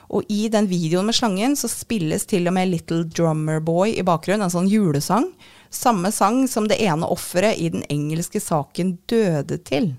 Og 0.10 0.26
i 0.34 0.48
den 0.50 0.66
videoen 0.70 1.06
med 1.06 1.18
slangen 1.18 1.56
så 1.60 1.70
spilles 1.70 2.26
til 2.30 2.50
og 2.50 2.56
med 2.56 2.72
Little 2.72 3.04
Drummer 3.06 3.60
Boy 3.62 3.94
i 3.94 4.06
bakgrunnen, 4.06 4.48
en 4.48 4.54
sånn 4.54 4.70
julesang. 4.70 5.28
Samme 5.70 6.10
sang 6.14 6.48
som 6.50 6.66
det 6.70 6.80
ene 6.82 7.08
offeret 7.14 7.60
i 7.62 7.70
den 7.70 7.84
engelske 7.94 8.42
saken 8.42 8.96
døde 9.10 9.60
til. 9.68 9.92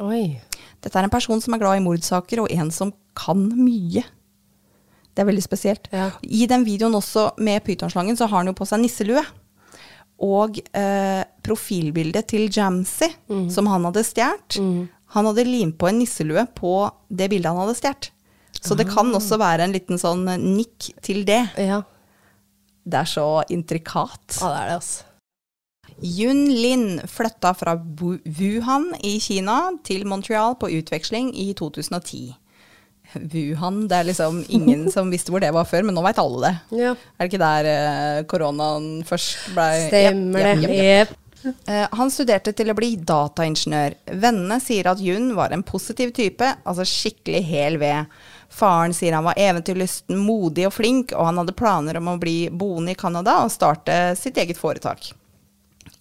Oi. 0.00 0.40
Dette 0.80 0.96
er 0.96 1.04
en 1.04 1.12
person 1.12 1.42
som 1.44 1.54
er 1.54 1.60
glad 1.60 1.76
i 1.76 1.84
mordsaker, 1.84 2.40
og 2.40 2.54
en 2.54 2.72
som 2.72 2.94
kan 3.18 3.42
mye. 3.52 4.06
Det 5.12 5.20
er 5.22 5.28
veldig 5.28 5.44
spesielt. 5.44 5.90
Ja. 5.92 6.08
I 6.22 6.46
den 6.48 6.64
videoen 6.64 6.96
også 6.96 7.32
med 7.44 7.60
pytonslangen 7.66 8.16
så 8.16 8.30
har 8.30 8.40
han 8.40 8.48
jo 8.48 8.56
på 8.56 8.68
seg 8.68 8.80
nisselue. 8.80 9.24
Og 10.24 10.56
eh, 10.76 11.20
profilbildet 11.44 12.30
til 12.32 12.48
Jamsey, 12.52 13.12
som 13.52 13.68
han 13.72 13.86
hadde 13.88 14.04
stjålet 14.04 14.58
Han 15.16 15.26
hadde 15.26 15.44
limt 15.48 15.78
på 15.80 15.88
en 15.88 15.96
nisselue 15.98 16.44
på 16.54 16.74
det 17.08 17.30
bildet 17.32 17.50
han 17.50 17.60
hadde 17.64 17.76
stjålet. 17.78 18.10
Så 18.60 18.76
det 18.76 18.90
kan 18.90 19.08
også 19.16 19.38
være 19.40 19.64
en 19.64 19.74
liten 19.74 20.00
sånn 20.00 20.26
nikk 20.42 20.90
til 21.04 21.24
det. 21.28 21.42
Ja. 21.60 21.80
Det 22.84 22.98
er 23.02 23.08
så 23.08 23.28
intrikat. 23.52 24.40
ja, 24.40 24.50
det 24.50 24.58
er 24.58 24.68
det, 24.68 24.80
altså. 24.80 25.06
Yun 26.00 26.46
Lin 26.48 27.00
flytta 27.08 27.52
fra 27.56 27.74
Wuhan 27.76 28.94
i 29.04 29.18
Kina 29.20 29.72
til 29.84 30.06
Montreal 30.08 30.56
på 30.60 30.70
utveksling 30.78 31.32
i 31.36 31.50
2010. 31.56 32.30
Wuhan, 33.18 33.82
det 33.90 33.96
er 33.98 34.06
liksom 34.08 34.42
ingen 34.48 34.86
som 34.94 35.10
visste 35.12 35.34
hvor 35.34 35.42
det 35.42 35.50
var 35.54 35.66
før, 35.68 35.84
men 35.86 35.96
nå 35.96 36.04
veit 36.06 36.20
alle 36.22 36.40
det. 36.46 36.82
Ja. 36.84 36.94
Er 36.94 37.26
det 37.26 37.32
ikke 37.32 37.42
der 37.42 37.70
eh, 37.72 38.20
koronaen 38.30 39.00
først 39.08 39.50
blei 39.56 39.88
Stemmer 39.88 40.52
det. 40.62 40.70
Yep. 40.78 41.16
Eh, 41.42 41.86
han 41.96 42.12
studerte 42.12 42.52
til 42.56 42.70
å 42.70 42.76
bli 42.76 42.94
dataingeniør. 42.96 43.96
Vennene 44.22 44.60
sier 44.62 44.92
at 44.92 45.00
Yun 45.04 45.32
var 45.36 45.54
en 45.56 45.64
positiv 45.66 46.14
type, 46.16 46.46
altså 46.64 46.86
skikkelig 46.86 47.42
hel 47.48 47.80
ved. 47.82 48.20
Faren 48.50 48.94
sier 48.94 49.14
han 49.14 49.24
var 49.24 49.38
eventyrlysten, 49.38 50.18
modig 50.18 50.66
og 50.68 50.74
flink, 50.74 51.14
og 51.14 51.28
han 51.28 51.38
hadde 51.40 51.56
planer 51.56 52.00
om 52.00 52.10
å 52.12 52.18
bli 52.20 52.50
boende 52.50 52.92
i 52.92 52.98
Canada 52.98 53.38
og 53.44 53.54
starte 53.54 54.16
sitt 54.18 54.38
eget 54.42 54.58
foretak. 54.58 55.12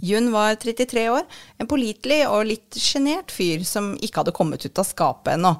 Jun 0.01 0.31
var 0.31 0.55
33 0.55 1.09
år, 1.11 1.25
en 1.57 1.67
pålitelig 1.67 2.23
og 2.29 2.47
litt 2.47 2.77
sjenert 2.79 3.31
fyr 3.35 3.65
som 3.67 3.93
ikke 3.99 4.23
hadde 4.23 4.35
kommet 4.35 4.65
ut 4.65 4.79
av 4.79 4.87
skapet 4.87 5.35
ennå. 5.35 5.53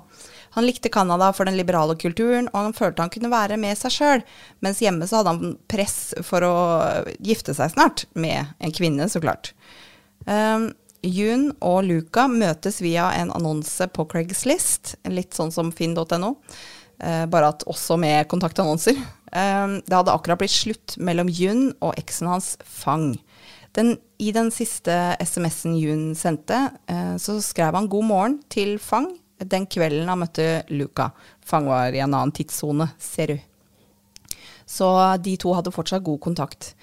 Han 0.57 0.65
likte 0.65 0.89
Canada 0.89 1.29
for 1.33 1.45
den 1.45 1.59
liberale 1.59 1.95
kulturen, 1.99 2.47
og 2.53 2.59
han 2.69 2.73
følte 2.73 3.03
han 3.03 3.11
kunne 3.13 3.29
være 3.31 3.59
med 3.61 3.77
seg 3.77 3.93
sjøl, 3.93 4.23
mens 4.65 4.81
hjemme 4.81 5.05
så 5.07 5.19
hadde 5.19 5.35
han 5.35 5.55
press 5.69 6.15
for 6.25 6.45
å 6.47 6.55
gifte 7.21 7.53
seg 7.53 7.75
snart, 7.75 8.07
med 8.17 8.55
en 8.57 8.73
kvinne, 8.73 9.09
så 9.11 9.21
klart. 9.21 9.53
Um, 10.25 10.71
Jun 11.05 11.51
og 11.63 11.83
Luca 11.87 12.25
møtes 12.27 12.81
via 12.83 13.11
en 13.15 13.31
annonse 13.35 13.87
på 13.93 14.07
Craigslist, 14.09 14.97
litt 15.07 15.37
sånn 15.37 15.53
som 15.53 15.71
finn.no, 15.71 16.33
bare 17.31 17.53
at 17.53 17.63
også 17.69 17.95
med 18.01 18.27
kontaktannonser. 18.31 18.97
Um, 19.29 19.77
det 19.85 19.93
hadde 19.93 20.11
akkurat 20.11 20.41
blitt 20.41 20.55
slutt 20.55 20.97
mellom 20.97 21.29
Jun 21.29 21.69
og 21.85 21.93
eksen 22.01 22.27
hans 22.31 22.55
Fang. 22.65 23.13
Den, 23.77 23.93
I 24.17 24.33
den 24.35 24.49
siste 24.51 24.95
SMS-en 25.21 25.77
Jun 25.77 26.05
sendte, 26.17 26.57
eh, 26.89 27.15
så 27.21 27.37
skrev 27.45 27.77
han 27.77 27.87
'god 27.87 28.07
morgen' 28.09 28.39
til 28.49 28.79
Fang 28.81 29.11
den 29.39 29.67
kvelden 29.71 30.09
han 30.09 30.19
møtte 30.19 30.63
Luca. 30.73 31.11
Fang 31.45 31.69
var 31.69 31.93
i 31.95 32.01
en 32.03 32.13
annen 32.13 32.33
tidssone, 32.35 32.89
ser 32.99 33.33
du. 33.33 33.37
Så 34.69 34.89
de 35.23 35.35
to 35.39 35.53
hadde 35.55 35.73
fortsatt 35.73 36.05
god 36.05 36.19
kontakt. 36.21 36.73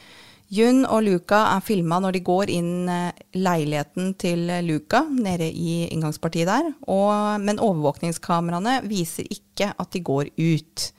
Yun 0.54 0.84
og 0.86 1.02
Luca 1.02 1.40
er 1.56 1.64
filma 1.66 1.98
når 2.02 2.14
de 2.14 2.22
går 2.26 2.52
inn 2.54 2.90
eh, 2.90 3.22
leiligheten 3.34 4.12
til 4.20 4.44
Luca 4.62 5.02
nede 5.10 5.48
i 5.50 5.86
inngangspartiet 5.90 6.46
der, 6.46 6.68
og, 6.86 7.40
men 7.42 7.58
overvåkningskameraene 7.58 8.78
viser 8.86 9.26
ikke 9.26 9.72
at 9.74 9.90
de 9.96 10.04
går 10.06 10.30
ut. 10.38 10.90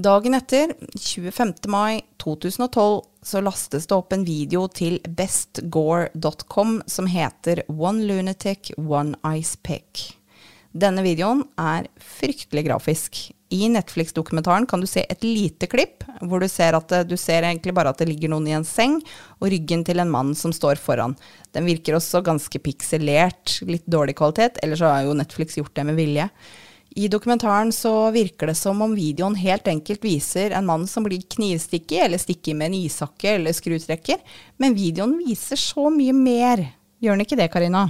Dagen 0.00 0.36
etter, 0.38 0.72
25. 0.96 1.66
mai 1.68 2.00
2012, 2.22 3.02
så 3.22 3.42
lastes 3.44 3.88
det 3.90 3.96
opp 3.96 4.14
en 4.16 4.24
video 4.24 4.64
til 4.72 4.96
bestgore.com 5.04 6.78
som 6.88 7.10
heter 7.10 7.64
One 7.68 8.06
Lunatic, 8.08 8.72
One 8.78 9.18
Ice 9.36 9.58
Pick. 9.60 10.14
Denne 10.72 11.04
videoen 11.04 11.42
er 11.58 11.90
fryktelig 12.00 12.64
grafisk. 12.70 13.20
I 13.50 13.66
Netflix-dokumentaren 13.68 14.66
kan 14.70 14.80
du 14.80 14.86
se 14.86 15.02
et 15.10 15.24
lite 15.26 15.66
klipp, 15.66 16.04
hvor 16.22 16.38
du 16.38 16.46
ser 16.46 16.76
at 16.78 16.86
det, 16.92 17.00
du 17.10 17.16
ser 17.18 17.42
egentlig 17.42 17.74
bare 17.74 17.90
at 17.90 17.98
det 17.98 18.06
ligger 18.06 18.30
noen 18.30 18.46
i 18.46 18.54
en 18.54 18.66
seng, 18.66 19.00
og 19.42 19.50
ryggen 19.50 19.82
til 19.86 19.98
en 19.98 20.12
mann 20.12 20.36
som 20.38 20.54
står 20.54 20.78
foran. 20.78 21.16
Den 21.50 21.66
virker 21.66 21.98
også 21.98 22.22
ganske 22.22 22.62
pikselert, 22.62 23.56
litt 23.66 23.88
dårlig 23.90 24.14
kvalitet, 24.20 24.62
eller 24.62 24.78
så 24.78 24.92
har 24.92 25.08
jo 25.08 25.16
Netflix 25.18 25.58
gjort 25.58 25.74
det 25.74 25.86
med 25.88 25.98
vilje. 25.98 26.28
I 26.94 27.08
dokumentaren 27.10 27.74
så 27.74 27.92
virker 28.14 28.50
det 28.50 28.56
som 28.58 28.80
om 28.82 28.94
videoen 28.94 29.36
helt 29.38 29.66
enkelt 29.70 30.02
viser 30.06 30.54
en 30.54 30.66
mann 30.66 30.86
som 30.90 31.06
blir 31.06 31.22
knivstikket, 31.22 32.04
eller 32.06 32.22
stikket 32.22 32.54
med 32.54 32.70
en 32.70 32.80
ishakke 32.84 33.34
eller 33.34 33.54
skrutrekker, 33.54 34.22
men 34.62 34.78
videoen 34.78 35.18
viser 35.18 35.58
så 35.58 35.90
mye 35.90 36.14
mer. 36.14 36.68
Gjør 37.02 37.18
den 37.18 37.26
ikke 37.26 37.38
det, 37.38 37.50
Karina? 37.50 37.88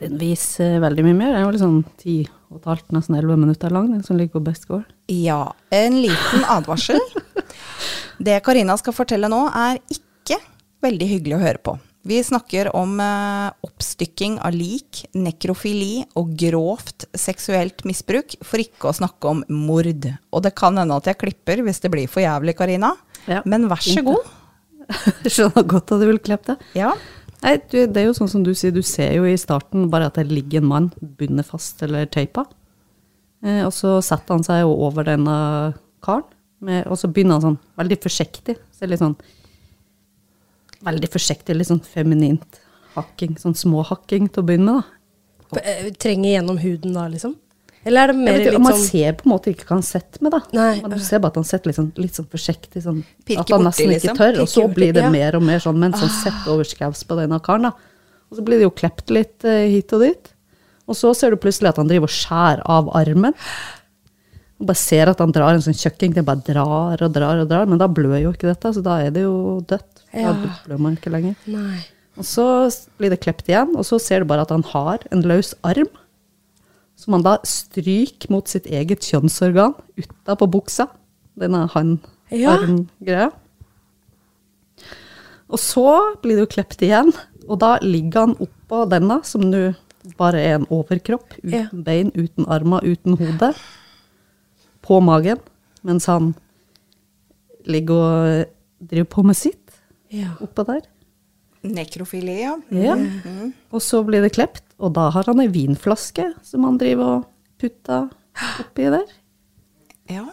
Den 0.00 0.16
viser 0.20 0.80
veldig 0.82 1.04
mye 1.06 1.16
mer. 1.20 1.32
Det 1.32 1.40
er 1.40 1.44
jo 1.44 1.54
liksom 1.54 1.78
ti 2.00 2.16
og 2.54 2.60
et 2.62 2.68
halvt, 2.70 2.92
nesten 2.94 3.16
elleve 3.18 3.36
minutter 3.40 3.72
lang, 3.74 3.90
den 3.90 4.04
som 4.06 4.18
ligger 4.18 4.38
på 4.38 4.44
Best 4.46 4.68
score. 4.68 4.84
Ja, 5.10 5.52
en 5.74 5.98
liten 6.02 6.46
advarsel. 6.50 7.00
Det 8.24 8.38
Karina 8.46 8.76
skal 8.78 8.94
fortelle 8.94 9.26
nå, 9.28 9.40
er 9.50 9.80
ikke 9.90 10.38
veldig 10.84 11.08
hyggelig 11.10 11.36
å 11.36 11.42
høre 11.42 11.62
på. 11.66 11.74
Vi 12.04 12.18
snakker 12.22 12.68
om 12.76 12.98
eh, 13.00 13.48
oppstykking 13.64 14.36
av 14.44 14.52
lik, 14.54 15.06
nekrofili 15.16 16.04
og 16.20 16.34
grovt 16.38 17.06
seksuelt 17.16 17.82
misbruk, 17.88 18.36
for 18.44 18.60
ikke 18.60 18.90
å 18.90 18.96
snakke 19.00 19.30
om 19.32 19.40
mord. 19.48 20.06
Og 20.30 20.44
det 20.44 20.52
kan 20.58 20.76
hende 20.78 21.00
at 21.00 21.08
jeg 21.08 21.18
klipper 21.22 21.64
hvis 21.64 21.80
det 21.80 21.90
blir 21.94 22.10
for 22.12 22.22
jævlig, 22.22 22.54
Karina. 22.60 22.92
Ja, 23.24 23.40
Men 23.48 23.66
vær 23.72 23.80
så 23.82 24.04
god. 24.04 24.28
Skjønner 25.32 25.64
godt 25.64 25.94
at 25.96 26.04
du 26.04 26.06
vil 26.10 26.20
klippe 26.20 26.52
det. 26.52 26.72
Ja. 26.76 26.92
Nei, 27.44 27.58
det 27.68 27.92
er 28.00 28.06
jo 28.06 28.14
sånn 28.16 28.30
som 28.32 28.44
du 28.44 28.54
sier, 28.56 28.72
du 28.72 28.80
ser 28.80 29.12
jo 29.18 29.26
i 29.28 29.36
starten 29.36 29.90
bare 29.92 30.08
at 30.08 30.16
det 30.16 30.30
ligger 30.30 30.62
en 30.62 30.70
mann 30.70 30.86
bundet 30.96 31.44
fast 31.50 31.82
eller 31.84 32.08
teipa. 32.08 32.46
Eh, 33.44 33.60
og 33.66 33.72
så 33.76 33.98
setter 34.04 34.38
han 34.38 34.46
seg 34.46 34.62
jo 34.62 34.72
over 34.86 35.04
denne 35.04 35.36
karen, 36.04 36.24
med, 36.64 36.86
og 36.88 36.96
så 36.96 37.10
begynner 37.12 37.36
han 37.36 37.44
sånn 37.44 37.58
veldig 37.76 37.98
forsiktig. 38.00 38.56
Så 38.72 38.88
litt 38.88 39.02
sånn 39.02 39.16
Veldig 40.84 41.08
forsiktig, 41.08 41.54
litt 41.56 41.70
sånn 41.70 41.80
feminint 41.80 42.58
hakking. 42.92 43.38
Sånn 43.40 43.54
småhakking 43.56 44.26
til 44.28 44.42
å 44.42 44.46
begynne 44.50 44.74
med, 44.74 44.82
da. 45.54 45.62
Trenger 46.02 46.34
gjennom 46.34 46.58
huden 46.60 46.92
da, 46.92 47.06
liksom? 47.08 47.32
Eller 47.84 48.00
er 48.08 48.12
det 48.12 48.16
mer 48.16 48.38
litt 48.40 48.58
man 48.64 48.72
sånn 48.72 48.84
ser 48.86 49.16
på 49.18 49.26
en 49.26 49.32
måte 49.34 49.52
ikke 49.52 49.66
hva 49.68 49.76
han 49.76 49.84
setter 49.84 50.22
med, 50.24 50.32
da. 50.32 50.40
Nei. 50.56 50.80
Man 50.82 50.98
ser 51.04 51.20
bare 51.20 51.34
at 51.34 51.40
han 51.40 51.44
setter 51.48 51.68
litt 51.70 51.76
sånn, 51.78 51.90
litt 52.00 52.16
sånn 52.16 52.28
forsiktig, 52.32 52.82
sånn, 52.84 53.02
Pirke 53.28 53.44
at 53.44 53.50
han 53.52 53.66
borti, 53.66 53.66
nesten 53.68 53.92
ikke 53.92 54.00
liksom. 54.08 54.20
tør. 54.22 54.40
Og 54.44 54.48
så 54.48 54.62
borti, 54.64 54.74
blir 54.78 54.92
det 54.96 55.04
ja. 55.04 55.10
mer 55.12 55.36
og 55.36 55.44
mer 55.44 55.58
sånn 55.64 55.78
mens 55.82 56.00
han 56.00 56.12
setter 56.22 56.52
over 56.54 56.64
skaus 56.68 57.04
på 57.04 57.18
denne 57.20 57.40
karen. 57.44 57.68
da. 57.68 57.74
Og 58.30 58.38
så 58.38 58.44
blir 58.46 58.58
det 58.62 58.68
jo 58.68 58.74
klept 58.74 59.12
litt 59.12 59.44
eh, 59.44 59.66
hit 59.74 59.92
og 59.92 60.00
dit. 60.06 60.30
Og 60.88 60.96
så 60.98 61.12
ser 61.16 61.32
du 61.32 61.40
plutselig 61.40 61.70
at 61.72 61.80
han 61.80 61.88
driver 61.88 62.08
og 62.08 62.16
skjærer 62.16 62.64
av 62.68 62.88
armen. 62.96 63.36
Og 64.60 64.68
bare 64.70 64.78
ser 64.80 65.10
at 65.10 65.20
han 65.20 65.32
drar 65.34 65.56
en 65.56 65.64
sånn 65.64 65.76
kjøkking, 65.76 66.14
det 66.16 66.24
bare 66.24 66.44
drar 66.46 67.00
og 67.04 67.12
drar 67.12 67.40
og 67.42 67.48
drar. 67.50 67.66
Men 67.68 67.80
da 67.80 67.88
blør 67.90 68.16
jo 68.22 68.32
ikke 68.32 68.48
dette, 68.48 68.72
så 68.76 68.82
da 68.84 69.00
er 69.04 69.10
det 69.14 69.24
jo 69.26 69.60
dødt. 69.66 70.04
Da 70.12 70.20
Ja. 70.20 70.34
blør 70.64 70.78
man 70.78 70.96
ikke 70.96 71.10
lenger. 71.12 71.34
Nei. 71.50 71.80
Og 72.16 72.24
så 72.24 72.44
blir 72.98 73.10
det 73.10 73.20
klept 73.20 73.48
igjen, 73.50 73.74
og 73.74 73.82
så 73.84 73.98
ser 74.00 74.20
du 74.20 74.24
bare 74.30 74.42
at 74.46 74.50
han 74.54 74.62
har 74.62 75.00
en 75.10 75.22
løs 75.26 75.52
arm, 75.66 75.88
som 77.04 77.18
han 77.18 77.24
da 77.26 77.36
stryker 77.44 78.32
mot 78.32 78.48
sitt 78.48 78.66
eget 78.72 79.04
kjønnsorgan 79.04 79.74
utapå 80.00 80.48
buksa. 80.48 80.86
Denne 81.36 81.64
Ja. 81.66 82.54
han-arm-greia. 82.56 83.30
Og 85.52 85.60
så 85.60 85.84
blir 86.22 86.38
det 86.38 86.44
jo 86.46 86.52
klept 86.54 86.80
igjen, 86.82 87.12
og 87.48 87.58
da 87.60 87.74
ligger 87.84 88.24
han 88.24 88.36
oppå 88.40 88.84
denne, 88.88 89.20
som 89.28 89.44
nå 89.44 89.74
bare 90.18 90.40
er 90.40 90.54
en 90.58 90.66
overkropp, 90.72 91.36
uten 91.44 91.52
Ja. 91.52 91.68
bein, 91.72 92.10
uten 92.14 92.46
armer, 92.48 92.80
uten 92.84 93.16
hode, 93.18 93.54
på 94.82 95.00
magen, 95.02 95.38
mens 95.82 96.06
han 96.06 96.34
ligger 97.66 97.94
og 97.94 98.46
driver 98.88 99.04
på 99.08 99.24
med 99.24 99.36
sitt 99.36 99.80
Ja. 100.10 100.32
oppå 100.40 100.64
der. 100.66 100.80
Nekrofili, 101.64 102.36
ja. 102.42 102.54
Ja. 102.74 102.96
Og 103.72 103.80
så 103.82 104.02
blir 104.04 104.24
det 104.24 104.34
klept, 104.36 104.64
og 104.78 104.92
da 104.98 105.08
har 105.14 105.24
han 105.30 105.40
ei 105.40 105.48
vinflaske 105.52 106.26
som 106.44 106.66
han 106.68 106.76
driver 106.80 107.20
og 107.20 107.28
putter 107.62 108.10
oppi 108.60 108.90
der. 108.92 109.06
ja. 110.12 110.26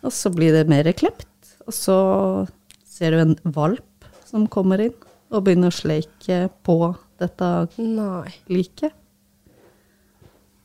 Og 0.00 0.14
så 0.16 0.30
blir 0.32 0.54
det 0.56 0.62
mer 0.70 0.86
klept, 0.96 1.28
og 1.68 1.74
så 1.76 1.96
ser 2.88 3.12
du 3.12 3.18
en 3.20 3.34
valp 3.44 4.06
som 4.24 4.46
kommer 4.48 4.80
inn 4.80 4.94
og 5.30 5.44
begynner 5.44 5.68
å 5.68 5.76
sleike 5.76 6.38
på 6.64 6.78
dette 7.20 7.50
liket. 8.48 8.94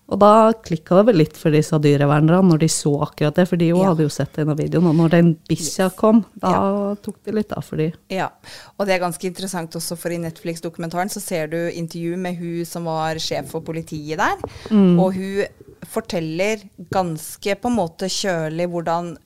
Og 0.05 0.19
da 0.21 0.51
klikka 0.53 0.99
det 0.99 1.05
vel 1.07 1.17
litt 1.23 1.37
for 1.39 1.49
disse 1.55 1.77
dyrevernerne 1.81 2.45
når 2.45 2.59
de 2.61 2.67
så 2.69 2.91
akkurat 3.07 3.33
det, 3.39 3.47
for 3.49 3.57
de 3.57 3.71
Ja. 3.71 3.87
hadde 3.89 4.05
jo 4.05 4.09
sett 4.13 4.33
det 4.37 4.45
i 4.45 4.53
videoen. 4.59 4.85
Og 4.91 4.95
når 4.95 5.09
den 5.09 5.31
bikkja 5.49 5.89
kom, 5.97 6.23
da 6.37 6.93
tok 7.01 7.23
det 7.25 7.33
litt 7.33 7.51
av 7.57 7.63
for 7.65 7.77
de. 7.81 7.91
Ja, 8.13 8.29
og 8.77 8.85
det 8.85 8.93
er 8.95 8.99
ganske 9.01 9.25
interessant 9.25 9.71
også, 9.75 9.97
for 9.97 10.09
i 10.13 10.17
Netflix-dokumentaren 10.21 11.09
så 11.09 11.19
ser 11.19 11.47
du 11.47 11.57
intervju 11.71 12.17
med 12.17 12.37
hun 12.37 12.65
som 12.65 12.85
var 12.85 13.15
sjef 13.17 13.49
for 13.49 13.61
politiet 13.61 14.17
der, 14.21 14.37
og 14.71 15.13
hun 15.15 15.45
forteller 15.85 16.61
ganske 16.91 17.55
på 17.61 17.69
en 17.69 17.75
måte 17.77 18.05
kjølig 18.09 18.67
hvordan 18.69 19.17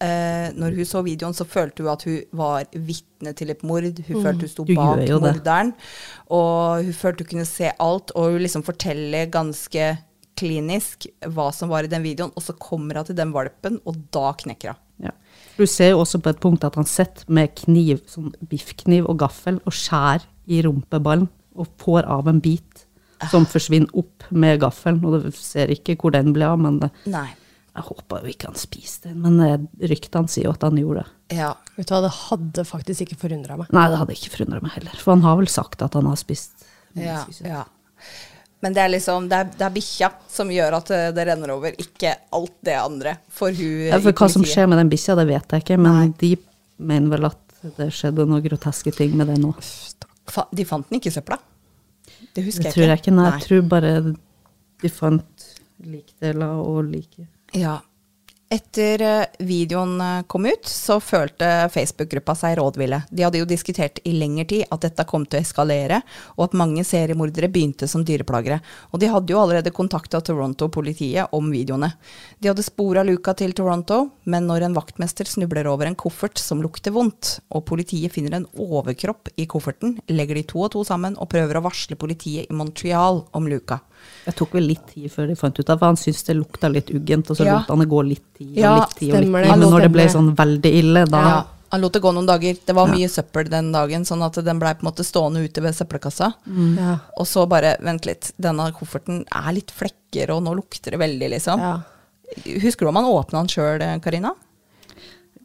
eh, 0.00 0.50
når 0.54 0.74
hun 0.76 0.84
så 0.84 1.02
videoen, 1.06 1.34
så 1.34 1.46
følte 1.46 1.82
hun 1.84 1.92
at 1.92 2.02
hun 2.02 2.18
var 2.32 2.64
vitne 2.74 3.32
til 3.38 3.50
et 3.54 3.62
mord. 3.62 3.84
Hun 4.08 4.22
følte 4.22 4.40
hun 4.40 4.48
sto 4.50 4.64
Du 4.66 4.74
bak 4.74 4.98
morderen, 5.08 5.72
og 6.28 6.82
hun 6.84 6.92
følte 6.92 7.22
hun 7.24 7.30
kunne 7.30 7.46
se 7.48 7.70
alt, 7.78 8.10
og 8.16 8.32
hun 8.34 8.42
liksom 8.42 8.66
forteller 8.66 9.30
ganske 9.30 9.92
klinisk 10.38 11.06
hva 11.34 11.50
som 11.54 11.70
var 11.72 11.86
i 11.86 11.90
den 11.90 12.04
videoen, 12.04 12.32
og 12.34 12.42
så 12.44 12.56
kommer 12.58 13.00
hun 13.00 13.08
til 13.08 13.18
den 13.18 13.34
valpen, 13.34 13.78
og 13.86 14.00
da 14.14 14.32
knekker 14.40 14.74
hun. 14.74 14.80
Ja. 15.08 15.14
Du 15.58 15.66
ser 15.70 15.92
jo 15.92 16.02
også 16.02 16.20
på 16.22 16.32
et 16.32 16.42
punkt 16.42 16.66
at 16.66 16.78
han 16.78 16.88
sitter 16.88 17.28
med 17.32 17.54
kniv, 17.58 18.02
sånn 18.10 18.34
biffkniv 18.50 19.06
og 19.10 19.20
gaffel, 19.22 19.60
og 19.64 19.76
skjærer 19.76 20.26
i 20.50 20.60
rumpeballen, 20.66 21.30
og 21.54 21.70
får 21.78 22.08
av 22.10 22.28
en 22.30 22.42
bit 22.42 22.84
som 23.30 23.46
forsvinner 23.46 23.94
opp 23.96 24.26
med 24.34 24.58
gaffelen. 24.64 24.98
Og 25.06 25.28
du 25.28 25.30
ser 25.38 25.70
ikke 25.72 25.94
hvor 26.00 26.14
den 26.14 26.34
ble 26.34 26.48
av, 26.50 26.58
men 26.60 26.80
det, 26.82 26.90
Nei. 27.10 27.28
Jeg 27.74 27.88
håper 27.88 28.22
jo 28.22 28.30
ikke 28.30 28.50
han 28.52 28.58
spiste 28.58 29.10
den, 29.10 29.22
men 29.24 29.40
eh, 29.42 29.86
ryktene 29.90 30.30
sier 30.30 30.46
jo 30.46 30.52
at 30.54 30.62
han 30.62 30.76
gjorde 30.78 31.02
det. 31.02 31.38
Ja. 31.40 31.48
Vet 31.74 31.88
du 31.88 31.94
hva, 31.96 32.04
det 32.04 32.12
hadde 32.20 32.64
faktisk 32.68 33.02
ikke 33.02 33.18
forundra 33.24 33.56
meg. 33.58 33.72
Nei, 33.74 33.88
det 33.90 33.98
hadde 33.98 34.14
ikke 34.14 34.30
forundra 34.36 34.60
meg 34.62 34.76
heller, 34.76 35.00
for 35.02 35.16
han 35.16 35.24
har 35.26 35.40
vel 35.40 35.50
sagt 35.50 35.82
at 35.82 35.96
han 35.98 36.06
har 36.06 36.20
spist 36.20 36.68
Ja, 36.94 37.24
ja. 37.42 37.64
Men 38.64 38.72
det 38.76 38.80
er 38.80 38.90
liksom, 38.94 39.26
det 39.28 39.36
er, 39.42 39.48
det 39.60 39.64
er 39.66 39.72
bikkja 39.74 40.08
som 40.32 40.48
gjør 40.52 40.78
at 40.78 40.90
eh, 40.96 41.06
det 41.16 41.26
renner 41.28 41.52
over, 41.52 41.74
ikke 41.84 42.14
alt 42.38 42.54
det 42.64 42.76
andre. 42.80 43.12
For 43.28 43.52
hun 43.52 43.86
Ja, 43.90 43.98
for 44.00 44.16
hva 44.16 44.28
som 44.32 44.44
skjer 44.48 44.70
med 44.72 44.80
den 44.80 44.92
bikkja, 44.92 45.16
det 45.20 45.26
vet 45.28 45.52
jeg 45.52 45.64
ikke, 45.66 45.76
men 45.84 45.98
Nei. 46.00 46.06
de 46.22 46.30
mener 46.80 47.12
vel 47.12 47.28
at 47.28 47.40
det 47.78 47.90
skjedde 47.96 48.24
noen 48.28 48.42
groteske 48.44 48.92
ting 48.96 49.12
med 49.20 49.28
det 49.32 49.36
nå. 49.42 49.52
Fa- 50.32 50.48
De 50.56 50.64
fant 50.68 50.88
den 50.88 50.98
ikke 51.00 51.12
i 51.12 51.16
søpla. 51.18 51.36
Det 52.34 52.42
husker 52.46 52.64
Det 52.64 52.70
jeg 52.70 52.74
tror 52.78 52.88
jeg 52.88 53.02
ikke. 53.02 53.14
Nei. 53.20 53.26
Jeg 53.36 53.44
tror 53.48 53.66
bare 53.74 53.92
de 54.82 54.90
fant 54.92 55.44
likdeler 55.84 56.56
og 56.64 56.84
like 56.88 57.26
Ja. 57.54 57.78
Etter 58.52 59.02
eh, 59.02 59.26
videoen 59.38 60.00
eh, 60.00 60.22
kom 60.26 60.46
ut, 60.46 60.66
så 60.68 60.98
følte 61.00 61.68
Facebook-gruppa 61.72 62.34
seg 62.36 62.58
rådville. 62.58 63.00
De 63.10 63.24
hadde 63.24 63.40
jo 63.40 63.48
diskutert 63.48 63.98
i 64.04 64.12
lengre 64.18 64.44
tid 64.50 64.66
at 64.74 64.84
dette 64.84 65.06
kom 65.08 65.24
til 65.24 65.40
å 65.40 65.44
eskalere, 65.44 66.02
og 66.36 66.44
at 66.46 66.56
mange 66.60 66.84
seriemordere 66.84 67.48
begynte 67.52 67.88
som 67.90 68.04
dyreplagere. 68.04 68.60
Og 68.92 69.00
de 69.00 69.08
hadde 69.10 69.32
jo 69.32 69.40
allerede 69.40 69.72
kontakta 69.74 70.20
Toronto-politiet 70.20 71.32
om 71.34 71.48
videoene. 71.54 71.94
De 72.38 72.50
hadde 72.52 72.66
spora 72.66 73.02
luka 73.06 73.32
til 73.38 73.56
Toronto, 73.56 74.02
men 74.28 74.46
når 74.50 74.68
en 74.68 74.76
vaktmester 74.76 75.28
snubler 75.30 75.70
over 75.70 75.88
en 75.88 75.98
koffert 75.98 76.38
som 76.38 76.62
lukter 76.62 76.94
vondt, 76.94 77.38
og 77.48 77.64
politiet 77.70 78.12
finner 78.12 78.38
en 78.38 78.48
overkropp 78.60 79.32
i 79.40 79.48
kofferten, 79.50 79.96
legger 80.12 80.38
de 80.38 80.46
to 80.52 80.66
og 80.66 80.74
to 80.76 80.84
sammen 80.86 81.16
og 81.16 81.32
prøver 81.32 81.58
å 81.58 81.64
varsle 81.64 81.96
politiet 81.98 82.50
i 82.50 82.56
Montreal 82.60 83.24
om 83.32 83.48
Luca. 83.48 83.80
Det 84.24 84.34
tok 84.36 84.52
vel 84.56 84.66
litt 84.70 84.86
tid 84.94 85.10
før 85.12 85.26
de 85.28 85.34
fant 85.36 85.58
ut 85.58 85.70
av 85.70 85.78
for 85.78 85.86
han 85.92 85.96
syntes 86.00 86.24
det 86.24 86.36
lukta 86.38 86.70
litt 86.72 86.88
uggent, 86.94 87.30
og 87.30 87.36
så 87.36 87.44
Ja. 87.44 87.58
lot 87.58 87.68
han 87.68 87.78
det 87.78 87.88
gå 87.88 88.00
litt 88.08 88.24
tid 88.38 88.52
og 88.52 88.56
Ja, 88.58 88.74
litt 88.80 88.96
tid 88.96 89.10
og 89.14 89.20
litt 89.20 89.32
tid. 89.44 89.48
Men 89.50 89.60
når 89.60 89.80
det 89.82 89.92
ble 89.92 90.06
sånn 90.08 90.34
veldig 90.36 90.72
ille, 90.80 91.04
da 91.10 91.20
Ja, 91.20 91.44
han 91.72 91.80
lot 91.80 91.92
det 91.92 92.02
gå 92.02 92.12
noen 92.14 92.26
dager. 92.26 92.56
Det 92.66 92.74
var 92.74 92.86
Ja. 92.88 92.94
mye 92.94 93.08
søppel 93.08 93.48
den 93.50 93.72
dagen, 93.72 94.02
sånn 94.04 94.22
at 94.24 94.32
den 94.44 94.58
blei 94.60 94.74
på 94.74 94.86
en 94.86 94.92
måte 94.92 95.04
stående 95.04 95.44
ute 95.44 95.60
ved 95.60 95.74
søppelkassa. 95.74 96.34
Ja. 96.78 96.98
Og 97.18 97.26
så 97.26 97.46
bare, 97.48 97.76
vent 97.82 98.06
litt, 98.06 98.32
denne 98.40 98.72
kofferten 98.72 99.24
er 99.30 99.52
litt 99.52 99.70
flekker, 99.70 100.30
og 100.30 100.42
nå 100.44 100.54
lukter 100.54 100.92
det 100.92 100.98
veldig, 101.00 101.30
liksom. 101.30 101.58
Ja. 101.58 101.80
Husker 102.62 102.80
du 102.80 102.88
om 102.88 102.96
han 102.96 103.04
åpna 103.04 103.40
den 103.42 103.48
sjøl, 103.48 104.00
Karina? 104.00 104.32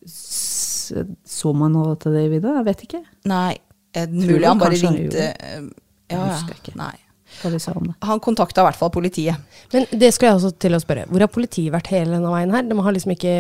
så 0.10 1.54
man 1.56 1.74
noe 1.74 1.96
til 2.02 2.14
det 2.16 2.24
i 2.26 2.30
videoen? 2.40 2.56
Jeg 2.64 2.66
vet 2.70 2.84
ikke 2.88 3.02
Nei, 3.30 3.58
eh, 3.94 4.08
mulig 4.08 4.46
han 4.48 4.58
bare 4.62 4.78
ringte 4.80 5.28
eh, 5.40 5.62
Ja, 6.10 6.24
husker 6.32 6.56
ja. 6.56 6.60
ikke. 6.64 6.76
Nei. 6.80 6.96
Hva 7.42 7.52
de 7.54 7.60
sa 7.62 7.74
om 7.78 7.90
det. 7.90 7.96
Han 8.08 8.22
kontakta 8.24 8.64
i 8.64 8.68
hvert 8.70 8.80
fall 8.80 8.92
politiet. 8.94 9.40
Men 9.74 9.88
det 9.92 10.12
skulle 10.14 10.32
jeg 10.32 10.40
også 10.40 10.54
til 10.62 10.78
å 10.78 10.82
spørre. 10.84 11.08
Hvor 11.10 11.26
har 11.26 11.32
politiet 11.34 11.74
vært 11.74 11.92
hele 11.94 12.18
denne 12.18 12.32
veien 12.34 12.54
her? 12.56 12.66
De 12.68 12.78
har 12.80 12.96
liksom 12.96 13.14
ikke 13.16 13.36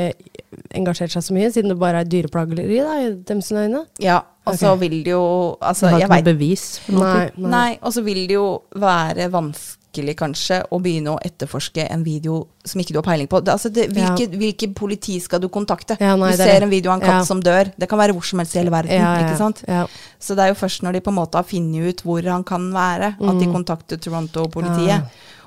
engasjert 0.77 1.13
seg 1.15 1.25
så 1.25 1.35
mye, 1.35 1.49
siden 1.53 1.73
det 1.73 1.79
bare 1.81 2.03
er 2.03 2.09
dyreplageri 2.09 2.81
da, 2.81 2.99
i 3.05 3.41
sine 3.45 3.65
øyne? 3.67 3.83
Ja, 4.03 4.21
og 4.49 4.57
så 4.57 4.73
okay. 4.73 4.81
vil 4.85 5.03
det 5.05 5.11
jo 5.13 5.25
Altså, 5.61 5.85
De 5.85 5.93
har 5.93 6.05
ikke 6.05 6.21
noe 6.21 6.29
bevis 6.31 6.63
for 6.83 6.97
noe. 6.97 7.09
Nei, 7.09 7.25
nei. 7.35 7.51
Nei, 7.53 7.73
og 7.83 7.93
så 7.93 8.05
vil 8.05 8.23
det 8.29 8.39
jo 8.39 8.47
være 8.79 9.29
vanskelig 9.33 9.78
kanskje 9.93 10.63
å 10.71 10.79
begynne 10.81 11.15
å 11.15 11.19
etterforske 11.25 11.87
en 11.91 12.03
video 12.03 12.47
som 12.63 12.79
ikke 12.79 12.93
du 12.93 12.97
har 12.99 13.03
peiling 13.03 13.27
på. 13.27 13.43
Det, 13.43 13.51
altså 13.51 13.69
det, 13.73 13.87
Ja. 13.95 14.15
hvilke, 14.15 14.37
hvilke 14.37 14.73
politi 14.75 15.19
skal 15.19 15.39
du 15.39 15.47
kontakte? 15.49 15.97
Ja, 15.99 16.15
nei, 16.15 16.35
du 16.35 16.41
er 16.41 16.45
ser 16.45 16.63
en 16.63 16.69
video 16.69 16.91
av 16.91 16.95
en 17.01 17.01
katt 17.01 17.21
Ja. 17.21 17.23
som 17.25 17.41
dør. 17.41 17.71
Det 17.77 17.89
kan 17.89 17.99
være 17.99 18.13
hvor 18.13 18.23
som 18.23 18.39
helst 18.39 18.55
i 18.55 18.59
hele 18.59 18.69
verden. 18.71 18.91
Ja, 18.91 19.19
ja, 19.19 19.27
ikke 19.27 19.37
sant? 19.37 19.63
ja. 19.67 19.87
Så 20.19 20.35
det 20.35 20.39
er 20.45 20.47
jo 20.53 20.55
først 20.67 20.81
når 20.83 20.93
de 20.93 21.01
på 21.01 21.09
en 21.09 21.15
måte 21.15 21.35
har 21.35 21.43
funnet 21.43 21.89
ut 21.89 22.01
hvor 22.03 22.21
han 22.23 22.43
kan 22.43 22.71
være, 22.71 23.15
at 23.19 23.39
de 23.39 23.45
kontakter 23.47 23.97
Toronto-politiet. 23.97 24.77
Mm. 24.77 24.87
Ja. 24.87 25.01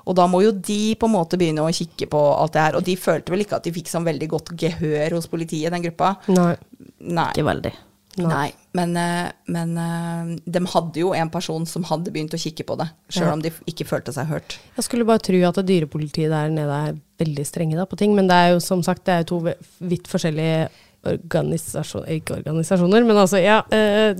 Og 0.04 0.16
da 0.16 0.26
må 0.26 0.42
jo 0.42 0.50
de 0.50 0.94
på 0.96 1.06
en 1.06 1.12
måte 1.12 1.38
begynne 1.38 1.62
å 1.62 1.70
kikke 1.70 2.08
på 2.10 2.40
alt 2.40 2.52
det 2.52 2.60
her. 2.62 2.74
Og 2.76 2.82
de 2.84 2.96
følte 2.96 3.30
vel 3.30 3.40
ikke 3.44 3.54
at 3.56 3.62
de 3.62 3.70
fikk 3.70 3.86
sånn 3.86 4.04
veldig 4.04 4.28
godt 4.28 4.56
gehør 4.58 5.12
hos 5.12 5.26
politiet, 5.28 5.70
den 5.70 5.82
gruppa. 5.82 6.16
Nei. 6.28 6.56
Nei. 7.00 7.30
Ikke 7.30 7.44
veldig. 7.44 7.72
Nei, 8.20 8.50
men, 8.76 8.92
eh, 9.00 9.30
men 9.48 9.70
eh, 9.80 10.32
de 10.44 10.60
hadde 10.68 11.00
jo 11.00 11.14
en 11.16 11.30
person 11.32 11.64
som 11.68 11.84
hadde 11.88 12.12
begynt 12.12 12.34
å 12.36 12.40
kikke 12.40 12.66
på 12.68 12.76
det, 12.76 12.90
sjøl 13.08 13.30
Ja. 13.30 13.32
om 13.32 13.40
de 13.40 13.52
ikke 13.70 13.86
følte 13.88 14.12
seg 14.12 14.28
hørt. 14.28 14.58
Jeg 14.76 14.84
skulle 14.84 15.06
bare 15.08 15.22
tro 15.24 15.40
at 15.48 15.60
dyrepolitiet 15.64 16.28
der 16.32 16.52
nede 16.52 16.78
er 16.90 16.98
veldig 17.22 17.46
strenge 17.48 17.76
da, 17.78 17.86
på 17.88 17.96
ting, 17.96 18.14
men 18.14 18.28
det 18.28 18.36
er 18.36 18.48
jo 18.52 18.60
som 18.60 18.82
sagt 18.84 19.06
det 19.08 19.14
er 19.14 19.28
to 19.28 19.40
vidt 19.80 20.10
forskjellige 20.10 20.68
organisasjoner 21.02 22.12
Ikke 22.14 22.36
organisasjoner, 22.36 23.02
men 23.02 23.16
altså, 23.16 23.40
ja. 23.42 23.62
Eh, 23.74 24.14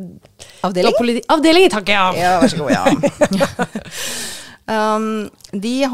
Avdeling? 0.66 1.20
Avdeling, 1.30 1.68
takk, 1.70 1.92
ja! 1.92 2.08
Ja, 2.16 2.32
vær 2.40 2.48
så 2.48 2.58
god, 2.58 2.72
ja. 2.72 2.84
um, 4.70 5.28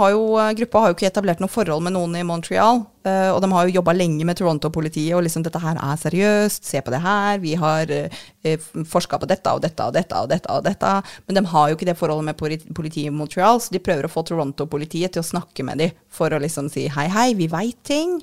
har 0.01 0.15
jo, 0.15 0.23
gruppa 0.61 0.85
har 0.85 0.93
jo 0.93 0.99
ikke 0.99 1.11
etablert 1.11 1.43
noe 1.43 1.53
forhold 1.53 1.85
med 1.87 1.97
noen 1.97 2.17
i 2.19 2.27
Montreal, 2.27 2.85
Uh, 3.09 3.31
og 3.33 3.41
de 3.43 3.49
har 3.53 3.67
jo 3.67 3.77
jobba 3.79 3.95
lenge 3.95 4.25
med 4.27 4.39
Toronto-politiet, 4.39 5.15
og 5.17 5.23
liksom 5.25 5.45
dette 5.47 5.61
her 5.63 5.79
er 5.79 6.01
seriøst, 6.01 6.67
se 6.67 6.83
på 6.83 6.93
det 6.93 7.01
her, 7.05 7.39
vi 7.43 7.55
har 7.59 7.93
uh, 7.95 8.67
forska 8.91 9.21
på 9.23 9.29
dette 9.31 9.55
og 9.55 9.63
dette 9.65 9.87
og 9.87 9.95
dette 9.97 10.19
og 10.19 10.29
dette 10.33 10.53
og 10.53 10.67
dette, 10.67 10.93
men 11.29 11.39
de 11.39 11.45
har 11.53 11.71
jo 11.71 11.79
ikke 11.79 11.89
det 11.89 11.97
forholdet 12.01 12.29
med 12.29 12.67
politiet 12.75 13.09
i 13.09 13.15
Montreal, 13.15 13.63
så 13.63 13.75
de 13.75 13.83
prøver 13.85 14.09
å 14.09 14.13
få 14.13 14.27
Toronto-politiet 14.29 15.15
til 15.15 15.23
å 15.23 15.31
snakke 15.31 15.67
med 15.67 15.85
dem 15.85 15.95
for 16.13 16.35
å 16.35 16.43
liksom 16.43 16.71
si 16.73 16.89
hei, 16.93 17.07
hei, 17.13 17.31
vi 17.39 17.49
veit 17.53 17.79
ting. 17.87 18.19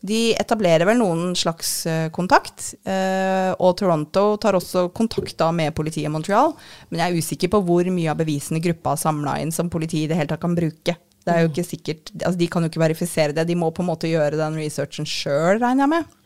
De 0.00 0.32
etablerer 0.32 0.86
vel 0.88 0.96
noen 0.96 1.34
slags 1.36 1.84
eh, 1.88 2.06
kontakt, 2.14 2.70
eh, 2.88 3.50
og 3.60 3.74
Toronto 3.76 4.38
tar 4.40 4.56
også 4.56 4.86
kontakt 4.96 5.36
da 5.40 5.50
med 5.52 5.74
politiet 5.76 6.08
i 6.08 6.12
Montreal, 6.12 6.54
men 6.88 7.02
jeg 7.02 7.12
er 7.12 7.20
usikker 7.20 7.52
på 7.52 7.60
hvor 7.66 7.90
mye 7.92 8.08
av 8.08 8.20
bevisene 8.20 8.62
gruppa 8.64 8.94
har 8.94 9.02
samla 9.02 9.36
inn 9.42 9.52
som 9.52 9.68
politiet 9.72 10.06
i 10.06 10.12
det 10.12 10.16
hele 10.16 10.32
tatt 10.32 10.40
kan 10.40 10.56
bruke. 10.56 10.96
Det 11.20 11.34
er 11.34 11.44
jo 11.44 11.50
ikke 11.50 11.66
sikkert, 11.68 12.14
altså 12.16 12.40
De 12.40 12.48
kan 12.48 12.64
jo 12.64 12.70
ikke 12.72 12.80
verifisere 12.80 13.36
det, 13.36 13.44
de 13.50 13.58
må 13.60 13.68
på 13.76 13.84
en 13.84 13.90
måte 13.90 14.08
gjøre 14.08 14.40
den 14.40 14.56
researchen 14.56 15.08
sjøl, 15.08 15.60
regner 15.60 15.84
jeg 15.84 15.92
med. 15.92 16.16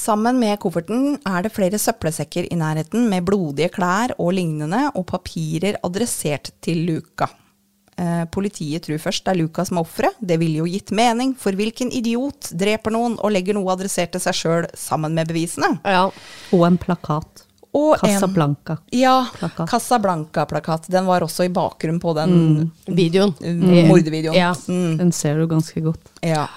Sammen 0.00 0.38
med 0.40 0.56
kofferten 0.62 1.18
er 1.28 1.44
det 1.44 1.52
flere 1.52 1.76
søppelsekker 1.82 2.48
i 2.48 2.56
nærheten 2.56 3.04
med 3.10 3.26
blodige 3.28 3.68
klær 3.74 4.14
og 4.16 4.32
lignende, 4.38 4.86
og 4.96 5.04
papirer 5.12 5.76
adressert 5.84 6.54
til 6.64 6.86
Luka. 6.88 7.28
Eh, 8.00 8.24
politiet 8.32 8.86
tror 8.86 8.96
først 9.02 9.26
det 9.26 9.34
er 9.34 9.40
Luka 9.42 9.64
som 9.68 9.76
er 9.76 9.84
offeret. 9.84 10.16
Det 10.24 10.38
ville 10.40 10.62
jo 10.62 10.68
gitt 10.70 10.90
mening, 10.96 11.34
for 11.36 11.52
hvilken 11.52 11.90
idiot 11.92 12.48
dreper 12.56 12.94
noen 12.94 13.18
og 13.20 13.34
legger 13.34 13.58
noe 13.58 13.68
adressert 13.74 14.14
til 14.14 14.22
seg 14.24 14.38
sjøl 14.38 14.68
sammen 14.78 15.12
med 15.18 15.28
bevisene? 15.28 15.74
ja. 15.84 16.06
Og 16.56 16.64
en 16.66 16.78
plakat. 16.80 17.44
Og 17.76 17.92
en- 17.94 18.00
Casablanca. 18.16 18.78
Ja, 18.90 19.26
Casablanca-plakat. 19.68 20.88
Den 20.90 21.06
var 21.06 21.20
også 21.22 21.44
i 21.44 21.52
bakgrunnen 21.54 22.00
på 22.02 22.14
den 22.16 22.72
Videoen. 22.86 23.34
mm. 23.38 23.86
mordvideoen. 23.88 24.34
Ja. 24.34 24.54
Mm. 24.66 24.96
Den 24.98 25.12
ser 25.12 25.38
du 25.38 25.46
ganske 25.46 25.80
godt. 25.84 26.10
Ja. 26.22 26.48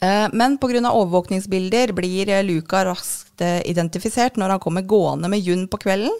Eh, 0.00 0.28
Men 0.32 0.58
pga. 0.58 0.90
overvåkningsbilder 0.92 1.92
blir 1.92 2.42
Luca 2.44 2.84
raskt 2.84 3.40
eh, 3.40 3.60
identifisert 3.68 4.36
når 4.36 4.50
han 4.56 4.60
kommer 4.60 4.82
gående 4.82 5.28
med 5.28 5.40
Jun 5.40 5.66
på 5.68 5.78
kvelden, 5.78 6.12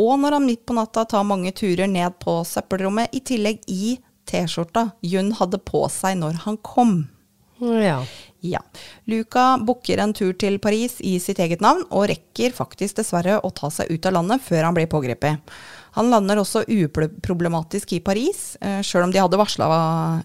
og 0.00 0.18
når 0.20 0.38
han 0.38 0.46
midt 0.48 0.64
på 0.66 0.76
natta 0.76 1.04
tar 1.08 1.26
mange 1.26 1.52
turer 1.56 1.90
ned 1.90 2.18
på 2.22 2.40
søppelrommet, 2.48 3.14
i 3.14 3.22
tillegg 3.24 3.62
i 3.70 3.96
T-skjorta 4.28 4.88
Jun 5.04 5.34
hadde 5.38 5.60
på 5.62 5.84
seg 5.92 6.18
når 6.20 6.44
han 6.46 6.60
kom. 6.64 7.02
ja. 7.60 8.00
Ja. 8.44 8.60
Luca 9.08 9.54
booker 9.56 10.02
en 10.02 10.12
tur 10.12 10.34
til 10.36 10.58
Paris 10.60 10.98
i 11.00 11.14
sitt 11.22 11.38
eget 11.40 11.62
navn, 11.64 11.86
og 11.88 12.10
rekker 12.10 12.52
faktisk 12.52 12.98
dessverre 12.98 13.38
å 13.40 13.50
ta 13.56 13.70
seg 13.72 13.88
ut 13.88 14.04
av 14.04 14.18
landet 14.18 14.44
før 14.44 14.66
han 14.66 14.76
blir 14.76 14.90
pågrepet. 14.92 15.54
Han 15.94 16.10
lander 16.12 16.42
også 16.42 16.64
uproblematisk 16.68 17.94
i 17.96 18.02
Paris, 18.04 18.58
eh, 18.60 18.82
sjøl 18.84 19.06
om 19.06 19.14
de 19.14 19.22
hadde 19.22 19.38
varsla 19.40 19.68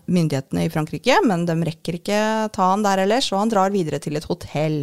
myndighetene 0.09 0.65
i 0.65 0.74
Frankrike, 0.74 1.20
men 1.24 1.45
de 1.47 1.55
rekker 1.70 1.99
ikke 2.01 2.20
ta 2.51 2.72
han 2.74 2.84
der 2.84 3.05
ellers, 3.05 3.32
og 3.32 3.45
han 3.45 3.53
drar 3.53 3.72
videre 3.72 4.01
til 4.03 4.20
et 4.20 4.28
hotell. 4.28 4.82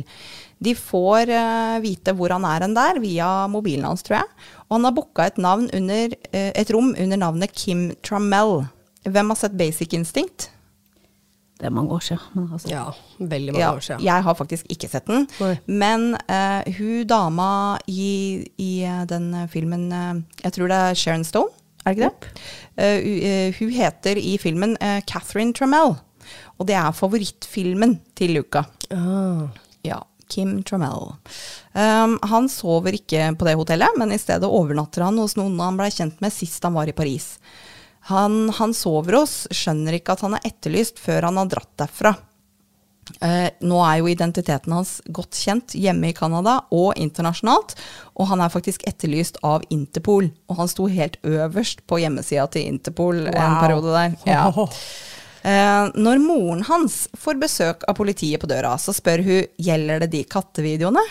De 0.63 0.73
får 0.79 1.29
uh, 1.29 1.77
vite 1.85 2.15
hvor 2.17 2.33
han 2.33 2.45
er 2.49 2.65
hen 2.65 2.75
der, 2.77 3.01
via 3.03 3.29
mobilen 3.53 3.85
hans, 3.85 4.05
tror 4.07 4.23
jeg. 4.23 4.29
Og 4.67 4.79
han 4.79 4.89
har 4.89 4.95
booka 4.97 5.27
et, 5.29 5.39
uh, 5.39 6.51
et 6.57 6.71
rom 6.73 6.95
under 6.97 7.21
navnet 7.21 7.53
Kim 7.53 7.91
Trammell. 8.03 8.63
Hvem 9.05 9.33
har 9.33 9.39
sett 9.39 9.57
Basic 9.59 9.93
Instinct? 9.95 10.49
Det 11.57 11.69
er 11.69 11.73
mange 11.73 11.93
år 11.97 12.03
siden. 12.05 12.25
Men 12.35 12.49
altså, 12.53 12.69
ja. 12.69 12.85
Veldig 13.19 13.53
mange 13.55 13.63
Ja, 13.65 13.75
år 13.75 13.81
siden. 13.85 14.03
jeg 14.05 14.23
har 14.25 14.35
faktisk 14.37 14.67
ikke 14.73 14.89
sett 14.93 15.07
den. 15.09 15.29
Oi. 15.41 15.55
Men 15.67 16.17
uh, 16.29 16.63
hun 16.79 17.07
dama 17.09 17.51
i, 17.89 18.45
i 18.61 18.73
den 19.09 19.31
filmen 19.49 19.91
Jeg 20.43 20.53
tror 20.53 20.69
det 20.69 20.77
er 20.77 20.95
Sharon 20.95 21.25
Stone, 21.25 21.53
er 21.87 21.95
det 21.95 22.03
ikke 22.03 22.11
det? 22.11 22.43
Eh, 22.77 23.07
eh, 23.31 23.55
hun 23.61 23.71
heter 23.71 24.19
i 24.19 24.37
filmen 24.43 24.77
Catherine 25.07 25.55
Trammell. 25.55 25.95
Og 26.59 26.67
det 26.67 26.75
er 26.75 26.91
favorittfilmen 26.93 28.01
til 28.19 28.35
Luca. 28.35 28.65
Ah. 28.91 29.47
Kim 30.29 30.59
Trammell. 30.66 31.14
Um, 31.72 32.16
han 32.22 32.49
sover 32.51 32.99
ikke 32.99 33.31
på 33.39 33.49
det 33.49 33.57
hotellet, 33.59 33.99
men 34.01 34.14
i 34.14 34.20
stedet 34.20 34.49
overnatter 34.49 35.07
han 35.07 35.18
hos 35.22 35.37
noen 35.39 35.59
han 35.62 35.79
ble 35.79 35.91
kjent 35.93 36.22
med 36.24 36.35
sist 36.35 36.64
han 36.66 36.77
var 36.77 36.91
i 36.91 36.97
Paris. 36.97 37.37
Han, 38.11 38.47
han 38.55 38.74
sover 38.74 39.20
hos, 39.20 39.45
skjønner 39.55 39.99
ikke 39.99 40.14
at 40.14 40.22
han 40.27 40.37
er 40.39 40.47
etterlyst 40.47 41.01
før 41.03 41.29
han 41.29 41.41
har 41.41 41.51
dratt 41.51 41.72
derfra. 41.83 42.14
Uh, 43.22 43.47
nå 43.62 43.79
er 43.87 44.01
jo 44.01 44.09
identiteten 44.11 44.72
hans 44.74 44.97
godt 45.14 45.39
kjent 45.39 45.77
hjemme 45.79 46.11
i 46.11 46.14
Canada 46.16 46.57
og 46.74 46.99
internasjonalt, 46.99 47.77
og 48.18 48.31
han 48.33 48.43
er 48.43 48.51
faktisk 48.51 48.83
etterlyst 48.89 49.39
av 49.47 49.62
Interpol. 49.70 50.33
Og 50.51 50.59
han 50.59 50.70
sto 50.70 50.89
helt 50.91 51.18
øverst 51.22 51.85
på 51.87 52.01
hjemmesida 52.03 52.49
til 52.51 52.66
Interpol 52.66 53.29
en 53.31 53.61
periode 53.62 53.95
der. 53.95 54.18
Ja. 54.27 54.49
Eh, 55.47 55.85
når 55.95 56.19
moren 56.23 56.65
hans 56.67 57.05
får 57.15 57.39
besøk 57.39 57.87
av 57.87 57.95
politiet 57.99 58.43
på 58.43 58.51
døra, 58.51 58.75
så 58.83 58.95
spør 58.97 59.23
hun 59.27 59.47
gjelder 59.63 60.03
det 60.03 60.11
de 60.17 60.25
kattevideoene. 60.27 61.05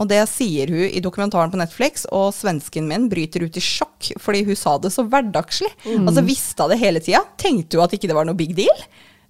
Og 0.00 0.08
det 0.08 0.22
sier 0.30 0.70
hun 0.72 0.86
i 0.86 1.02
dokumentaren 1.04 1.52
på 1.52 1.60
Netflix, 1.60 2.06
og 2.08 2.32
svensken 2.32 2.86
min 2.88 3.08
bryter 3.10 3.44
ut 3.44 3.58
i 3.58 3.62
sjokk 3.64 4.14
fordi 4.22 4.46
hun 4.48 4.56
sa 4.56 4.78
det 4.80 4.92
så 4.94 5.04
hverdagslig. 5.04 5.68
Altså 5.98 6.24
visste 6.24 6.64
hun 6.64 6.72
det 6.72 6.80
hele 6.80 7.02
tida. 7.04 7.20
Tenkte 7.40 7.76
hun 7.76 7.84
at 7.84 7.96
ikke 7.98 8.08
det 8.08 8.16
var 8.16 8.28
noe 8.28 8.38
big 8.38 8.54
deal? 8.56 8.86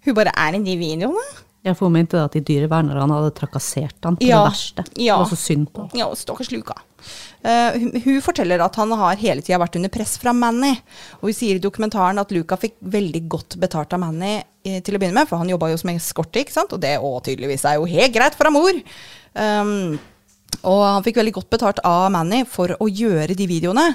Hun 0.07 0.17
bare 0.17 0.35
er 0.39 0.57
i 0.57 0.63
de 0.63 0.77
videoene? 0.79 1.25
Jeg 1.61 1.77
Hun 1.77 1.93
mente 1.93 2.17
at 2.17 2.33
de 2.33 2.41
dyrevernerne 2.41 3.17
hadde 3.19 3.35
trakassert 3.37 4.07
han 4.07 4.17
på 4.17 4.25
Ja, 4.25 4.45
det 4.47 4.55
verste. 4.55 4.85
ja. 4.97 5.19
Det 5.19 5.25
var 5.27 5.29
så 5.29 5.37
synd 5.37 5.73
på. 5.75 5.89
Ja, 5.99 6.07
stakkars 6.17 6.51
Luka. 6.55 6.79
Uh, 7.45 7.77
hun, 7.77 7.91
hun 8.05 8.21
forteller 8.25 8.61
at 8.65 8.77
han 8.81 8.93
har 8.97 9.21
hele 9.21 9.45
tida 9.45 9.59
vært 9.61 9.77
under 9.77 9.93
press 9.93 10.17
fra 10.21 10.33
Manny. 10.37 10.73
Og 11.21 11.29
hun 11.29 11.37
sier 11.37 11.61
i 11.61 11.63
dokumentaren 11.63 12.21
at 12.21 12.33
Luka 12.33 12.57
fikk 12.61 12.79
veldig 12.81 13.23
godt 13.29 13.59
betalt 13.61 13.93
av 13.93 14.01
Manny 14.01 14.39
eh, 14.39 14.81
til 14.81 14.97
å 14.97 15.01
begynne 15.03 15.21
med, 15.21 15.29
for 15.29 15.41
han 15.41 15.53
jobba 15.53 15.69
jo 15.73 15.81
som 15.81 15.93
eskorte, 15.93 16.41
ikke 16.41 16.57
sant? 16.57 16.73
og 16.73 16.81
det 16.81 16.97
òg 16.97 17.21
tydeligvis 17.29 17.67
er 17.69 17.77
jo 17.77 17.89
helt 17.93 18.17
greit 18.17 18.39
for 18.41 18.53
mor. 18.57 18.81
Um, 19.37 20.01
og 20.67 20.81
han 20.85 21.05
fikk 21.05 21.21
veldig 21.21 21.35
godt 21.37 21.51
betalt 21.53 21.81
av 21.87 22.09
Manny 22.13 22.43
for 22.49 22.73
å 22.77 22.89
gjøre 22.89 23.37
de 23.37 23.47
videoene. 23.49 23.87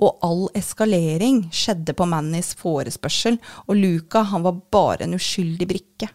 Og 0.00 0.20
all 0.24 0.44
eskalering 0.56 1.46
skjedde 1.52 1.96
på 1.96 2.06
Mannys 2.08 2.54
forespørsel, 2.60 3.40
og 3.66 3.80
Luka 3.80 4.24
han 4.30 4.44
var 4.46 4.60
bare 4.72 5.08
en 5.08 5.16
uskyldig 5.18 5.68
brikke. 5.68 6.08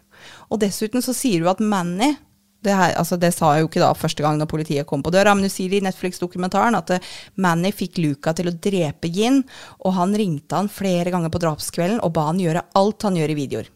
Og 0.50 0.60
dessuten 0.62 1.04
så 1.04 1.14
sier 1.16 1.44
hun 1.44 1.52
at 1.52 1.62
Manny 1.62 2.12
det, 2.60 2.74
her, 2.76 2.92
altså 3.00 3.16
det 3.16 3.30
sa 3.32 3.54
jeg 3.54 3.64
jo 3.64 3.70
ikke 3.70 3.80
da 3.80 3.94
første 3.96 4.24
gang 4.24 4.36
når 4.36 4.50
politiet 4.50 4.88
kom 4.88 5.00
på 5.04 5.12
døra, 5.14 5.32
men 5.32 5.46
du 5.46 5.52
sier 5.52 5.72
i 5.72 5.80
Netflix-dokumentaren 5.84 6.76
at 6.76 6.92
eh, 6.92 7.06
Manny 7.40 7.70
fikk 7.72 7.96
Luca 8.02 8.34
til 8.36 8.50
å 8.50 8.56
drepe 8.68 9.08
Gin, 9.12 9.40
og 9.80 9.96
han 9.96 10.12
ringte 10.16 10.58
han 10.58 10.68
flere 10.72 11.12
ganger 11.12 11.32
på 11.32 11.40
drapskvelden 11.40 12.02
og 12.04 12.12
ba 12.16 12.26
han 12.28 12.42
gjøre 12.42 12.66
alt 12.76 13.08
han 13.08 13.16
gjør 13.16 13.32
i 13.32 13.38
videoer 13.38 13.70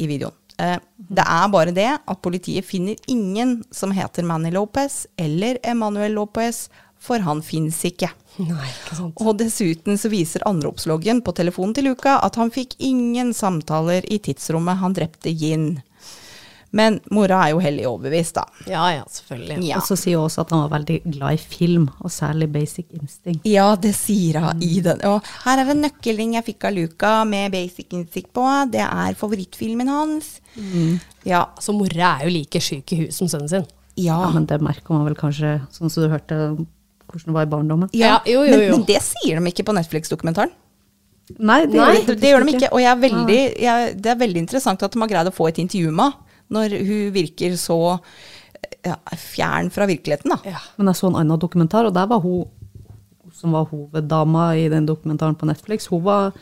i 0.00 0.08
videoen. 0.10 0.36
Eh, 0.60 0.76
det 1.10 1.24
er 1.24 1.48
bare 1.52 1.74
det 1.76 1.88
at 1.96 2.22
politiet 2.24 2.68
finner 2.68 3.00
ingen 3.08 3.60
som 3.72 3.94
heter 3.96 4.26
Manny 4.28 4.52
Lopez 4.52 5.06
eller 5.20 5.60
Emanuel 5.64 6.18
Lopez, 6.18 6.66
for 7.00 7.24
han 7.24 7.40
fins 7.44 7.80
ikke. 7.88 8.10
Nei, 8.40 8.68
ikke 8.68 8.96
sant. 8.96 9.20
Og 9.20 9.36
dessuten 9.40 9.98
så 10.00 10.10
viser 10.12 10.44
anropsloggen 10.48 11.22
på 11.24 11.34
telefonen 11.36 11.74
til 11.76 11.90
Luka 11.90 12.18
at 12.24 12.36
han 12.40 12.52
fikk 12.54 12.76
ingen 12.78 13.34
samtaler 13.36 14.06
i 14.08 14.20
tidsrommet 14.22 14.80
han 14.80 14.96
drepte 14.96 15.32
Yin. 15.32 15.80
Men 16.70 17.00
mora 17.10 17.40
er 17.42 17.50
jo 17.50 17.62
hellig 17.64 17.82
overbevist, 17.88 18.36
da. 18.36 18.44
Ja 18.70 18.84
ja, 18.94 19.02
selvfølgelig. 19.10 19.56
Ja. 19.66 19.80
Og 19.80 19.88
så 19.88 19.96
sier 19.98 20.20
hun 20.20 20.28
også 20.28 20.44
at 20.44 20.52
han 20.54 20.62
var 20.62 20.76
veldig 20.76 21.00
glad 21.16 21.34
i 21.34 21.40
film, 21.42 21.88
og 21.98 22.12
særlig 22.14 22.46
Basic 22.54 22.92
Instinct. 22.94 23.48
Ja, 23.48 23.72
det 23.74 23.90
sier 23.98 24.38
hun 24.44 24.62
i 24.62 24.78
den. 24.84 25.02
Og 25.10 25.26
her 25.48 25.64
er 25.64 25.72
en 25.72 25.82
nøkkelring 25.82 26.36
jeg 26.38 26.46
fikk 26.52 26.68
av 26.70 26.76
Luca 26.76 27.12
med 27.26 27.50
Basic 27.56 27.90
Instinct 27.90 28.30
på. 28.36 28.46
Det 28.70 28.84
er 28.86 29.18
favorittfilmen 29.18 29.90
hans. 29.90 30.36
Ja. 31.26 31.48
Så 31.58 31.74
mora 31.74 32.14
er 32.20 32.28
jo 32.28 32.36
like 32.38 32.62
syk 32.62 32.94
i 32.94 33.02
huet 33.02 33.18
som 33.18 33.26
sønnen 33.32 33.50
sin. 33.50 33.66
Ja. 33.98 34.20
Ja, 34.22 34.30
men 34.32 34.46
det 34.48 34.62
merker 34.62 34.94
man 34.94 35.08
vel 35.08 35.18
kanskje, 35.18 35.58
sånn 35.74 35.90
som 35.90 36.06
du 36.06 36.12
hørte 36.12 36.36
hvordan 37.10 37.28
det 37.28 37.36
var 37.36 37.46
i 37.46 37.52
barndommen. 37.52 37.92
ja. 37.92 38.16
jo, 38.26 38.40
jo, 38.40 38.48
jo, 38.48 38.56
Men, 38.56 38.74
men 38.78 38.88
det 38.88 38.98
sier 39.04 39.40
de 39.40 39.52
ikke 39.52 39.66
på 39.68 39.76
Netflix-dokumentaren. 39.76 40.52
Nei, 41.38 41.60
det, 41.70 41.78
Nei, 41.78 41.92
det, 41.94 42.04
faktisk 42.08 42.26
gjør 42.26 42.44
de 42.46 42.54
ikke. 42.56 42.72
Og 42.74 42.82
jeg 42.82 42.90
er 42.90 43.00
veldig, 43.04 43.40
jeg, 43.62 43.94
det 44.02 44.10
er 44.10 44.20
veldig 44.24 44.42
interessant 44.42 44.82
at 44.82 44.94
de 44.94 45.02
har 45.02 45.10
greid 45.12 45.30
å 45.30 45.34
få 45.34 45.50
et 45.50 45.60
intervju 45.62 45.92
med 45.94 46.10
henne, 46.10 46.26
når 46.50 46.72
hun 46.82 47.12
virker 47.14 47.52
så 47.54 47.76
ja, 48.82 48.96
fjern 49.14 49.68
fra 49.70 49.86
virkeligheten, 49.86 50.32
da. 50.32 50.56
Ja. 50.56 50.62
Men 50.80 50.90
jeg 50.90 50.98
så 50.98 51.06
en 51.06 51.18
annen 51.20 51.38
dokumentar, 51.38 51.86
og 51.86 51.94
der 51.94 52.08
var 52.10 52.18
hun 52.24 52.48
som 53.36 53.54
var 53.54 53.68
hoveddama 53.70 54.50
i 54.58 54.66
den 54.72 54.88
dokumentaren 54.88 55.36
på 55.38 55.46
Netflix, 55.48 55.86
hun 55.92 56.02
var 56.02 56.34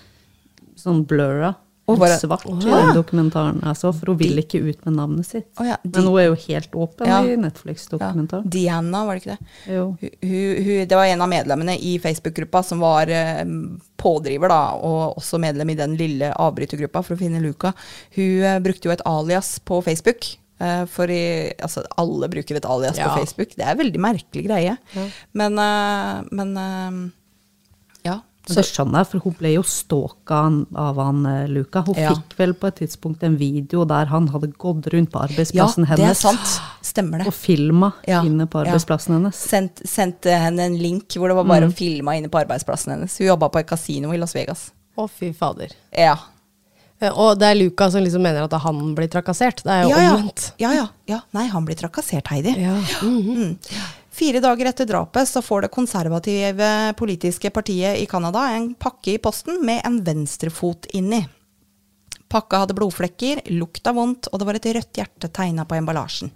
sånn 0.79 1.03
blurra. 1.09 1.53
Og 1.89 1.99
bare- 1.99 2.18
svart 2.20 2.45
i 2.47 2.59
den 2.68 2.91
dokumentaren 2.95 3.61
jeg 3.64 3.76
så, 3.80 3.93
for 3.97 4.12
hun 4.12 4.18
vil 4.20 4.39
ikke 4.43 4.61
ut 4.61 4.84
med 4.84 4.95
navnet 4.99 5.26
sitt. 5.26 5.47
Oh, 5.59 5.64
ja, 5.66 5.76
de- 5.82 5.99
Men 5.99 6.09
hun 6.09 6.18
er 6.20 6.26
jo 6.26 6.34
helt 6.34 6.70
åpen 6.72 7.07
Ja. 7.09 7.22
i 7.24 7.36
Netflix-dokumentaren. 7.36 8.49
Diana, 8.51 9.05
var 9.07 9.14
det 9.16 9.22
ikke 9.24 9.36
det? 9.39 9.47
Jo. 9.74 9.84
Hun, 10.01 10.11
hun, 10.22 10.64
hun- 10.64 10.86
det 10.89 10.97
var 11.01 11.05
en 11.07 11.22
av 11.22 11.28
medlemmene 11.28 11.78
i 11.80 11.99
Facebook-gruppa 11.99 12.62
som 12.64 12.78
var 12.80 13.09
eh, 13.09 13.45
pådriver, 13.97 14.49
da, 14.49 14.61
og 14.76 15.16
også 15.16 15.41
medlem 15.41 15.70
i 15.70 15.74
den 15.74 15.97
lille 15.97 16.32
avbrytergruppa 16.36 17.03
for 17.03 17.14
å 17.16 17.18
finne 17.18 17.41
Luca. 17.41 17.72
Hun 18.14 18.43
eh, 18.43 18.59
brukte 18.61 18.84
jo 18.84 18.93
et 18.93 19.03
alias 19.07 19.59
på 19.59 19.82
Facebook. 19.82 20.36
eh, 20.61 20.84
for 20.91 21.07
i, 21.07 21.53
altså, 21.62 21.84
alle 21.97 22.28
bruker 22.28 22.57
et 22.57 22.64
alias 22.66 22.99
Ja. 22.99 23.09
på 23.14 23.20
Facebook. 23.24 23.55
Det 23.57 23.64
er 23.64 23.70
en 23.70 23.78
veldig 23.78 24.01
merkelig 24.03 24.45
greie. 24.45 24.76
Men, 25.32 25.55
men 26.32 27.12
eh, 28.51 28.62
ja. 28.62 28.84
Jeg, 28.99 29.07
for 29.11 29.24
hun 29.24 29.34
ble 29.38 29.53
jo 29.55 29.62
stalka 29.62 30.38
av 30.76 31.01
han 31.03 31.26
eh, 31.26 31.49
Luca. 31.49 31.82
Hun 31.86 31.94
Ja. 31.99 32.14
fikk 32.14 32.36
vel 32.38 32.55
på 32.55 32.68
et 32.70 32.76
tidspunkt 32.80 33.22
en 33.22 33.36
video 33.36 33.84
der 33.84 34.07
han 34.07 34.28
hadde 34.28 34.53
gått 34.57 34.86
rundt 34.94 35.11
på 35.12 35.18
ja, 35.20 35.28
arbeidsplassen 35.28 35.84
det 35.84 35.92
er 35.92 36.05
hennes 36.07 36.22
det. 36.94 37.26
og 37.26 37.34
filma 37.34 37.92
Ja, 38.07 38.22
inne 38.24 38.46
på 38.46 38.62
ja. 38.62 38.70
arbeidsplassen 38.70 39.14
hennes. 39.18 39.36
Sendt, 39.36 39.82
sendte 39.88 40.30
henne 40.30 40.64
en 40.70 40.78
link 40.78 41.12
hvor 41.18 41.28
det 41.28 41.36
var 41.36 41.44
bare 41.44 41.70
filma 41.70 42.16
inne 42.16 42.28
på 42.32 42.38
arbeidsplassen 42.40 42.92
hennes. 42.96 43.18
Hun 43.18 43.26
jobba 43.28 43.49
på 43.49 43.59
et 43.61 43.66
kasino 43.68 44.12
i 44.14 44.18
Las 44.18 44.34
Vegas. 44.34 44.70
Å, 44.96 45.07
fy 45.09 45.32
fader. 45.32 45.70
Ja. 45.94 46.16
Eh, 47.01 47.12
Og 47.14 47.38
det 47.38 47.46
er 47.53 47.55
Luca 47.55 47.90
som 47.90 48.03
liksom 48.03 48.22
mener 48.24 48.42
at 48.49 48.53
han 48.64 48.94
blir 48.96 49.09
trakassert. 49.12 49.62
Det 49.62 49.70
er 49.70 49.82
jo 49.84 49.90
ja, 49.90 49.99
ja. 50.03 50.14
omvendt. 50.16 50.53
Ja, 50.59 50.72
ja, 50.74 50.86
ja. 51.07 51.20
Nei, 51.36 51.46
han 51.53 51.64
blir 51.68 51.78
trakassert, 51.78 52.26
Heidi. 52.32 52.55
Ja. 52.59 52.74
Mm. 53.03 53.57
Fire 54.19 54.41
dager 54.43 54.66
etter 54.66 54.87
drapet 54.89 55.29
så 55.31 55.39
får 55.43 55.62
det 55.62 55.69
konservative 55.71 56.69
politiske 56.99 57.53
partiet 57.55 58.01
i 58.03 58.07
Canada 58.11 58.49
en 58.51 58.73
pakke 58.75 59.12
i 59.12 59.21
posten 59.23 59.61
med 59.62 59.85
en 59.87 60.01
venstrefot 60.03 60.89
inni. 60.99 61.21
Pakka 62.29 62.64
hadde 62.64 62.75
blodflekker, 62.75 63.45
lukta 63.55 63.93
vondt, 63.95 64.27
og 64.33 64.41
det 64.41 64.49
var 64.49 64.59
et 64.59 64.66
rødt 64.75 64.99
hjerte 64.99 65.31
tegna 65.31 65.62
på 65.69 65.79
emballasjen. 65.79 66.33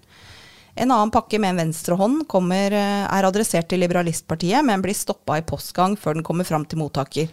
En 0.79 0.93
annen 0.95 1.11
pakke 1.13 1.41
med 1.43 1.53
en 1.53 1.65
venstre 1.65 1.99
hånd 1.99 2.23
kommer, 2.31 2.71
eh, 2.71 3.03
er 3.05 3.27
adressert 3.29 3.69
til 3.69 3.83
Liberalistpartiet, 3.83 4.65
men 4.65 4.81
blir 4.81 4.95
stoppa 4.95 5.41
i 5.41 5.45
postgang 5.45 5.99
før 5.99 6.15
den 6.15 6.23
kommer 6.23 6.47
fram 6.47 6.65
til 6.65 6.79
mottaker. 6.79 7.29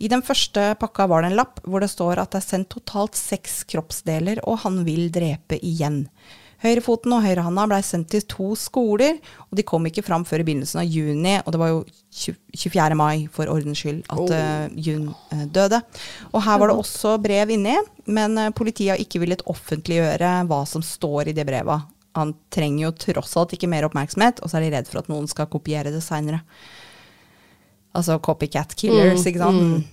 I 0.00 0.08
den 0.08 0.22
første 0.22 0.74
pakka 0.80 1.06
var 1.06 1.22
det 1.22 1.30
en 1.30 1.38
lapp 1.38 1.60
hvor 1.62 1.84
det 1.84 1.92
står 1.92 2.18
at 2.18 2.32
det 2.32 2.40
er 2.40 2.48
sendt 2.48 2.72
totalt 2.72 3.14
seks 3.14 3.62
kroppsdeler, 3.68 4.40
og 4.48 4.64
han 4.64 4.82
vil 4.88 5.12
drepe 5.12 5.60
igjen. 5.60 6.08
Høyrefoten 6.64 7.12
og 7.12 7.20
høyrehanda 7.26 7.66
blei 7.68 7.80
sendt 7.84 8.08
til 8.14 8.22
to 8.24 8.54
skoler, 8.56 9.18
og 9.50 9.58
de 9.58 9.64
kom 9.68 9.84
ikke 9.84 10.04
fram 10.06 10.22
før 10.24 10.40
i 10.40 10.46
begynnelsen 10.48 10.80
av 10.80 10.88
juni, 10.88 11.34
og 11.42 11.52
det 11.52 11.60
var 11.60 11.72
jo 11.74 11.82
24. 12.56 12.96
mai 12.96 13.26
for 13.32 13.52
ordens 13.52 13.82
skyld 13.82 14.00
at 14.08 14.22
oh. 14.22 14.78
Jun 14.80 15.10
eh, 15.34 15.44
døde. 15.52 15.82
Og 16.32 16.40
her 16.46 16.62
var 16.62 16.72
det 16.72 16.78
også 16.80 17.18
brev 17.20 17.52
inni, 17.52 17.76
men 18.08 18.40
eh, 18.40 18.54
politiet 18.56 18.94
har 18.94 19.02
ikke 19.02 19.20
villet 19.26 19.44
offentliggjøre 19.50 20.32
hva 20.48 20.62
som 20.70 20.84
står 20.84 21.34
i 21.34 21.36
det 21.36 21.44
brevet. 21.50 21.84
Han 22.16 22.32
trenger 22.54 22.86
jo 22.86 22.94
tross 23.10 23.36
alt 23.36 23.52
ikke 23.58 23.68
mer 23.68 23.84
oppmerksomhet, 23.84 24.40
og 24.40 24.48
så 24.48 24.56
er 24.56 24.64
de 24.64 24.72
redd 24.78 24.88
for 24.88 25.02
at 25.02 25.12
noen 25.12 25.28
skal 25.28 25.50
kopiere 25.52 25.92
det 25.92 26.00
seinere. 26.06 26.40
Altså 27.94 28.16
copycat 28.24 28.72
killers, 28.78 29.26
ikke 29.28 29.44
sant. 29.44 29.90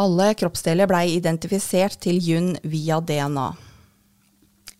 Alle 0.00 0.32
kroppsdeler 0.38 0.88
blei 0.90 1.08
identifisert 1.18 1.98
til 2.02 2.22
Jun 2.22 2.54
via 2.62 3.02
DNA. 3.02 3.50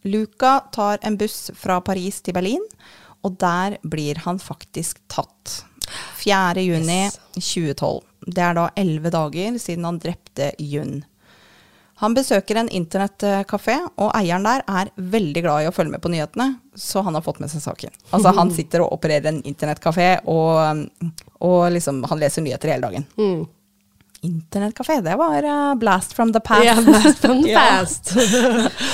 Luca 0.04 0.60
tar 0.72 0.98
en 1.02 1.16
buss 1.16 1.50
fra 1.56 1.80
Paris 1.80 2.20
til 2.20 2.36
Berlin, 2.36 2.64
og 3.24 3.38
der 3.40 3.78
blir 3.82 4.20
han 4.26 4.38
faktisk 4.38 5.00
tatt. 5.08 5.62
4. 6.20 6.60
juni 6.60 7.08
2012. 7.34 8.04
Det 8.26 8.44
er 8.44 8.54
da 8.56 8.68
elleve 8.80 9.12
dager 9.12 9.58
siden 9.60 9.88
han 9.88 10.00
drepte 10.00 10.52
Jun. 10.60 11.02
Han 12.02 12.14
besøker 12.16 12.58
en 12.58 12.68
internettkafé, 12.74 13.76
og 14.02 14.10
eieren 14.18 14.44
der 14.44 14.64
er 14.66 14.90
veldig 14.98 15.42
glad 15.44 15.64
i 15.64 15.68
å 15.70 15.74
følge 15.74 15.94
med 15.94 16.02
på 16.02 16.10
nyhetene, 16.12 16.48
så 16.74 17.04
han 17.06 17.14
har 17.14 17.22
fått 17.24 17.38
med 17.40 17.52
seg 17.52 17.62
saken. 17.62 17.92
Altså 18.10 18.32
Han 18.34 18.50
sitter 18.56 18.82
og 18.84 18.96
opererer 18.96 19.30
en 19.30 19.42
internettkafé, 19.46 20.08
og, 20.28 21.12
og 21.46 21.60
liksom, 21.72 22.02
han 22.10 22.20
leser 22.20 22.44
nyheter 22.44 22.74
hele 22.74 22.90
dagen. 22.90 23.06
Mm. 23.16 23.44
Internettkafé, 24.24 24.98
det 25.04 25.14
var 25.20 25.44
uh, 25.44 25.74
blast 25.78 26.16
from 26.16 26.32
the 26.32 26.40
past. 26.40 26.66
Ja, 26.66 26.76
blast 26.82 27.22
from 27.22 27.44
the 27.44 27.54
past. 27.60 28.12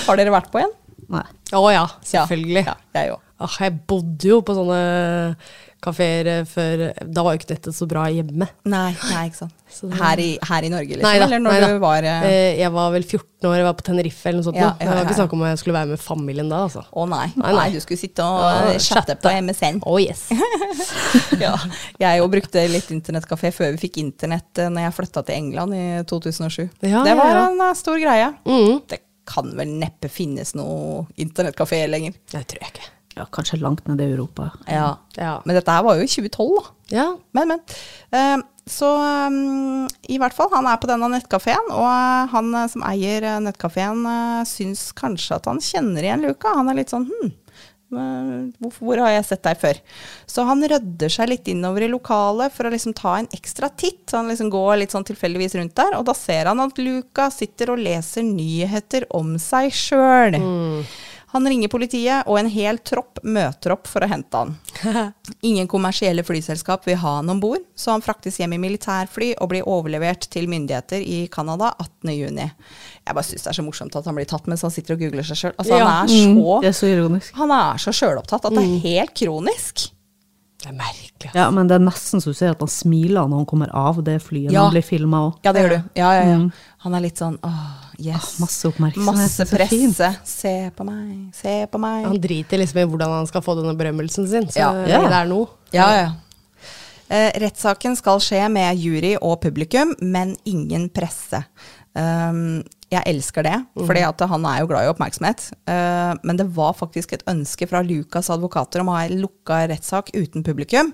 Har 0.07 0.21
dere 0.21 0.35
vært 0.35 0.53
på 0.53 0.61
en? 0.61 0.77
Nei. 1.11 1.25
Å 1.59 1.65
ja, 1.75 1.87
selvfølgelig. 2.07 2.63
Ja, 2.69 2.77
ja, 2.95 3.03
jeg 3.03 3.17
òg. 3.17 3.27
Jeg 3.57 3.73
bodde 3.89 4.29
jo 4.29 4.43
på 4.45 4.53
sånne 4.53 4.79
kafeer 5.81 6.27
eh, 6.29 6.41
før 6.45 6.83
Da 7.09 7.23
var 7.25 7.33
jo 7.33 7.39
ikke 7.41 7.55
dette 7.55 7.73
så 7.73 7.87
bra 7.89 8.03
hjemme. 8.13 8.45
Nei, 8.69 8.91
nei, 9.09 9.23
ikke 9.31 9.39
sant. 9.39 9.55
Så 9.73 9.89
det- 9.89 9.97
Her 9.97 10.21
i, 10.21 10.27
her 10.45 10.67
i 10.67 10.69
Norge, 10.69 10.91
liksom? 10.99 11.07
Nei 11.09 11.15
da, 11.23 11.25
Eller 11.25 11.41
når 11.41 11.57
nei 11.57 11.71
du 11.73 11.79
var 11.81 12.05
eh, 12.11 12.27
Eh, 12.29 12.59
Jeg 12.61 12.71
var 12.75 12.91
vel 12.93 13.03
14 13.09 13.49
år, 13.49 13.57
jeg 13.57 13.65
var 13.65 13.79
på 13.79 13.87
Tenerife 13.89 14.29
eller 14.29 14.43
noe 14.43 14.49
sånt. 14.51 14.61
Ja, 14.61 14.69
ja, 14.69 14.75
ja, 14.77 14.91
Det 14.91 14.99
var 14.99 15.09
ikke 15.09 15.19
snakk 15.23 15.33
om 15.39 15.43
at 15.49 15.55
jeg 15.55 15.63
skulle 15.65 15.79
være 15.81 15.89
med 15.95 16.03
familien 16.05 16.53
da, 16.53 16.61
altså. 16.69 16.85
Å 16.93 17.09
nei. 17.09 17.27
Nei, 17.41 17.53
nei, 17.57 17.67
du 17.73 17.81
skulle 17.81 18.03
sitte 18.05 18.29
og 18.29 18.71
eh, 18.75 18.79
chatte 18.85 19.17
på 19.25 19.33
MSN. 19.41 19.81
Oh 19.89 19.97
yes. 20.03 20.27
ja. 21.47 21.57
Jeg 22.05 22.21
òg 22.21 22.31
brukte 22.37 22.69
litt 22.69 22.93
internettkafé 22.93 23.55
før 23.57 23.73
vi 23.75 23.87
fikk 23.89 24.03
internett 24.05 24.61
eh, 24.61 24.69
når 24.69 24.91
jeg 24.91 24.99
flytta 25.01 25.25
til 25.25 25.41
England 25.41 25.81
i 25.81 25.85
2007. 26.13 26.67
Ja, 26.85 27.07
det 27.09 27.17
var 27.17 27.47
en 27.49 27.57
eh, 27.71 27.73
stor 27.79 27.97
greie. 28.05 28.35
Mm. 28.45 28.83
Det 28.91 29.01
kan 29.29 29.51
vel 29.57 29.75
neppe 29.81 30.11
finnes 30.13 30.55
noe 30.59 31.05
internettkafé 31.21 31.85
lenger. 31.91 32.17
Det 32.33 32.45
tror 32.51 32.65
jeg 32.65 32.75
ikke. 32.75 32.89
Ja, 33.19 33.27
kanskje 33.35 33.59
langt 33.61 33.89
ned 33.91 34.01
i 34.01 34.13
Europa. 34.13 34.53
Ja. 34.71 34.95
Ja. 35.19 35.41
Men 35.45 35.59
dette 35.59 35.75
her 35.75 35.85
var 35.85 35.99
jo 35.99 36.07
i 36.07 36.11
2012, 36.11 36.57
da. 36.57 36.75
Ja. 36.95 37.09
Men, 37.37 37.55
men. 37.55 37.63
Eh, 38.15 38.39
så 38.71 38.87
um, 39.27 39.89
i 40.07 40.19
hvert 40.21 40.35
fall, 40.37 40.51
han 40.53 40.69
er 40.71 40.79
på 40.79 40.89
denne 40.91 41.09
nettkafeen, 41.11 41.73
og 41.75 41.87
eh, 41.89 42.31
han 42.31 42.53
eh, 42.55 42.69
som 42.71 42.85
eier 42.87 43.25
eh, 43.27 43.41
nettkafeen 43.43 44.05
uh, 44.07 44.43
syns 44.47 44.91
kanskje 44.97 45.41
at 45.41 45.49
han 45.51 45.59
kjenner 45.65 46.07
igjen 46.07 46.23
Luca. 46.23 46.53
Han 46.55 46.71
er 46.71 46.79
litt 46.79 46.93
sånn 46.93 47.09
hm, 47.09 47.33
hvor, 47.91 48.73
hvor 48.79 49.01
har 49.03 49.15
jeg 49.17 49.27
sett 49.27 49.43
deg 49.47 49.59
før? 49.61 49.81
Så 50.31 50.45
han 50.47 50.63
rødder 50.73 51.11
seg 51.13 51.33
litt 51.33 51.51
innover 51.51 51.83
i 51.87 51.91
lokalet 51.91 52.55
for 52.55 52.69
å 52.69 52.73
liksom 52.73 52.95
ta 52.97 53.17
en 53.19 53.31
ekstra 53.35 53.71
titt. 53.75 54.05
Han 54.15 54.31
liksom 54.31 54.51
går 54.53 54.79
litt 54.83 54.95
sånn 54.95 55.07
tilfeldigvis 55.09 55.57
rundt 55.59 55.75
der, 55.79 55.97
og 55.99 56.07
da 56.07 56.15
ser 56.15 56.51
han 56.51 56.63
at 56.63 56.79
Luca 56.79 57.29
sitter 57.35 57.75
og 57.75 57.83
leser 57.83 58.27
nyheter 58.27 59.09
om 59.17 59.35
seg 59.43 59.73
sjøl. 59.75 60.39
Han 61.33 61.47
ringer 61.47 61.69
politiet, 61.71 62.27
og 62.27 62.41
en 62.41 62.49
hel 62.51 62.79
tropp 62.83 63.21
møter 63.23 63.71
opp 63.77 63.87
for 63.87 64.03
å 64.03 64.09
hente 64.11 64.35
han. 64.35 64.57
Ingen 65.47 65.69
kommersielle 65.71 66.25
flyselskap 66.27 66.89
vil 66.89 66.97
ha 66.99 67.13
han 67.21 67.31
om 67.31 67.39
bord, 67.43 67.63
så 67.79 67.93
han 67.95 68.03
fraktes 68.03 68.41
hjem 68.41 68.57
i 68.57 68.59
militærfly 68.59 69.29
og 69.39 69.53
blir 69.53 69.69
overlevert 69.71 70.27
til 70.33 70.49
myndigheter 70.51 70.99
i 71.07 71.21
Canada 71.31 71.71
18.6. 71.79 72.51
Jeg 73.07 73.15
bare 73.15 73.27
syns 73.29 73.47
det 73.47 73.53
er 73.53 73.59
så 73.61 73.67
morsomt 73.67 73.95
at 74.01 74.11
han 74.11 74.19
blir 74.19 74.27
tatt 74.31 74.51
mens 74.51 74.65
han 74.67 74.75
sitter 74.75 74.97
og 74.97 75.05
googler 75.05 75.27
seg 75.31 75.39
sjøl. 75.45 75.55
Altså, 75.57 75.79
Ja. 75.79 75.87
han, 75.87 76.11
er 76.11 76.11
Mm, 76.11 76.41
så, 76.43 76.59
det 76.65 76.69
er 76.73 76.77
så 76.81 76.91
ironisk. 76.91 77.35
han 77.39 77.51
er 77.61 77.79
så 77.87 77.95
sjølopptatt 77.95 78.45
at 78.51 78.57
det 78.59 78.65
er 78.67 78.85
helt 78.89 79.15
kronisk. 79.23 79.87
Det 80.61 80.69
er 80.69 80.77
merkelig. 80.77 81.31
Ja, 81.33 81.47
men 81.55 81.69
det 81.71 81.79
er 81.79 81.85
nesten 81.87 82.21
så 82.21 82.35
du 82.35 82.37
ser 82.37 82.51
at 82.53 82.61
han 82.61 82.69
smiler 82.69 83.25
når 83.31 83.39
han 83.45 83.47
kommer 83.49 83.71
av 83.73 84.03
det 84.05 84.19
flyet 84.21 84.51
Ja. 84.53 84.59
når 84.61 84.67
han 84.67 84.75
blir 84.75 84.85
filma 84.85 85.23
òg. 85.31 85.39
Ja, 85.47 85.53
det 85.57 85.63
gjør 85.63 85.71
du. 85.79 85.79
Ja, 85.97 86.11
ja, 86.19 86.25
ja. 86.35 86.41
Han 86.85 86.95
er 86.99 87.01
litt 87.07 87.17
sånn 87.23 87.39
åh, 87.41 87.80
yes. 88.01 88.39
masse 88.43 88.69
oppmerksomhet, 88.69 89.21
Masse 89.21 89.47
presse. 89.51 90.11
Se 90.25 90.55
på 90.77 90.87
meg, 90.89 91.13
se 91.37 91.55
på 91.71 91.81
meg. 91.83 92.07
Han 92.09 92.21
driter 92.21 92.61
liksom 92.63 92.81
i 92.83 92.89
hvordan 92.89 93.15
han 93.21 93.31
skal 93.31 93.45
få 93.45 93.57
denne 93.61 93.77
berømmelsen 93.79 94.29
sin. 94.31 94.49
Så 94.51 94.59
Ja. 94.63 94.73
det 94.87 94.97
er 94.97 95.31
noe. 95.31 95.49
Ja, 95.73 95.89
ja. 96.01 96.11
Eh, 97.11 97.31
rettssaken 97.43 97.97
skal 97.99 98.21
skje 98.23 98.45
med 98.55 98.79
jury 98.79 99.17
og 99.19 99.41
publikum, 99.43 99.97
men 99.99 100.37
ingen 100.47 100.87
presse. 100.95 101.43
Um, 101.91 102.61
jeg 102.91 103.03
elsker 103.11 103.43
det, 103.43 103.57
for 103.75 103.99
han 104.31 104.45
er 104.47 104.61
jo 104.61 104.69
glad 104.71 104.87
i 104.87 104.91
oppmerksomhet. 104.93 105.49
Uh, 105.67 106.15
men 106.27 106.39
det 106.39 106.47
var 106.55 106.77
faktisk 106.79 107.17
et 107.17 107.25
ønske 107.31 107.67
fra 107.71 107.83
Lucas 107.87 108.31
advokater 108.31 108.83
om 108.83 108.93
å 108.93 108.95
ha 108.95 109.09
en 109.09 109.25
lukka 109.25 109.65
rettssak 109.71 110.13
uten 110.15 110.47
publikum, 110.47 110.93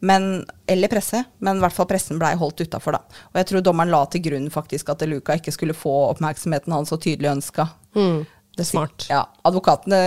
men, 0.00 0.46
eller 0.68 0.92
presse, 0.92 1.20
men 1.44 1.60
i 1.60 1.64
hvert 1.64 1.76
fall 1.76 1.88
pressen 1.90 2.20
blei 2.20 2.32
holdt 2.40 2.64
utafor, 2.64 2.96
da. 2.96 3.20
Og 3.32 3.40
jeg 3.42 3.50
tror 3.50 3.66
dommeren 3.68 3.92
la 3.92 4.02
til 4.08 4.24
grunn 4.24 4.48
faktisk 4.52 4.88
at 4.92 5.04
Luca 5.08 5.36
ikke 5.36 5.52
skulle 5.52 5.76
få 5.76 5.94
oppmerksomheten 6.14 6.76
han 6.76 6.88
så 6.88 7.00
tydelig 7.00 7.34
ønska. 7.36 7.68
Det 8.58 8.64
er 8.64 8.70
Smart. 8.72 9.06
Ja, 9.06 9.22
advokatene 9.46 9.98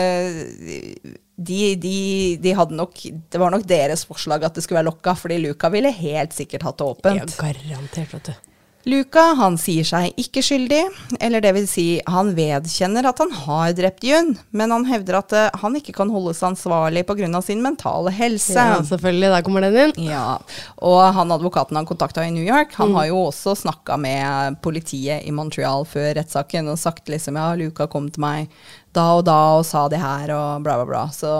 de, 1.41 1.59
de, 1.79 1.95
de 2.43 2.51
hadde 2.53 2.75
nok 2.75 2.99
Det 3.01 3.39
var 3.39 3.53
nok 3.53 3.63
deres 3.69 4.03
forslag 4.05 4.43
at 4.43 4.57
det 4.57 4.65
skulle 4.65 4.81
være 4.81 4.89
lokka, 4.89 5.15
fordi 5.17 5.39
Luca 5.39 5.71
ville 5.73 5.91
helt 5.95 6.35
sikkert 6.35 6.65
hatt 6.67 6.81
det 6.81 6.89
åpent. 6.91 7.37
Ja, 7.39 7.53
garantert, 7.71 8.11
vet 8.17 8.31
du. 8.33 8.50
Luca 8.89 9.23
han 9.37 9.57
sier 9.61 9.85
seg 9.85 10.17
ikke 10.19 10.41
skyldig, 10.45 10.81
eller 11.21 11.43
det 11.43 11.53
vil 11.57 11.67
si 11.69 11.85
han 12.09 12.31
vedkjenner 12.37 13.05
at 13.09 13.21
han 13.21 13.33
har 13.43 13.75
drept 13.77 14.05
Jun, 14.05 14.33
men 14.57 14.73
han 14.73 14.87
hevder 14.89 15.19
at 15.19 15.35
eh, 15.37 15.59
han 15.61 15.77
ikke 15.77 15.95
kan 15.99 16.11
holdes 16.13 16.41
ansvarlig 16.45 17.05
pga. 17.07 17.41
sin 17.41 17.61
mentale 17.61 18.11
helse. 18.11 18.57
Ja, 18.57 18.81
selvfølgelig. 18.83 19.29
Der 19.35 19.45
kommer 19.45 19.61
den 19.61 19.77
inn. 19.77 20.09
Ja, 20.09 20.39
og 20.81 21.01
han 21.13 21.31
advokaten 21.31 21.77
han 21.77 21.89
kontakta 21.89 22.25
i 22.25 22.33
New 22.33 22.45
York, 22.45 22.73
han 22.79 22.95
har 22.97 23.09
jo 23.11 23.25
også 23.27 23.55
snakka 23.55 23.97
med 24.01 24.61
politiet 24.61 25.27
i 25.27 25.31
Montreal 25.31 25.85
før 25.85 26.15
rettssaken 26.17 26.71
og 26.71 26.79
sagt 26.81 27.09
liksom 27.11 27.37
ja, 27.39 27.51
Luca 27.59 27.87
kom 27.91 28.09
til 28.11 28.23
meg 28.23 28.61
da 28.95 29.05
og 29.17 29.25
da 29.27 29.39
og 29.59 29.65
sa 29.67 29.85
det 29.91 30.01
her 30.01 30.33
og 30.35 30.65
bla, 30.65 30.79
bla, 30.81 30.87
bla. 30.87 31.03
Så 31.15 31.31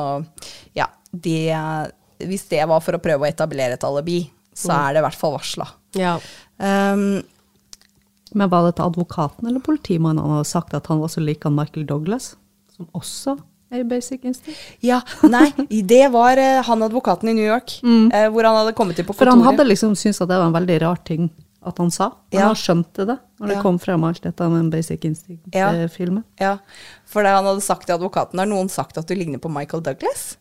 ja, 0.78 0.88
det, 1.12 1.52
hvis 2.24 2.48
det 2.52 2.64
var 2.70 2.84
for 2.84 2.98
å 2.98 3.04
prøve 3.04 3.26
å 3.26 3.32
etablere 3.32 3.76
et 3.76 3.88
alibi, 3.88 4.24
så 4.56 4.74
er 4.76 4.96
det 4.96 5.02
i 5.02 5.06
hvert 5.08 5.20
fall 5.20 5.36
varsla. 5.36 5.68
Ja. 5.98 6.16
Um, 6.62 7.22
Men 8.34 8.50
var 8.50 8.66
det 8.68 8.76
til 8.78 8.86
advokaten 8.88 9.48
eller 9.48 9.60
politimannen 9.64 10.24
han 10.24 10.38
hadde 10.38 10.50
sagt 10.52 10.74
at 10.78 10.88
han 10.88 11.00
var 11.04 11.12
så 11.12 11.24
lik 11.24 11.44
han 11.44 11.56
Michael 11.58 11.86
Douglas, 11.90 12.36
som 12.76 12.88
også 12.98 13.38
er 13.72 13.84
i 13.84 13.88
Basic 13.88 14.24
Instinct? 14.28 14.58
ja, 14.84 15.02
nei, 15.24 15.52
det 15.88 16.06
var 16.12 16.38
eh, 16.40 16.62
han 16.68 16.84
advokaten 16.84 17.30
i 17.32 17.34
New 17.38 17.46
York, 17.48 17.78
mm. 17.84 18.10
hvor 18.34 18.44
han 18.48 18.56
hadde 18.62 18.74
kommet 18.76 18.96
til 19.00 19.08
på 19.08 19.16
For 19.16 19.32
han 19.32 19.44
hadde 19.46 19.64
liksom 19.68 19.96
syntes 19.96 20.22
at 20.24 20.30
det 20.32 20.40
var 20.42 20.50
en 20.50 20.56
veldig 20.58 20.82
rar 20.84 21.00
ting 21.08 21.30
at 21.62 21.78
han 21.78 21.92
sa, 21.94 22.08
men 22.32 22.40
Ja. 22.40 22.48
han 22.50 22.56
skjønte 22.58 23.06
det 23.06 23.18
når 23.40 23.48
det 23.48 23.56
Ja. 23.56 23.62
kom 23.62 23.78
frem 23.80 24.04
alt 24.04 24.22
dette 24.24 24.48
med 24.50 24.60
en 24.60 24.70
Basic 24.74 25.04
Instinct-filmen. 25.06 26.24
Ja, 26.40 26.58
for 27.06 27.22
det 27.24 27.30
han 27.36 27.46
hadde 27.46 27.62
sagt 27.62 27.86
til 27.86 27.96
advokaten, 27.96 28.40
har 28.40 28.48
noen 28.50 28.68
sagt 28.70 28.98
at 28.98 29.08
du 29.08 29.14
ligner 29.14 29.38
på 29.40 29.52
Michael 29.52 29.84
Douglas? 29.84 30.38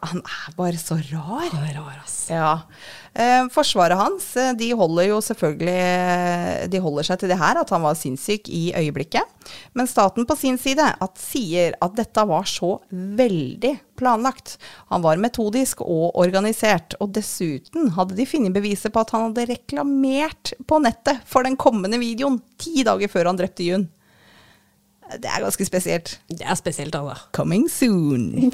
Han 0.00 0.20
er 0.22 0.54
bare 0.56 0.78
så 0.78 0.98
rar. 1.10 1.48
Han 1.52 1.64
er 1.66 1.74
rar, 1.78 1.98
ass. 2.04 2.16
Ja. 2.30 2.52
Eh, 3.18 3.48
forsvaret 3.50 3.98
hans 3.98 4.28
eh, 4.38 4.52
de 4.54 4.68
holder 4.76 5.08
jo 5.08 5.16
selvfølgelig 5.24 6.68
De 6.70 6.80
holder 6.84 7.06
seg 7.08 7.18
til 7.18 7.32
det 7.32 7.38
her, 7.40 7.58
at 7.58 7.72
han 7.74 7.82
var 7.82 7.96
sinnssyk 7.98 8.50
i 8.52 8.68
øyeblikket. 8.78 9.26
Men 9.74 9.90
staten 9.90 10.28
på 10.28 10.36
sin 10.38 10.58
side 10.60 10.84
at, 10.84 11.18
sier 11.18 11.74
at 11.82 11.96
dette 11.98 12.24
var 12.28 12.46
så 12.48 12.76
veldig 12.92 13.74
planlagt. 13.98 14.56
Han 14.92 15.02
var 15.02 15.20
metodisk 15.20 15.82
og 15.82 16.14
organisert. 16.20 16.94
Og 17.02 17.12
dessuten 17.16 17.90
hadde 17.96 18.18
de 18.18 18.28
funnet 18.28 18.54
beviser 18.54 18.94
på 18.94 19.02
at 19.02 19.14
han 19.16 19.30
hadde 19.30 19.48
reklamert 19.50 20.54
på 20.68 20.82
nettet 20.84 21.24
for 21.26 21.48
den 21.48 21.58
kommende 21.58 22.00
videoen 22.00 22.38
ti 22.60 22.84
dager 22.86 23.10
før 23.10 23.32
han 23.32 23.40
drepte 23.40 23.66
Jun. 23.66 23.88
Det 25.16 25.28
er 25.28 25.40
ganske 25.40 25.64
spesielt. 25.64 26.18
Det 26.28 26.44
er 26.44 26.56
spesielt, 26.58 26.94
altså. 26.94 27.16
Coming 27.32 27.68
soon 27.72 28.52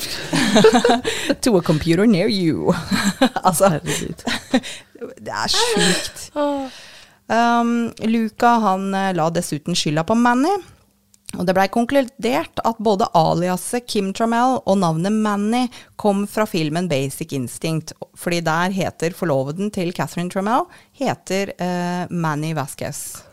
to 1.42 1.56
a 1.58 1.62
computer 1.62 2.06
near 2.06 2.28
you. 2.30 2.74
altså, 3.48 3.80
det 5.24 5.32
er 5.34 5.50
sjukt. 5.50 6.30
Um, 7.26 7.90
Luca 8.04 8.58
han 8.60 8.94
eh, 8.94 9.10
la 9.16 9.30
dessuten 9.32 9.74
skylda 9.74 10.04
på 10.06 10.14
Manny. 10.14 10.54
Og 11.34 11.46
det 11.48 11.54
blei 11.56 11.66
konkludert 11.72 12.60
at 12.62 12.78
både 12.84 13.08
aliaset 13.18 13.88
Kim 13.90 14.12
Trammell 14.14 14.60
og 14.62 14.78
navnet 14.78 15.16
Manny 15.24 15.64
kom 15.98 16.28
fra 16.30 16.46
filmen 16.46 16.86
Basic 16.86 17.34
Instinct. 17.34 17.90
Fordi 18.14 18.38
der 18.46 18.74
heter 18.76 19.16
forloveden 19.16 19.72
til 19.74 19.90
Catherine 19.96 20.30
Trammell 20.30 20.68
heter 20.94 21.56
uh, 21.58 22.12
Manny 22.14 22.54
Vasquez. 22.54 23.24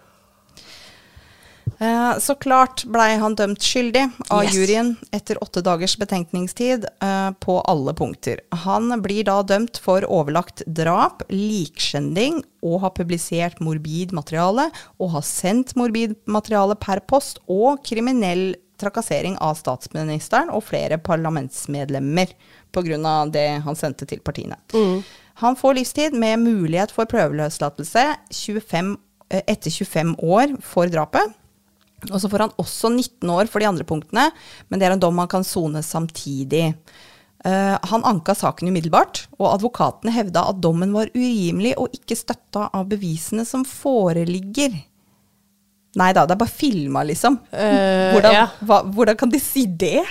Eh, 1.82 2.18
Så 2.20 2.36
klart 2.36 2.84
blei 2.86 3.16
han 3.18 3.34
dømt 3.36 3.64
skyldig 3.66 4.04
av 4.30 4.44
Yes. 4.44 4.54
juryen 4.54 4.98
etter 5.12 5.40
åtte 5.42 5.64
dagers 5.66 5.96
betenkningstid 5.98 6.86
eh, 7.02 7.32
på 7.42 7.56
alle 7.66 7.94
punkter. 7.98 8.40
Han 8.52 9.02
blir 9.02 9.24
da 9.26 9.42
dømt 9.42 9.80
for 9.82 10.06
overlagt 10.06 10.62
drap, 10.68 11.24
likskjending 11.30 12.44
og 12.62 12.82
har 12.82 12.94
publisert 12.94 13.60
morbid 13.60 14.14
materiale 14.14 14.70
og 15.00 15.10
har 15.16 15.22
sendt 15.26 15.74
morbid 15.76 16.16
materiale 16.28 16.76
per 16.76 17.00
post 17.00 17.40
og 17.50 17.82
kriminell 17.84 18.52
trakassering 18.82 19.36
av 19.42 19.56
statsministeren 19.58 20.50
og 20.54 20.64
flere 20.64 20.98
parlamentsmedlemmer 20.98 22.32
pga. 22.74 23.32
det 23.32 23.62
han 23.64 23.76
sendte 23.76 24.06
til 24.06 24.20
partiene. 24.20 24.58
Han 25.42 25.56
får 25.56 25.74
livstid 25.76 26.14
med 26.14 26.40
mulighet 26.40 26.92
for 26.92 27.06
prøveløslatelse 27.06 28.06
25, 28.32 28.98
eh, 29.32 29.42
etter 29.48 29.72
25 29.72 30.16
år 30.22 30.62
for 30.62 30.86
drapet. 30.86 31.34
Og 32.10 32.18
så 32.22 32.30
får 32.32 32.48
han 32.48 32.54
også 32.62 32.90
19 32.90 33.30
år 33.30 33.50
for 33.52 33.62
de 33.62 33.70
andre 33.70 33.86
punktene, 33.88 34.30
men 34.70 34.82
det 34.82 34.88
er 34.88 34.96
en 34.96 35.02
dom 35.02 35.22
han 35.22 35.30
kan 35.30 35.46
sone 35.46 35.84
samtidig. 35.86 36.72
Eh, 37.46 37.76
han 37.92 38.06
anka 38.06 38.36
saken 38.38 38.72
umiddelbart, 38.72 39.26
og 39.40 39.52
advokatene 39.52 40.14
hevda 40.16 40.48
at 40.50 40.62
dommen 40.62 40.94
var 40.96 41.12
urimelig 41.14 41.76
og 41.82 41.94
ikke 41.98 42.18
støtta 42.18 42.70
av 42.78 42.90
bevisene 42.90 43.46
som 43.50 43.66
foreligger. 43.68 44.80
Nei 46.00 46.12
da, 46.16 46.24
det 46.26 46.38
er 46.38 46.42
bare 46.42 46.56
filma, 46.56 47.02
liksom. 47.04 47.36
Uh, 47.52 48.14
hvordan, 48.16 48.36
ja. 48.36 48.46
hva, 48.64 48.78
hvordan 48.96 49.18
kan 49.20 49.32
de 49.34 49.42
si 49.44 49.66
det? 49.68 50.06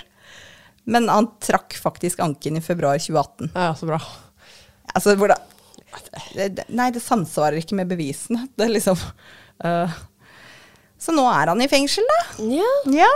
Men 0.91 1.07
han 1.09 1.31
trakk 1.41 1.77
faktisk 1.81 2.21
anken 2.21 2.59
i 2.59 2.65
februar 2.65 3.01
2018. 3.01 3.55
Ja, 3.55 3.71
så 3.79 3.89
bra. 3.89 4.01
Altså, 4.93 5.15
hvordan 5.17 5.49
Nei, 6.71 6.85
det 6.95 7.01
samsvarer 7.03 7.59
ikke 7.59 7.75
med 7.75 7.89
bevisene. 7.91 8.45
Det 8.55 8.63
er 8.63 8.71
liksom 8.71 8.99
øh. 9.67 9.97
Så 11.01 11.15
nå 11.17 11.25
er 11.33 11.49
han 11.53 11.63
i 11.65 11.69
fengsel, 11.71 12.05
da. 12.11 12.21
Ja. 12.61 12.73
Ja. 13.01 13.11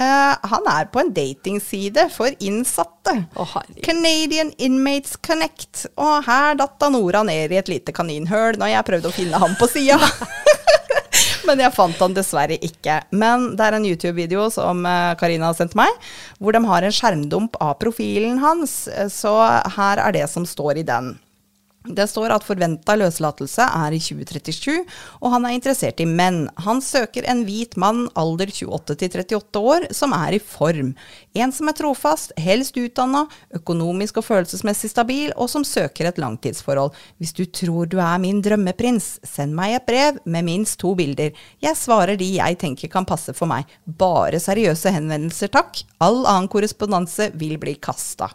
Uh, 0.00 0.32
han 0.48 0.68
er 0.72 0.86
på 0.88 1.00
en 1.02 1.10
datingside 1.12 2.06
for 2.14 2.32
innsatte. 2.40 3.18
Herregud. 3.36 3.82
Canadian 3.84 4.52
Inmates 4.56 5.16
Connect. 5.20 5.86
Og 6.00 6.22
her 6.28 6.56
datt 6.60 6.86
Nora 6.92 7.20
ned 7.26 7.52
i 7.52 7.58
et 7.60 7.68
lite 7.68 7.92
kaninhøl 7.96 8.56
når 8.60 8.72
jeg 8.74 8.86
prøvde 8.88 9.10
å 9.10 9.16
finne 9.16 9.40
ham 9.42 9.56
på 9.60 9.68
sida. 9.68 9.98
Men 11.48 11.60
jeg 11.64 11.72
fant 11.74 12.00
han 12.00 12.14
dessverre 12.16 12.56
ikke. 12.64 13.00
Men 13.16 13.50
det 13.58 13.64
er 13.66 13.76
en 13.76 13.86
YouTube-video 13.88 14.46
som 14.54 14.84
eh, 14.86 15.14
Karina 15.20 15.48
har 15.50 15.56
sendt 15.58 15.74
meg, 15.78 15.90
hvor 16.38 16.54
de 16.54 16.60
har 16.68 16.84
en 16.86 16.94
skjermdump 16.94 17.56
av 17.64 17.74
profilen 17.80 18.38
hans. 18.44 18.84
Eh, 18.92 19.08
Så 19.10 19.32
her 19.76 20.02
er 20.04 20.14
det 20.14 20.26
som 20.30 20.46
står 20.46 20.82
i 20.82 20.86
den. 20.86 21.14
Det 21.80 22.04
står 22.10 22.28
at 22.34 22.44
forventa 22.44 22.92
løslatelse 23.00 23.64
er 23.64 23.94
i 23.96 23.98
2037, 24.04 24.82
og 25.24 25.32
han 25.32 25.46
er 25.48 25.54
interessert 25.56 26.02
i 26.02 26.04
menn. 26.04 26.42
Han 26.60 26.82
søker 26.84 27.24
en 27.24 27.40
hvit 27.46 27.72
mann, 27.80 28.02
alder 28.20 28.50
28 28.52 28.98
til 29.00 29.14
38 29.22 29.62
år, 29.64 29.86
som 29.96 30.12
er 30.12 30.36
i 30.36 30.42
form. 30.44 30.90
En 31.32 31.54
som 31.56 31.70
er 31.72 31.78
trofast, 31.78 32.34
helst 32.36 32.76
utdanna, 32.76 33.22
økonomisk 33.56 34.20
og 34.20 34.26
følelsesmessig 34.26 34.90
stabil, 34.92 35.32
og 35.40 35.48
som 35.48 35.64
søker 35.64 36.10
et 36.10 36.20
langtidsforhold. 36.20 36.92
Hvis 37.16 37.32
du 37.32 37.46
tror 37.48 37.88
du 37.88 37.96
er 37.96 38.20
min 38.20 38.42
drømmeprins, 38.44 39.14
send 39.24 39.56
meg 39.56 39.78
et 39.78 39.88
brev 39.88 40.20
med 40.28 40.44
minst 40.50 40.76
to 40.84 40.92
bilder. 40.98 41.32
Jeg 41.64 41.80
svarer 41.80 42.20
de 42.20 42.28
jeg 42.34 42.60
tenker 42.60 42.92
kan 42.92 43.08
passe 43.08 43.32
for 43.32 43.48
meg. 43.48 43.64
Bare 43.88 44.36
seriøse 44.36 44.92
henvendelser, 44.92 45.48
takk. 45.56 45.80
All 46.04 46.26
annen 46.26 46.52
korrespondanse 46.52 47.32
vil 47.40 47.56
bli 47.62 47.78
kasta. 47.80 48.28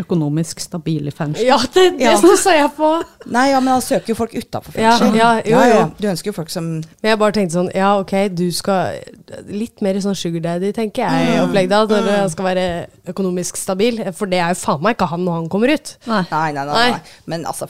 Økonomisk 0.00 0.60
stabil 0.64 1.06
i 1.10 1.12
fengsel. 1.14 1.44
Ja, 1.46 1.58
det, 1.74 1.84
det 1.98 2.06
Ja. 2.06 2.16
stussa 2.18 2.54
jeg 2.56 2.70
på. 2.76 2.90
Nei, 3.26 3.50
ja, 3.50 3.60
men 3.60 3.74
han 3.74 3.82
søker 3.84 4.08
jo 4.08 4.14
folk 4.18 4.32
utafor 4.34 4.74
Ja, 4.80 4.96
fengsel. 4.98 5.16
ja, 5.18 5.30
jo, 5.44 5.58
jo. 5.74 5.82
Du 6.00 6.06
ønsker 6.08 6.30
jo 6.30 6.32
folk 6.32 6.50
som 6.50 6.64
Men 6.80 7.10
jeg 7.10 7.18
bare 7.20 7.32
tenkte 7.36 7.58
sånn, 7.58 7.70
ja 7.74 7.90
ok, 8.00 8.14
du 8.34 8.46
skal 8.52 9.00
Litt 9.46 9.80
mer 9.84 9.94
sånn 10.02 10.16
sugar 10.18 10.40
daddy, 10.42 10.72
tenker 10.74 11.04
jeg, 11.06 11.40
opplegg 11.44 11.68
da, 11.70 11.84
når 11.86 12.08
han 12.16 12.30
skal 12.32 12.44
være 12.48 12.64
økonomisk 13.12 13.56
stabil. 13.56 14.00
For 14.16 14.26
det 14.26 14.40
er 14.42 14.48
jo 14.54 14.58
faen 14.58 14.82
meg 14.82 14.96
ikke 14.96 15.06
han 15.12 15.24
når 15.24 15.32
han 15.38 15.48
kommer 15.52 15.70
ut. 15.74 15.92
Nei. 16.10 16.24
Nei, 16.30 16.52
nei, 16.52 16.64
nei. 16.64 16.74
Nei. 16.74 16.90
nei. 16.90 17.00
Men 17.30 17.44
altså, 17.46 17.68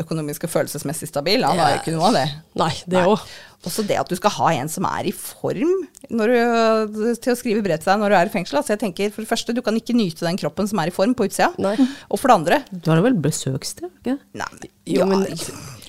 økonomisk 0.00 0.44
og 0.48 0.50
følelsesmessig 0.54 1.08
stabil, 1.10 1.44
han 1.44 1.56
Ja. 1.56 1.64
har 1.64 1.74
jo 1.76 1.80
ikke 1.82 1.96
noe 1.98 2.08
av 2.08 2.14
det. 2.14 2.28
Nei, 2.56 2.72
det 2.88 3.04
òg. 3.06 3.20
Også 3.62 3.84
det 3.86 3.94
at 4.00 4.08
du 4.10 4.16
skal 4.18 4.32
ha 4.34 4.48
en 4.58 4.68
som 4.68 4.84
er 4.90 5.06
i 5.06 5.12
form 5.14 5.70
når 6.10 6.32
du, 6.32 7.14
til 7.22 7.32
å 7.32 7.36
skrive 7.38 7.62
brev 7.62 7.78
til 7.78 7.92
deg 7.92 8.00
når 8.02 8.10
du 8.10 8.16
er 8.18 8.26
i 8.26 8.32
fengsel. 8.34 8.58
Altså 8.58 8.74
jeg 8.74 8.80
tenker, 8.82 9.12
For 9.14 9.22
det 9.22 9.30
første, 9.30 9.54
du 9.54 9.60
kan 9.62 9.76
ikke 9.78 9.94
nyte 9.94 10.26
den 10.26 10.36
kroppen 10.40 10.66
som 10.68 10.80
er 10.82 10.90
i 10.90 10.94
form 10.94 11.14
på 11.14 11.28
utsida. 11.28 11.52
Nei. 11.62 11.76
Og 12.10 12.18
for 12.18 12.26
det 12.32 12.34
andre 12.40 12.58
Du 12.74 12.90
har 12.90 13.00
vel 13.06 13.14
besøkssted? 13.22 13.86
ikke? 14.02 14.16
Nei, 14.34 14.48
Jo, 14.84 14.98
ja, 15.00 15.06
men- 15.06 15.26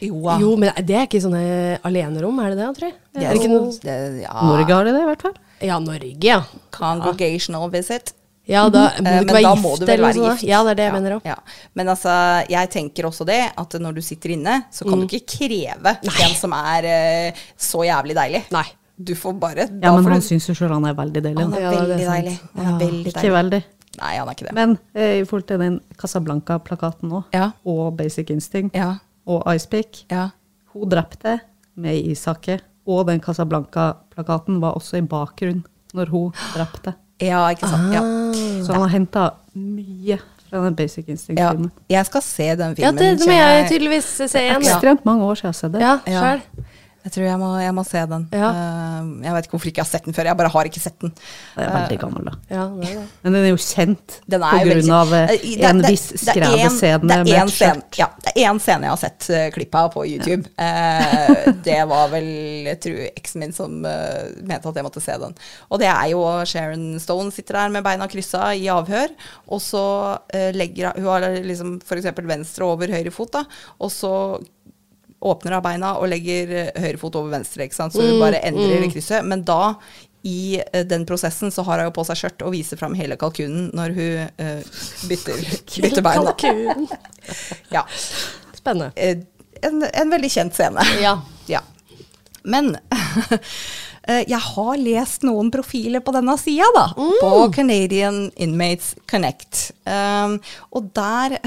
jo, 0.03 0.21
ja. 0.21 0.37
Jo, 0.39 0.55
men 0.55 0.71
det 0.85 0.95
er 0.99 1.07
ikke 1.07 1.23
sånne 1.23 1.79
alenerom, 1.83 2.39
er 2.45 2.53
det 2.53 2.57
det, 2.61 2.69
tror 2.77 2.89
jeg? 2.91 2.95
det 3.13 3.23
Er 3.23 3.33
det 3.33 3.41
ikke 3.41 3.53
noe 3.53 3.71
det, 3.81 3.97
ja. 4.21 4.33
Norge 4.51 4.73
har 4.77 4.83
det, 4.85 4.93
det, 4.93 5.01
i 5.01 5.09
hvert 5.09 5.21
fall. 5.25 5.33
Ja, 5.63 5.79
Norge, 5.79 6.17
ja. 6.23 6.41
Congregational 6.71 7.69
visit. 7.73 8.13
Ja, 8.47 8.67
da 8.69 8.89
må 8.89 8.89
Eh, 8.89 8.97
du 8.97 9.03
Men 9.03 9.23
ikke 9.23 9.33
være 9.33 9.41
da 9.43 9.53
gift 9.53 9.63
må 9.63 9.71
du 9.79 9.85
vel 9.85 9.93
eller 9.93 10.13
noe 10.13 10.23
være 10.27 10.37
sånt. 10.37 10.43
Ja, 10.49 10.63
det 10.63 10.71
er 10.71 10.75
det 10.75 10.83
jeg 10.83 10.93
Ja, 10.93 10.99
mener 10.99 11.15
òg. 11.15 11.21
Ja. 11.25 11.35
Men 11.75 11.87
altså, 11.87 12.13
jeg 12.49 12.69
tenker 12.69 13.03
også 13.07 13.25
det, 13.25 13.51
at 13.57 13.69
når 13.79 13.93
du 13.95 14.01
sitter 14.01 14.29
inne, 14.35 14.65
så 14.71 14.83
kan 14.89 14.99
du 14.99 15.05
ikke 15.07 15.25
kreve 15.37 15.97
en 16.03 16.35
som 16.35 16.51
er 16.53 16.83
uh, 17.31 17.43
så 17.57 17.85
jævlig 17.87 18.15
deilig. 18.15 18.43
Nei. 18.51 18.65
Du 19.03 19.15
får 19.15 19.33
bare 19.39 19.55
Ja, 19.57 19.65
da 19.89 19.95
men 19.95 20.11
han 20.11 20.19
du- 20.19 20.27
syns 20.27 20.45
jo 20.47 20.53
sjøl 20.53 20.69
han 20.73 20.85
er 20.85 20.93
veldig 20.93 21.23
deilig. 21.23 21.39
Han 21.41 21.53
er 21.53 21.59
Ja, 21.61 21.71
er 21.71 21.77
veldig 21.77 22.07
deilig. 22.07 22.39
Han 22.55 22.65
er 22.65 22.69
Ja. 22.69 22.77
veldig 22.87 23.13
Ikke 23.15 23.31
veldig. 23.31 23.63
Nei, 24.01 24.15
han 24.17 24.27
er 24.27 24.33
ikke 24.33 24.45
det. 24.47 24.53
Men 24.53 24.79
eh, 24.95 25.21
i 25.21 25.23
forhold 25.23 25.47
til 25.47 25.57
den 25.59 25.79
Casablanca-plakaten 25.97 27.09
nå, 27.09 27.23
Ja. 27.33 27.51
og 27.65 27.95
Basic 27.97 28.29
Instinct, 28.29 28.75
Ja. 28.75 28.95
og 29.25 29.43
Icepick 29.47 30.05
Ja. 30.11 30.29
Hun 30.73 30.89
drepte 30.89 31.39
med 31.77 31.95
Isake, 32.05 32.59
og 32.87 33.07
den 33.07 33.19
Casablanca-plakaten 33.21 34.59
var 34.59 34.73
også 34.75 34.97
i 34.97 35.01
bakgrunnen 35.01 35.63
når 35.93 36.09
hun 36.09 36.31
drepte. 36.53 36.95
Ja, 37.25 37.41
ikke 37.53 37.67
sant. 37.69 37.93
Ja. 37.93 38.01
Så 38.65 38.73
han 38.73 38.81
har 38.85 38.89
henta 38.93 39.25
mye 39.55 40.17
fra 40.49 40.63
den 40.65 40.75
Basic 40.75 41.05
Ja. 41.07 41.11
Instinct-filmen. 41.13 41.71
Jeg 41.89 42.05
skal 42.05 42.21
se 42.21 42.47
den 42.55 42.59
Ja, 42.59 42.73
filmen. 42.75 42.97
det, 43.01 43.19
det 43.19 43.27
må 43.27 43.33
kjenner 43.33 43.57
jeg 43.57 43.69
tydeligvis 43.71 44.05
se 44.05 44.25
igjen. 44.39 44.63
Ja, 44.63 44.75
Ekstremt 44.75 45.05
mange 45.05 45.23
år 45.25 45.35
siden 45.35 45.47
jeg 45.47 45.53
har 45.53 45.59
sett 45.61 45.73
det. 45.73 45.81
ja 45.81 45.99
Ja. 46.07 46.39
Jeg 47.03 47.11
tror 47.11 47.25
jeg 47.27 47.39
må, 47.41 47.47
jeg 47.59 47.73
må 47.75 47.83
se 47.83 48.01
den. 48.07 48.21
Ja. 48.31 48.49
Eh, 48.55 49.07
jeg 49.25 49.33
vet 49.35 49.47
ikke 49.47 49.55
hvorfor 49.57 49.69
ikke 49.69 49.81
jeg 49.81 49.85
har 49.85 49.89
sett 49.91 50.05
den 50.07 50.15
før. 50.15 50.27
Jeg 50.29 50.37
bare 50.39 50.51
har 50.53 50.69
ikke 50.69 50.79
sett 50.83 50.95
den. 51.03 51.11
Den 51.57 51.63
er 51.65 51.73
veldig 51.75 51.97
gammel, 51.99 52.29
da. 52.29 52.33
Ja, 52.47 52.63
det 52.79 52.87
er 52.89 52.93
det. 53.01 53.03
Men 53.25 53.35
den 53.35 53.43
er 53.43 53.49
jo 53.51 53.57
kjent 53.59 54.15
Den 54.31 54.45
på 54.45 54.47
er 54.53 54.63
jo 54.63 54.69
veldig- 54.71 54.85
grunn 54.87 54.95
av 54.99 55.13
eh, 55.17 55.33
Eh, 55.33 55.41
det- 55.43 55.65
en 55.69 55.81
det- 55.83 55.91
viss 55.91 56.05
er 56.13 56.21
skrevescene 56.23 57.01
det 57.09 57.17
er 57.17 57.23
med 57.27 57.33
en 57.33 57.47
et 57.47 57.53
skjørt. 57.57 57.99
Ja, 57.99 58.07
det 58.23 58.31
er 58.35 58.39
én 58.53 58.61
scene 58.63 58.87
jeg 58.87 58.93
har 58.93 59.01
sett 59.03 59.27
uh, 59.29 59.49
klipp 59.57 59.75
av 59.75 59.91
på 59.93 60.05
YouTube. 60.07 60.47
Eh, 60.57 61.51
det 61.67 61.87
var 61.91 62.07
vel 62.15 62.29
jeg 62.71 62.79
tror 62.87 63.03
eksen 63.11 63.39
min 63.43 63.51
som 63.53 63.83
uh, 63.83 64.23
mente 64.41 64.69
at 64.71 64.75
jeg 64.75 64.87
måtte 64.87 65.01
se 65.03 65.17
den. 65.19 65.35
Og 65.69 65.79
det 65.83 65.91
er 65.91 66.07
jo 66.15 66.23
Sharon 66.47 66.99
Stone 67.03 67.31
sitter 67.35 67.53
der 67.59 67.69
med 67.75 67.83
beina 67.83 68.07
kryssa 68.07 68.53
i 68.55 68.67
avhør, 68.71 69.11
og 69.49 69.59
så 69.59 69.83
uh, 70.23 70.51
legger 70.55 70.95
Hun 70.95 71.05
har 71.11 71.27
liksom 71.43 71.81
f.eks. 71.83 72.07
venstre 72.23 72.63
over 72.65 72.87
høyre 72.87 73.11
fot, 73.11 73.31
da, 73.35 73.43
og 73.81 73.91
så 73.91 74.13
åpner 75.23 75.57
av 75.57 75.63
beina 75.65 75.93
og 75.99 76.09
legger 76.11 76.51
eh, 76.51 76.81
høyre 76.83 76.99
fot 77.01 77.15
over 77.19 77.33
venstre, 77.37 77.67
ikke 77.67 77.77
sant? 77.77 77.95
så 77.95 78.03
hun 78.03 78.21
bare 78.21 78.41
endrer 78.45 78.83
mm. 78.83 78.91
krysset. 78.93 79.25
Men 79.27 79.45
da, 79.47 79.75
i 80.27 80.59
eh, 80.59 80.83
den 80.87 81.05
prosessen, 81.07 81.51
så 81.51 81.65
har 81.67 81.79
hun 81.79 81.89
jo 81.89 81.95
på 81.95 82.05
seg 82.09 82.19
skjørt 82.19 82.45
og 82.47 82.55
viser 82.55 82.79
fram 82.79 82.97
hele 82.99 83.17
kalkunen 83.19 83.69
når 83.75 83.95
hun 83.97 84.41
uh, 84.43 84.81
bytter, 85.09 85.39
bytter 85.85 86.05
bein. 86.05 86.31
Kalkun. 86.43 86.89
Ja. 87.75 87.85
Spennende. 88.57 88.91
En, 89.63 89.79
en 89.87 90.11
veldig 90.11 90.31
kjent 90.31 90.59
scene. 90.59 90.83
Ja. 91.03 91.17
Ja. 91.51 91.59
Men 92.47 92.73
jeg 94.03 94.39
har 94.43 94.77
lest 94.79 95.25
noen 95.27 95.49
profiler 95.51 95.99
på 96.03 96.11
denne 96.15 96.37
sida, 96.39 96.67
da. 96.75 96.85
På 96.95 97.49
Canadian 97.55 98.29
Inmates 98.39 98.93
Connect. 99.11 99.73
Um, 99.87 100.37
og 100.75 100.87
der 100.95 101.37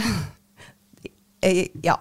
Ja. 1.85 1.97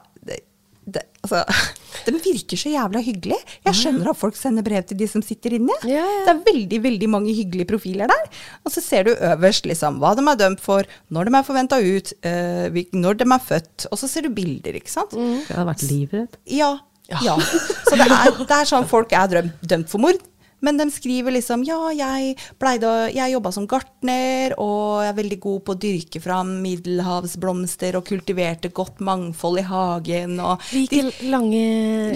Det, 0.86 0.94
det, 0.94 1.02
altså, 1.26 1.42
den 2.08 2.20
virker 2.22 2.58
så 2.62 2.70
jævla 2.70 3.02
hyggelig. 3.02 3.38
Jeg 3.66 3.74
skjønner 3.80 4.10
at 4.12 4.18
folk 4.20 4.36
sender 4.38 4.64
brev 4.66 4.84
til 4.86 4.98
de 5.00 5.08
som 5.10 5.24
sitter 5.26 5.56
inne. 5.58 5.74
Ja, 5.84 6.04
ja. 6.06 6.20
Det 6.28 6.34
er 6.36 6.42
veldig 6.54 6.80
veldig 6.84 7.10
mange 7.10 7.34
hyggelige 7.34 7.68
profiler 7.72 8.08
der. 8.12 8.28
Og 8.66 8.72
så 8.72 8.84
ser 8.86 9.08
du 9.10 9.14
øverst 9.16 9.66
liksom, 9.66 9.98
hva 10.04 10.14
de 10.16 10.26
er 10.30 10.36
dømt 10.44 10.62
for, 10.62 10.86
når 11.10 11.26
de 11.32 11.36
er 11.40 11.48
forventa 11.48 11.80
ut, 11.82 12.14
eh, 12.22 12.68
hvil- 12.76 12.94
når 12.94 13.18
de 13.24 13.30
er 13.34 13.40
født. 13.50 13.88
Og 13.92 13.98
så 13.98 14.08
ser 14.12 14.22
du 14.28 14.30
bilder, 14.30 14.78
ikke 14.78 14.92
sant. 14.94 15.12
Det 15.50 15.56
har 15.58 15.66
vært 15.66 15.84
livredd. 15.90 16.38
Ja. 16.46 16.76
ja. 17.10 17.36
Så 17.90 17.98
det 17.98 18.06
er, 18.10 18.32
det 18.46 18.52
er 18.62 18.66
sånn 18.70 18.88
folk 18.90 19.12
er 19.14 19.28
drøm, 19.30 19.52
dømt 19.66 19.90
for 19.90 20.02
mord. 20.06 20.22
Men 20.66 20.80
de 20.80 20.88
skriver 20.94 21.36
liksom 21.36 21.64
ja, 21.68 21.78
jeg, 21.96 22.36
pleide, 22.62 22.92
jeg 23.14 23.36
jobba 23.36 23.52
som 23.54 23.68
gartner, 23.70 24.56
og 24.62 25.04
jeg 25.04 25.12
er 25.12 25.20
veldig 25.20 25.40
god 25.44 25.60
på 25.68 25.76
å 25.76 25.80
dyrke 25.86 26.22
fram 26.24 26.56
middelhavsblomster, 26.64 28.00
og 28.00 28.08
kultiverte 28.10 28.72
godt 28.76 29.04
mangfold 29.06 29.62
i 29.62 29.68
hagen. 29.70 30.40
Og 30.42 30.66
Liker 30.76 31.12
lange, 31.30 31.62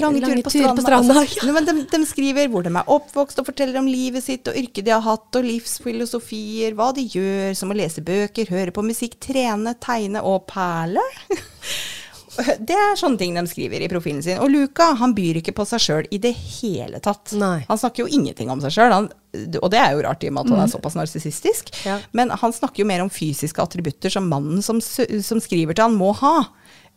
lange 0.02 0.24
turer 0.26 0.44
på 0.46 0.56
stranda. 0.56 0.86
stranda. 0.86 1.18
Altså, 1.40 1.54
men 1.54 1.66
de, 1.66 1.74
de 1.90 2.00
skriver 2.08 2.50
hvor 2.52 2.66
de 2.66 2.72
er 2.74 2.90
oppvokst, 2.92 3.40
og 3.42 3.48
forteller 3.50 3.80
om 3.82 3.88
livet 3.90 4.24
sitt 4.26 4.48
og 4.50 4.58
yrket 4.58 4.88
de 4.88 4.94
har 4.96 5.06
hatt, 5.06 5.30
og 5.36 5.46
livsfilosofier, 5.46 6.76
hva 6.78 6.90
de 6.96 7.06
gjør, 7.06 7.54
som 7.58 7.72
å 7.72 7.78
lese 7.78 8.04
bøker, 8.06 8.50
høre 8.54 8.74
på 8.76 8.86
musikk, 8.86 9.20
trene, 9.24 9.76
tegne 9.84 10.24
og 10.26 10.46
perle. 10.50 11.06
Det 12.40 12.76
er 12.76 12.98
sånne 13.00 13.20
ting 13.20 13.36
de 13.36 13.44
skriver 13.50 13.84
i 13.84 13.90
profilen 13.92 14.22
sin. 14.24 14.40
Og 14.44 14.52
Luca 14.54 14.92
han 15.00 15.14
byr 15.18 15.42
ikke 15.42 15.54
på 15.58 15.66
seg 15.68 15.84
sjøl 15.84 16.10
i 16.16 16.20
det 16.22 16.32
hele 16.38 17.02
tatt. 17.04 17.34
Nei. 17.40 17.66
Han 17.68 17.82
snakker 17.82 18.06
jo 18.06 18.14
ingenting 18.20 18.52
om 18.54 18.62
seg 18.64 18.76
sjøl, 18.76 18.96
og 18.96 19.68
det 19.74 19.82
er 19.82 19.96
jo 19.96 20.04
rart 20.06 20.24
i 20.24 20.32
og 20.32 20.38
med 20.38 20.48
at 20.48 20.54
han 20.56 20.64
er 20.64 20.72
såpass 20.72 20.96
narsissistisk. 21.00 21.74
Ja. 21.88 22.00
Men 22.16 22.32
han 22.32 22.56
snakker 22.56 22.84
jo 22.84 22.88
mer 22.90 23.04
om 23.04 23.12
fysiske 23.14 23.64
attributter 23.64 24.14
som 24.14 24.30
mannen 24.32 24.64
som, 24.66 24.80
som 24.82 25.44
skriver 25.44 25.76
til 25.76 25.90
han 25.90 26.00
må 26.00 26.14
ha, 26.22 26.36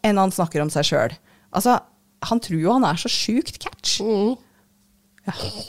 enn 0.06 0.20
han 0.20 0.34
snakker 0.34 0.62
om 0.62 0.70
seg 0.72 0.88
sjøl. 0.92 1.18
Altså, 1.52 1.80
han 2.28 2.40
tror 2.42 2.62
jo 2.62 2.78
han 2.78 2.86
er 2.86 3.00
så 3.02 3.10
sjukt 3.10 3.58
catch. 3.62 3.98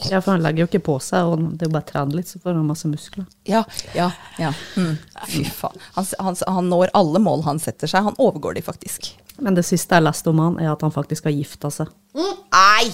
Ja, 0.10 0.18
for 0.18 0.32
han 0.32 0.42
legger 0.42 0.64
jo 0.64 0.70
ikke 0.72 0.82
på 0.88 0.96
seg, 1.04 1.30
og 1.30 1.42
det 1.58 1.68
er 1.68 1.70
jo 1.70 1.76
bare 1.76 1.86
å 1.86 1.90
trene 1.92 2.18
litt, 2.18 2.30
så 2.32 2.40
får 2.42 2.56
han 2.58 2.66
masse 2.66 2.90
muskler. 2.90 3.28
Ja, 3.46 3.62
ja, 3.94 4.08
ja. 4.42 4.50
Mm. 4.78 4.96
Fy 5.30 5.44
faen. 5.54 5.78
Han, 5.98 6.08
han, 6.26 6.40
han 6.58 6.72
når 6.72 6.94
alle 6.98 7.22
mål 7.22 7.46
han 7.46 7.62
setter 7.62 7.90
seg. 7.90 8.08
Han 8.08 8.18
overgår 8.22 8.58
de 8.58 8.66
faktisk. 8.66 9.12
Men 9.42 9.56
det 9.58 9.64
siste 9.66 9.98
jeg 9.98 10.06
leste 10.06 10.30
om 10.30 10.42
han, 10.44 10.58
er 10.62 10.74
at 10.74 10.84
han 10.86 10.94
faktisk 10.94 11.26
har 11.30 11.34
gifta 11.34 11.72
seg. 11.74 11.90
Nei! 12.14 12.86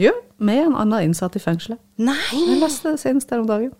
Jo, 0.00 0.12
med 0.40 0.66
en 0.66 0.76
annen 0.76 1.08
innsatt 1.08 1.38
i 1.38 1.42
fengselet. 1.42 1.80
Nei! 2.00 2.16
Jeg 2.32 2.60
leste 2.60 2.92
det 2.92 3.00
senest 3.02 3.32
her 3.32 3.40
om 3.40 3.48
dagen. 3.48 3.72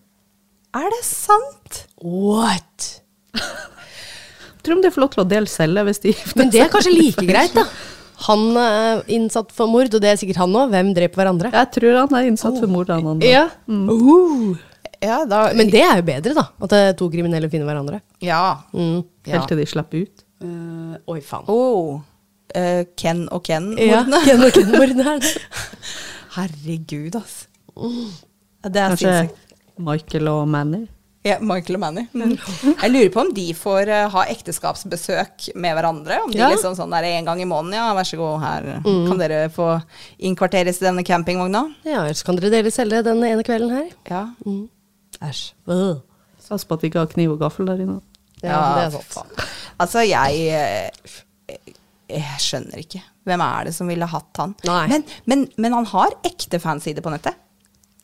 Er 0.77 0.87
det 0.95 1.03
sant? 1.05 1.85
What? 2.01 2.89
Jeg 3.35 4.63
tror 4.65 4.79
om 4.79 4.85
de 4.85 4.93
får 4.95 5.05
lov 5.05 5.13
til 5.15 5.25
å 5.25 5.29
dele 5.29 5.51
celle 5.51 5.85
hvis 5.89 6.01
de 6.03 6.15
gifter 6.15 6.33
seg. 6.33 6.41
Men 6.41 6.53
det 6.55 6.63
er 6.65 6.73
kanskje 6.73 6.95
like 6.95 7.27
greit, 7.33 7.57
da. 7.57 7.67
Han 8.29 8.51
er 8.61 9.05
innsatt 9.17 9.53
for 9.57 9.71
mord, 9.73 9.93
og 9.97 10.03
det 10.05 10.11
er 10.13 10.19
sikkert 10.21 10.43
han 10.43 10.57
òg. 10.57 10.73
Hvem 10.73 10.91
dreper 10.97 11.23
hverandre? 11.23 11.53
Jeg 11.57 11.73
tror 11.77 12.03
han 12.03 12.19
er 12.19 12.29
innsatt 12.29 12.59
for 12.61 12.71
mord 12.71 12.93
av 12.93 13.07
andre. 13.15 13.29
Ja. 13.29 13.47
Ja. 13.69 14.01
Uh. 14.01 14.67
Ja, 15.01 15.23
da 15.25 15.47
Men 15.57 15.71
det 15.73 15.81
er 15.81 16.03
jo 16.03 16.05
bedre, 16.05 16.35
da. 16.37 16.43
At 16.61 16.99
to 17.01 17.09
kriminelle 17.13 17.49
finner 17.53 17.69
hverandre. 17.69 18.03
Ja. 18.21 18.61
Mm. 18.77 19.01
ja. 19.25 19.39
Helt 19.39 19.49
til 19.49 19.63
de 19.63 19.65
slipper 19.69 20.05
ut. 20.05 20.27
Oi, 20.43 21.21
faen. 21.21 21.45
Oh. 21.49 22.01
Uh, 22.57 22.83
Ken 22.99 23.27
og 23.33 23.45
Ken. 23.47 23.73
Ja. 23.79 24.03
Ken 24.27 24.43
og 24.47 24.53
Ken-mordene. 24.57 25.19
Herregud, 26.37 27.19
altså. 27.21 27.47
Det 28.67 28.77
er 28.81 28.95
Kanskje 28.95 29.13
sinnssykt. 29.13 29.47
Michael 29.81 30.29
og 30.29 30.49
Manny. 30.53 30.83
Ja, 31.25 31.37
Michael 31.45 31.77
og 31.77 31.81
Manny. 31.83 32.03
Mm. 32.17 32.33
Jeg 32.81 32.91
lurer 32.93 33.11
på 33.13 33.21
om 33.23 33.31
de 33.37 33.47
får 33.57 33.91
uh, 33.93 34.03
ha 34.15 34.25
ekteskapsbesøk 34.33 35.51
med 35.61 35.77
hverandre. 35.77 36.19
Om 36.25 36.33
de 36.33 36.41
Ja. 36.41 36.49
liksom 36.53 36.75
sånn 36.79 36.93
der 36.97 37.07
en 37.11 37.29
gang 37.29 37.41
i 37.43 37.49
måneden. 37.49 37.77
Ja, 37.77 37.91
vær 37.97 38.09
så 38.09 38.17
god, 38.21 38.41
her 38.41 38.69
kan 38.85 39.19
dere 39.21 39.41
få 39.53 39.71
innkvarteres 40.19 40.81
i 40.81 40.87
denne 40.89 41.05
campingvogna. 41.05 41.67
Ja, 41.85 42.03
ellers 42.07 42.25
kan 42.27 42.37
dere 42.41 42.51
dele 42.57 42.73
celle 42.75 43.03
den 43.07 43.21
ene 43.25 43.45
kvelden 43.47 43.71
her. 43.77 43.91
Ja. 44.09 44.23
Æsj. 45.23 45.53
Øh. 45.69 45.99
Sats 46.41 46.65
på 46.65 46.75
at 46.75 46.81
de 46.83 46.89
ikke 46.91 46.99
har 47.05 47.11
kniv 47.13 47.37
og 47.37 47.43
gaffel 47.45 47.69
der 47.69 47.81
inne. 47.85 48.01
Ja, 48.43 48.61
det 48.77 48.87
er 48.87 48.95
sant. 49.13 49.45
Altså, 49.81 50.05
jeg 50.07 50.47
eh, 50.55 51.19
jeg 52.11 52.43
skjønner 52.43 52.81
ikke. 52.83 53.01
Hvem 53.29 53.43
er 53.45 53.69
det 53.69 53.75
som 53.77 53.91
ville 53.91 54.09
hatt 54.09 54.41
han? 54.41 54.55
Men, 54.91 55.05
men, 55.31 55.45
men 55.61 55.77
han 55.77 55.87
har 55.93 56.17
ekte 56.27 56.59
fansider 56.63 57.05
på 57.05 57.13
nettet. 57.13 57.37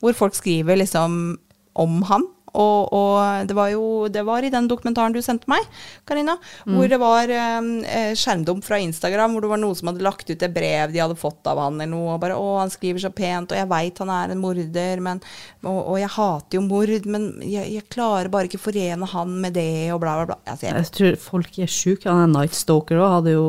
Hvor 0.03 0.15
folk 0.15 0.37
skriver 0.37 0.79
liksom 0.79 1.37
om 1.77 2.03
han. 2.11 2.27
Og, 2.55 2.93
og 2.95 3.49
det 3.49 3.57
var 3.57 3.69
jo 3.73 4.07
det 4.09 4.23
var 4.25 4.45
i 4.47 4.51
den 4.53 4.69
dokumentaren 4.71 5.13
du 5.13 5.21
sendte 5.21 5.49
meg, 5.51 5.65
Karina, 6.09 6.37
hvor 6.65 6.89
det 6.89 6.99
var 7.03 7.29
eh, 7.29 8.13
skjermdump 8.17 8.65
fra 8.65 8.79
Instagram, 8.81 9.35
hvor 9.35 9.45
det 9.45 9.51
var 9.51 9.61
noen 9.61 9.77
som 9.77 9.91
hadde 9.91 10.05
lagt 10.07 10.31
ut 10.31 10.43
et 10.43 10.55
brev 10.55 10.93
de 10.93 11.03
hadde 11.03 11.19
fått 11.19 11.47
av 11.51 11.59
han 11.59 11.77
eller 11.81 11.91
noe, 11.91 12.15
og 12.15 12.21
bare 12.23 12.39
'Å, 12.39 12.61
han 12.63 12.73
skriver 12.73 13.03
så 13.03 13.11
pent, 13.13 13.53
og 13.53 13.59
jeg 13.59 13.69
veit 13.69 13.99
han 13.99 14.11
er 14.11 14.33
en 14.33 14.41
morder, 14.41 15.01
men 15.01 15.21
Og, 15.67 15.81
og 15.91 15.97
jeg 15.99 16.09
hater 16.15 16.59
jo 16.59 16.63
mord, 16.63 17.07
men 17.11 17.25
jeg, 17.43 17.73
jeg 17.75 17.89
klarer 17.91 18.31
bare 18.31 18.47
ikke 18.47 18.63
forene 18.63 19.07
han 19.11 19.41
med 19.43 19.57
det, 19.59 19.93
og 19.93 20.01
bla, 20.01 20.15
bla, 20.21 20.27
bla. 20.27 20.37
Altså, 20.47 20.67
jeg, 20.69 20.75
Jeg 20.77 20.93
tror 20.95 21.17
folk 21.17 21.59
er 21.59 21.67
sjuke. 21.67 22.07
Han 22.11 22.23
er 22.23 22.39
Night 22.39 22.55
Stalker 22.55 23.01
òg, 23.03 23.15
hadde 23.19 23.35
jo 23.35 23.47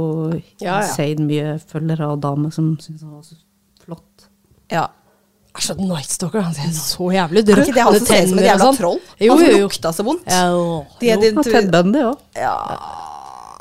Ja, 0.60 0.82
ja. 0.82 1.16
mye 1.22 1.60
følgere 1.62 2.10
og 2.14 2.22
damer 2.26 2.50
som 2.52 2.74
syntes 2.82 3.04
han 3.06 3.14
var 3.14 3.24
så 3.28 3.38
flott. 3.86 4.30
ja. 4.72 4.88
Er 5.58 5.64
så 5.66 5.74
Night 5.80 6.12
Stalker, 6.14 6.44
han 6.46 6.54
ser 6.54 6.70
så 6.78 7.08
jævlig 7.16 7.42
ut. 7.44 7.50
Er 7.56 7.62
ikke 7.64 7.74
det 7.80 7.84
han 7.88 7.96
som 7.98 8.06
ser 8.06 8.24
ut 8.24 8.30
som 8.30 8.40
et 8.44 8.46
jævla 8.46 8.66
sånn. 8.68 8.78
troll? 8.78 9.00
Jo, 9.18 9.32
han 9.34 9.40
som 9.42 9.48
jo, 9.48 9.58
jo. 9.58 9.64
lukta 9.68 9.92
så 9.98 10.04
vondt. 10.06 10.28
Ja, 10.30 10.42
De, 11.02 11.08
jo. 11.10 11.20
de, 11.24 11.32
Og 11.42 11.50
Ted 11.50 11.72
Bundy 11.74 12.04
òg. 12.06 12.44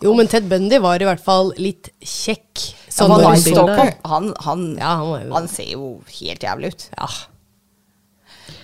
jo, 0.04 0.12
men 0.18 0.28
Ted 0.28 0.48
Bundy 0.50 0.78
var 0.84 1.00
i 1.00 1.08
hvert 1.08 1.24
fall 1.24 1.54
litt 1.56 1.88
kjekk. 2.04 2.66
han 2.98 3.10
ja, 3.10 3.16
når 3.16 3.24
Night 3.30 3.48
Stalker. 3.48 3.94
Han, 4.12 4.28
han, 4.44 4.66
Ja, 4.76 4.92
han 5.00 5.08
var 5.08 5.24
han 5.40 5.48
ser 5.48 5.72
jo 5.72 5.88
helt 6.20 6.44
jævlig 6.44 6.74
ut. 6.74 6.86
ja. 7.00 7.08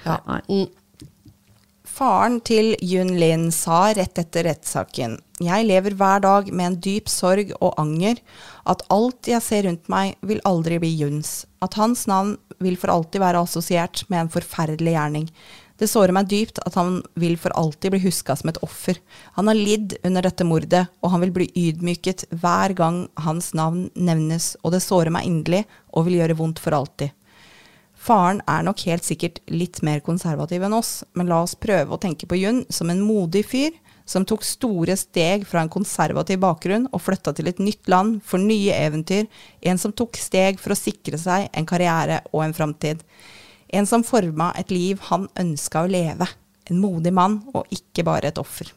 Nei. 0.05 0.67
Faren 1.93 2.39
til 2.41 2.73
Yun 2.83 3.11
Lin 3.21 3.51
sa 3.53 3.93
rett 3.95 4.17
etter 4.19 4.47
rettssaken 4.49 5.19
Jeg 5.45 5.67
lever 5.69 5.95
hver 5.99 6.23
dag 6.25 6.49
med 6.51 6.67
en 6.67 6.77
dyp 6.81 7.11
sorg 7.11 7.51
og 7.61 7.75
anger. 7.79 8.17
At 8.67 8.83
alt 8.95 9.29
jeg 9.29 9.43
ser 9.45 9.67
rundt 9.67 9.89
meg, 9.93 10.15
vil 10.23 10.41
aldri 10.49 10.79
bli 10.83 10.91
Yuns. 11.03 11.45
At 11.63 11.75
hans 11.75 12.07
navn 12.11 12.37
vil 12.65 12.79
for 12.81 12.93
alltid 12.93 13.23
være 13.23 13.43
assosiert 13.45 14.05
med 14.09 14.25
en 14.25 14.33
forferdelig 14.33 14.95
gjerning. 14.97 15.29
Det 15.81 15.89
sårer 15.91 16.15
meg 16.15 16.29
dypt 16.31 16.61
at 16.63 16.77
han 16.79 17.01
vil 17.19 17.35
for 17.41 17.55
alltid 17.59 17.95
bli 17.95 18.03
huska 18.05 18.37
som 18.39 18.53
et 18.53 18.61
offer. 18.63 19.01
Han 19.35 19.49
har 19.51 19.59
lidd 19.59 19.97
under 20.07 20.23
dette 20.23 20.47
mordet, 20.47 20.85
og 21.03 21.11
han 21.15 21.25
vil 21.25 21.33
bli 21.35 21.49
ydmyket 21.59 22.29
hver 22.31 22.77
gang 22.79 23.07
hans 23.25 23.51
navn 23.59 23.89
nevnes, 23.99 24.53
og 24.63 24.77
det 24.77 24.85
sårer 24.85 25.11
meg 25.15 25.27
inderlig 25.27 25.65
og 25.91 26.07
vil 26.07 26.21
gjøre 26.21 26.39
vondt 26.39 26.63
for 26.63 26.77
alltid. 26.77 27.11
Faren 28.03 28.41
er 28.51 28.65
nok 28.67 28.83
helt 28.87 29.07
sikkert 29.07 29.39
litt 29.51 29.79
mer 29.87 30.01
konservativ 30.03 30.63
enn 30.67 30.75
oss, 30.75 31.03
men 31.15 31.29
la 31.31 31.43
oss 31.45 31.55
prøve 31.59 31.95
å 31.95 32.01
tenke 32.03 32.27
på 32.31 32.39
Jun 32.39 32.65
som 32.71 32.91
en 32.91 33.03
modig 33.03 33.45
fyr 33.47 33.75
som 34.05 34.27
tok 34.29 34.45
store 34.47 34.97
steg 34.99 35.47
fra 35.49 35.63
en 35.63 35.71
konservativ 35.73 36.41
bakgrunn 36.43 36.89
og 36.91 37.03
flytta 37.05 37.35
til 37.37 37.51
et 37.51 37.63
nytt 37.63 37.91
land 37.93 38.21
for 38.27 38.43
nye 38.43 38.75
eventyr, 38.75 39.29
en 39.63 39.81
som 39.81 39.95
tok 39.95 40.19
steg 40.21 40.61
for 40.63 40.75
å 40.75 40.79
sikre 40.79 41.21
seg 41.21 41.49
en 41.53 41.69
karriere 41.69 42.21
og 42.33 42.45
en 42.47 42.57
framtid. 42.57 43.03
En 43.73 43.89
som 43.89 44.05
forma 44.05 44.51
et 44.61 44.71
liv 44.75 45.01
han 45.09 45.29
ønska 45.39 45.85
å 45.85 45.91
leve. 45.91 46.29
En 46.71 46.79
modig 46.79 47.13
mann, 47.15 47.41
og 47.57 47.67
ikke 47.75 48.05
bare 48.07 48.31
et 48.31 48.39
offer. 48.39 48.69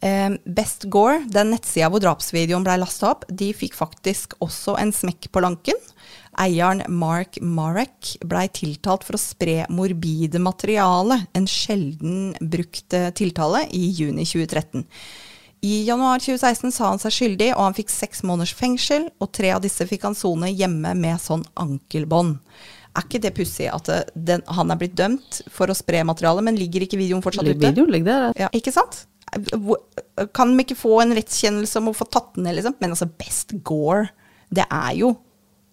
Eh, 0.00 0.32
Best 0.48 0.88
Gore, 0.88 1.20
den 1.28 1.52
nettsida 1.52 1.90
hvor 1.92 2.00
drapsvideoen 2.02 2.64
blei 2.64 2.78
lasta 2.80 3.12
opp, 3.12 3.26
de 3.28 3.52
fikk 3.52 3.76
faktisk 3.76 4.38
også 4.40 4.78
en 4.80 4.94
smekk 4.96 5.28
på 5.32 5.42
lanken. 5.44 5.76
Eieren 6.38 6.84
Mark 6.88 7.40
Marek 7.42 8.14
blei 8.22 8.46
tiltalt 8.54 9.02
for 9.06 9.18
å 9.18 9.20
spre 9.20 9.64
morbide 9.72 10.38
materiale, 10.42 11.24
en 11.34 11.48
sjelden 11.50 12.36
brukt 12.40 12.94
eh, 12.94 13.10
tiltale, 13.16 13.64
i 13.74 13.88
juni 13.90 14.26
2013. 14.28 14.86
I 15.66 15.82
januar 15.84 16.22
2016 16.22 16.72
sa 16.72 16.88
han 16.88 17.02
seg 17.02 17.12
skyldig, 17.12 17.50
og 17.52 17.66
han 17.66 17.76
fikk 17.76 17.90
seks 17.92 18.22
måneders 18.24 18.54
fengsel, 18.56 19.10
og 19.20 19.32
tre 19.36 19.50
av 19.52 19.64
disse 19.64 19.84
fikk 19.88 20.06
han 20.08 20.16
sone 20.16 20.52
hjemme 20.54 20.94
med 20.96 21.20
sånn 21.20 21.42
ankelbånd. 21.60 22.38
Er 22.96 23.06
ikke 23.06 23.20
det 23.22 23.34
pussig 23.36 23.68
at 23.70 23.90
eh, 23.92 24.06
den, 24.14 24.44
han 24.46 24.72
er 24.72 24.78
blitt 24.80 24.96
dømt 24.98 25.42
for 25.52 25.70
å 25.70 25.76
spre 25.76 26.04
materiale, 26.06 26.46
men 26.46 26.58
ligger 26.58 26.86
ikke 26.86 27.00
videoen 27.00 27.24
fortsatt 27.26 27.50
ute? 27.50 27.58
Videoen 27.60 27.92
ligger 27.92 28.10
der. 28.10 28.44
Ja, 28.46 28.52
ikke 28.56 28.74
sant? 28.74 29.04
Kan 30.34 30.54
de 30.54 30.64
ikke 30.64 30.78
få 30.78 30.96
en 31.02 31.14
rettskjennelse 31.14 31.82
om 31.82 31.90
å 31.90 31.94
få 31.94 32.06
tatt 32.10 32.32
den 32.38 32.48
ned, 32.48 32.56
liksom? 32.58 32.78
Men 32.82 32.94
altså, 32.94 33.10
Best 33.20 33.54
Gore, 33.66 34.08
det 34.50 34.64
er 34.66 34.94
jo 34.98 35.12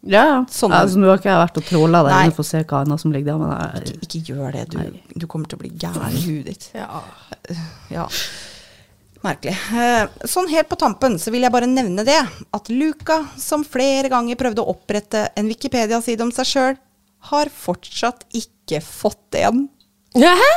Ja, 0.07 0.23
ja. 0.29 0.37
Sånn- 0.49 0.71
altså, 0.73 0.97
nå 1.01 1.09
har 1.11 1.17
ikke 1.19 1.29
jeg 1.33 1.41
vært 1.43 1.57
og 1.61 1.65
tråla 1.67 2.03
der 2.07 2.17
inne 2.25 2.35
for 2.37 2.45
å 2.45 2.47
se 2.47 2.61
hva 2.63 2.81
annet 2.85 3.01
som 3.03 3.11
ligger 3.11 3.33
der, 3.33 3.39
men 3.41 3.51
jeg, 3.83 3.97
Ikke 4.07 4.21
gjør 4.31 4.51
det, 4.55 4.65
du, 4.71 4.99
du 5.19 5.25
kommer 5.27 5.49
til 5.51 5.57
å 5.59 5.63
bli 5.65 5.71
gæren 5.75 6.15
i 6.15 6.21
huet 6.23 6.45
ditt. 6.51 6.69
Ja. 6.77 7.01
Ja. 7.91 8.07
Merkelig. 9.25 9.55
Eh, 9.73 10.27
Sånn 10.29 10.47
helt 10.51 10.69
på 10.69 10.77
tampen 10.79 11.17
så 11.19 11.31
vil 11.33 11.41
jeg 11.43 11.51
bare 11.53 11.67
nevne 11.69 12.05
det, 12.07 12.17
at 12.53 12.69
Luca, 12.69 13.23
som 13.41 13.65
flere 13.67 14.09
ganger 14.13 14.37
prøvde 14.39 14.61
å 14.63 14.69
opprette 14.75 15.25
en 15.35 15.49
Wikipedia-side 15.49 16.21
om 16.23 16.31
seg 16.35 16.45
sjøl, 16.51 16.77
har 17.31 17.49
fortsatt 17.51 18.23
ikke 18.37 18.79
fått 18.85 19.35
en. 19.41 19.65
Hæ? 20.15 20.51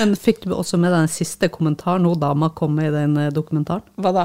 Men 0.00 0.16
fikk 0.18 0.40
du 0.48 0.54
også 0.56 0.78
med 0.80 0.90
deg 0.90 1.04
den 1.04 1.12
siste 1.12 1.46
kommentaren 1.52 2.02
hun 2.08 2.18
dama 2.18 2.48
kom 2.56 2.74
med 2.74 2.88
i 2.90 2.94
den 2.96 3.16
eh, 3.20 3.30
dokumentaren? 3.30 3.84
Hva 4.00 4.10
da? 4.16 4.24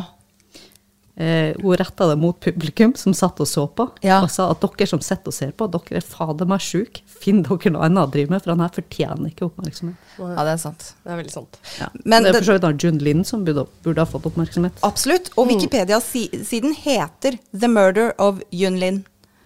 Eh, 1.17 1.55
hun 1.63 1.73
retta 1.79 2.05
det 2.11 2.19
mot 2.21 2.37
publikum 2.39 2.91
som 2.95 3.11
satt 3.17 3.39
og 3.41 3.47
så 3.49 3.63
på, 3.73 3.87
Ja. 4.05 4.19
og 4.21 4.29
sa 4.29 4.51
at 4.51 4.61
dere 4.61 4.85
som 4.85 4.99
sitter 5.01 5.31
og 5.31 5.33
ser 5.33 5.51
på, 5.57 5.65
dere 5.73 5.97
er 5.97 6.01
fader 6.05 6.45
meg 6.45 6.59
sjuke. 6.61 7.01
Finn 7.07 7.41
dere 7.41 7.71
noe 7.73 7.81
annet 7.87 8.03
å 8.05 8.11
drive 8.13 8.29
med, 8.29 8.43
for 8.43 8.51
han 8.53 8.59
her 8.61 8.69
fortjener 8.69 9.31
ikke 9.31 9.47
oppmerksomhet. 9.49 9.95
Ja, 10.19 10.43
det 10.45 10.51
er 10.53 10.57
sant. 10.61 10.93
Det 11.03 11.11
er 11.11 11.17
veldig 11.17 11.31
sant. 11.33 11.57
Ja. 11.79 11.87
Men 12.05 12.21
det 12.21 12.35
er 12.35 12.37
for 12.37 12.45
så 12.51 12.53
vidt 12.59 12.67
han 12.69 12.77
Jun 12.77 12.99
Lin 13.01 13.23
som 13.25 13.43
burde, 13.43 13.65
burde 13.81 13.97
ha 13.97 14.05
fått 14.05 14.29
oppmerksomhet. 14.29 14.73
Absolutt. 14.85 15.31
Og 15.37 15.47
Wikipedia-siden 15.49 16.75
heter 16.75 17.39
The 17.51 17.67
Murder 17.67 18.13
of 18.19 18.43
Yun 18.53 18.77
Lin. 18.79 19.05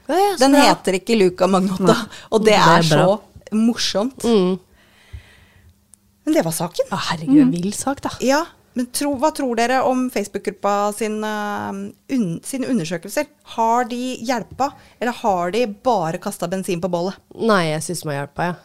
Ja, 0.09 0.15
ja, 0.15 0.35
Den 0.43 0.55
heter 0.59 0.99
ikke 0.99 1.15
Luca 1.17 1.47
Magnotta, 1.47 1.95
og 2.33 2.43
det 2.43 2.51
Det 2.51 2.59
er, 2.59 2.79
er 2.79 2.81
så 2.83 3.19
morsomt. 3.53 4.17
morsomt. 4.27 4.59
Men 6.25 6.33
det 6.35 6.43
var 6.45 6.51
saken. 6.51 6.85
Ja, 6.91 6.97
herregud, 7.09 7.39
en 7.41 7.51
vill 7.55 7.71
sak, 7.73 8.01
da. 8.03 8.09
Ja, 8.21 8.43
men 8.77 8.87
tro, 8.95 9.13
hva 9.19 9.31
tror 9.35 9.57
dere 9.59 9.81
om 9.87 10.05
Facebook-gruppa 10.13 10.73
sine, 10.95 11.31
eh, 11.31 12.17
un, 12.17 12.27
sine 12.43 12.69
undersøkelser? 12.71 13.27
Har 13.57 13.89
de 13.91 14.01
hjelpa, 14.23 14.71
eller 14.99 15.17
har 15.21 15.51
de 15.55 15.65
bare 15.67 16.21
kasta 16.23 16.47
bensin 16.51 16.81
på 16.83 16.91
bålet? 16.91 17.17
Nei, 17.35 17.65
jeg 17.73 17.87
syns 17.87 18.05
de 18.05 18.11
har 18.11 18.19
hjelpa, 18.21 18.51
ja. 18.51 18.59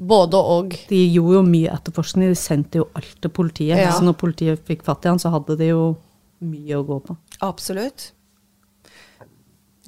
Både 0.00 0.38
og. 0.38 0.76
De 0.88 1.00
gjorde 1.12 1.34
jo 1.36 1.42
mye 1.44 1.72
etterforskning, 1.74 2.30
de 2.32 2.38
sendte 2.38 2.80
jo 2.80 2.86
alt 2.96 3.18
til 3.20 3.32
politiet. 3.36 3.76
Ja. 3.82 3.90
Så 3.92 4.06
når 4.06 4.16
politiet 4.22 4.62
fikk 4.64 4.86
fatt 4.86 5.04
i 5.04 5.12
han, 5.12 5.20
så 5.20 5.32
hadde 5.34 5.58
de 5.60 5.74
jo 5.74 5.82
mye 6.40 6.78
å 6.78 6.86
gå 6.88 6.96
på. 7.04 7.18
Absolutt. 7.44 8.12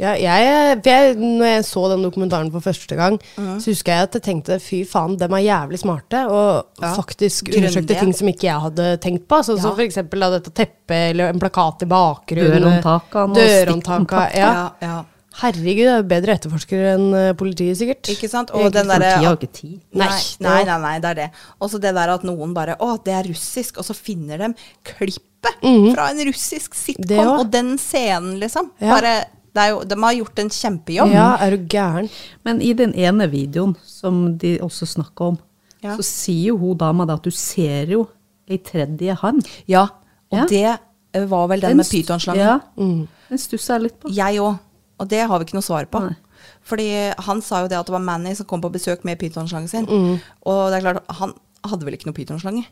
Ja, 0.03 0.13
jeg, 0.19 0.81
jeg, 0.85 1.15
når 1.21 1.47
jeg 1.47 1.65
så 1.69 1.85
den 1.93 2.03
dokumentaren 2.03 2.51
for 2.51 2.65
første 2.65 2.97
gang, 2.99 3.21
så 3.37 3.71
husker 3.71 3.93
jeg 3.95 4.09
at 4.09 4.17
jeg 4.19 4.25
tenkte 4.27 4.57
fy 4.63 4.81
faen, 4.89 5.15
dem 5.21 5.37
er 5.39 5.45
jævlig 5.47 5.79
smarte, 5.85 6.25
og 6.27 6.67
Ja. 6.83 6.91
faktisk 6.99 7.53
undersøkte 7.55 7.99
ting 8.01 8.13
som 8.19 8.29
ikke 8.33 8.49
jeg 8.51 8.61
hadde 8.67 8.89
tenkt 9.05 9.29
på. 9.31 9.39
Sånn 9.47 9.61
som 9.63 9.71
Ja. 9.71 9.77
for 9.79 9.85
eksempel 9.87 10.21
da, 10.27 10.31
dette 10.39 10.51
teppet, 10.51 11.11
eller 11.15 11.29
en 11.31 11.39
plakat 11.39 11.83
i 11.87 11.87
bakgrunnen. 11.87 12.83
Dørhåndtakene 12.83 13.31
og 13.31 13.37
Dørhåndtaka. 13.39 14.29
Ja. 14.35 14.53
Ja, 14.53 14.71
ja. 14.83 15.05
Herregud, 15.41 15.79
det 15.79 15.89
er 15.89 16.01
jo 16.03 16.09
bedre 16.11 16.35
etterforskere 16.37 16.89
enn 16.93 17.15
eh, 17.17 17.33
politiet, 17.33 17.79
sikkert. 17.79 18.11
Ikke 18.13 18.29
sant? 18.29 18.51
Og 18.53 18.67
den 18.75 18.85
der, 18.91 18.99
Politiet 19.01 19.25
har 19.25 19.37
ikke 19.39 19.53
tid. 19.57 19.79
Nei, 19.97 20.09
Nei, 20.45 20.65
nei, 20.69 20.79
nei, 20.83 20.99
det 21.01 21.09
er 21.09 21.15
det. 21.23 21.29
Og 21.59 21.71
så 21.73 21.81
det 21.81 21.95
der 21.97 22.13
at 22.13 22.23
noen 22.29 22.53
bare 22.53 22.75
Å, 22.77 22.99
det 23.03 23.15
er 23.17 23.31
russisk, 23.31 23.79
og 23.81 23.87
så 23.89 23.95
finner 23.97 24.37
de 24.43 24.51
klippet 24.85 25.63
fra 25.95 26.11
en 26.13 26.21
russisk 26.29 26.75
sitcom, 26.77 27.39
og 27.39 27.49
den 27.51 27.79
scenen, 27.81 28.37
liksom. 28.43 28.69
Ja. 28.83 28.93
Bare, 28.99 29.15
jo, 29.55 29.83
de 29.85 29.97
har 30.03 30.15
gjort 30.17 30.39
en 30.39 30.49
kjempejobb. 30.49 31.13
Ja, 31.13 31.37
er 31.41 31.51
du 31.57 31.67
gæren? 31.69 32.09
Men 32.45 32.61
i 32.63 32.73
den 32.73 32.95
ene 32.95 33.27
videoen 33.31 33.77
som 33.85 34.39
de 34.39 34.59
også 34.65 34.87
snakka 34.87 35.21
om, 35.33 35.39
Ja. 35.83 35.97
så 35.97 36.03
sier 36.03 36.47
jo 36.53 36.57
hun 36.59 36.77
dama 36.79 37.05
det 37.07 37.15
at 37.15 37.23
du 37.25 37.31
ser 37.31 37.87
jo 37.91 38.09
ei 38.49 38.59
tredje 38.59 39.15
hand. 39.21 39.47
Ja, 39.67 39.83
og 40.31 40.39
Ja. 40.39 40.47
det 40.47 40.79
eh, 41.15 41.25
var 41.27 41.49
vel 41.49 41.61
den 41.61 41.71
Den 41.71 41.77
med 41.77 41.87
pytonslangen. 41.87 42.41
Ja, 42.41 42.61
den 42.77 43.39
stusser 43.39 43.75
jeg 43.75 43.83
litt 43.83 44.01
på. 44.01 44.09
Jeg 44.15 44.39
òg. 44.39 44.59
Og 45.01 45.09
det 45.09 45.27
har 45.29 45.39
vi 45.39 45.45
ikke 45.45 45.55
noe 45.55 45.63
svar 45.63 45.85
på. 45.87 46.01
Nei. 46.01 46.17
Fordi 46.63 47.13
han 47.19 47.41
sa 47.43 47.63
jo 47.63 47.69
det 47.69 47.77
at 47.79 47.87
det 47.87 47.93
var 47.93 48.01
Manny 48.01 48.35
som 48.35 48.47
kom 48.47 48.61
på 48.63 48.71
besøk 48.73 49.05
med 49.05 49.19
pytonslangen 49.19 49.69
sin. 49.69 49.87
Mm. 49.87 50.21
Og 50.47 50.71
det 50.71 50.79
er 50.79 50.93
klart, 50.93 51.03
han 51.19 51.33
hadde 51.65 51.85
vel 51.85 51.95
ikke 51.95 52.07
noe 52.07 52.15
pytonslange. 52.15 52.65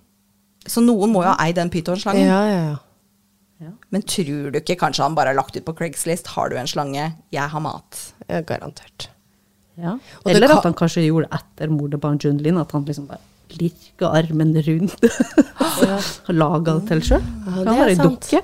Så 0.67 0.81
noen 0.85 1.11
må 1.13 1.23
jo 1.25 1.29
ha 1.33 1.37
eid 1.47 1.57
den 1.57 1.71
pytonslangen. 1.71 2.27
Ja, 2.27 2.45
ja, 2.47 2.63
ja. 2.71 2.77
Men 3.91 4.03
tror 4.03 4.53
du 4.53 4.59
ikke 4.61 4.77
kanskje 4.81 5.03
han 5.05 5.15
bare 5.15 5.33
har 5.33 5.37
lagt 5.37 5.57
ut 5.57 5.65
på 5.67 5.75
Craigslist 5.77 6.27
'Har 6.33 6.49
du 6.51 6.57
en 6.57 6.67
slange? 6.67 7.15
Jeg 7.33 7.49
har 7.51 7.61
mat'. 7.61 8.13
ja 8.29 8.41
garantert. 8.41 9.09
Ja. 9.77 9.93
Og 10.25 10.31
Eller 10.31 10.49
kan- 10.49 10.59
at 10.59 10.65
han 10.65 10.75
kanskje 10.75 11.07
gjorde 11.07 11.29
det 11.29 11.41
etter 11.41 11.69
mordet 11.71 12.01
på 12.01 12.09
han 12.09 12.19
Jun 12.19 12.59
at 12.59 12.73
han 12.73 12.85
liksom 12.85 13.07
bare 13.09 13.19
lirka 13.51 14.07
armen 14.15 14.55
rundt 14.55 15.05
og 16.29 16.35
laga 16.35 16.79
det 16.79 16.89
til 16.89 17.01
sjøl. 17.01 17.23
Ja, 17.47 17.65
kan 17.65 17.65
det 17.65 17.91
er 17.91 17.95
sant. 17.97 18.21
dukke. 18.21 18.43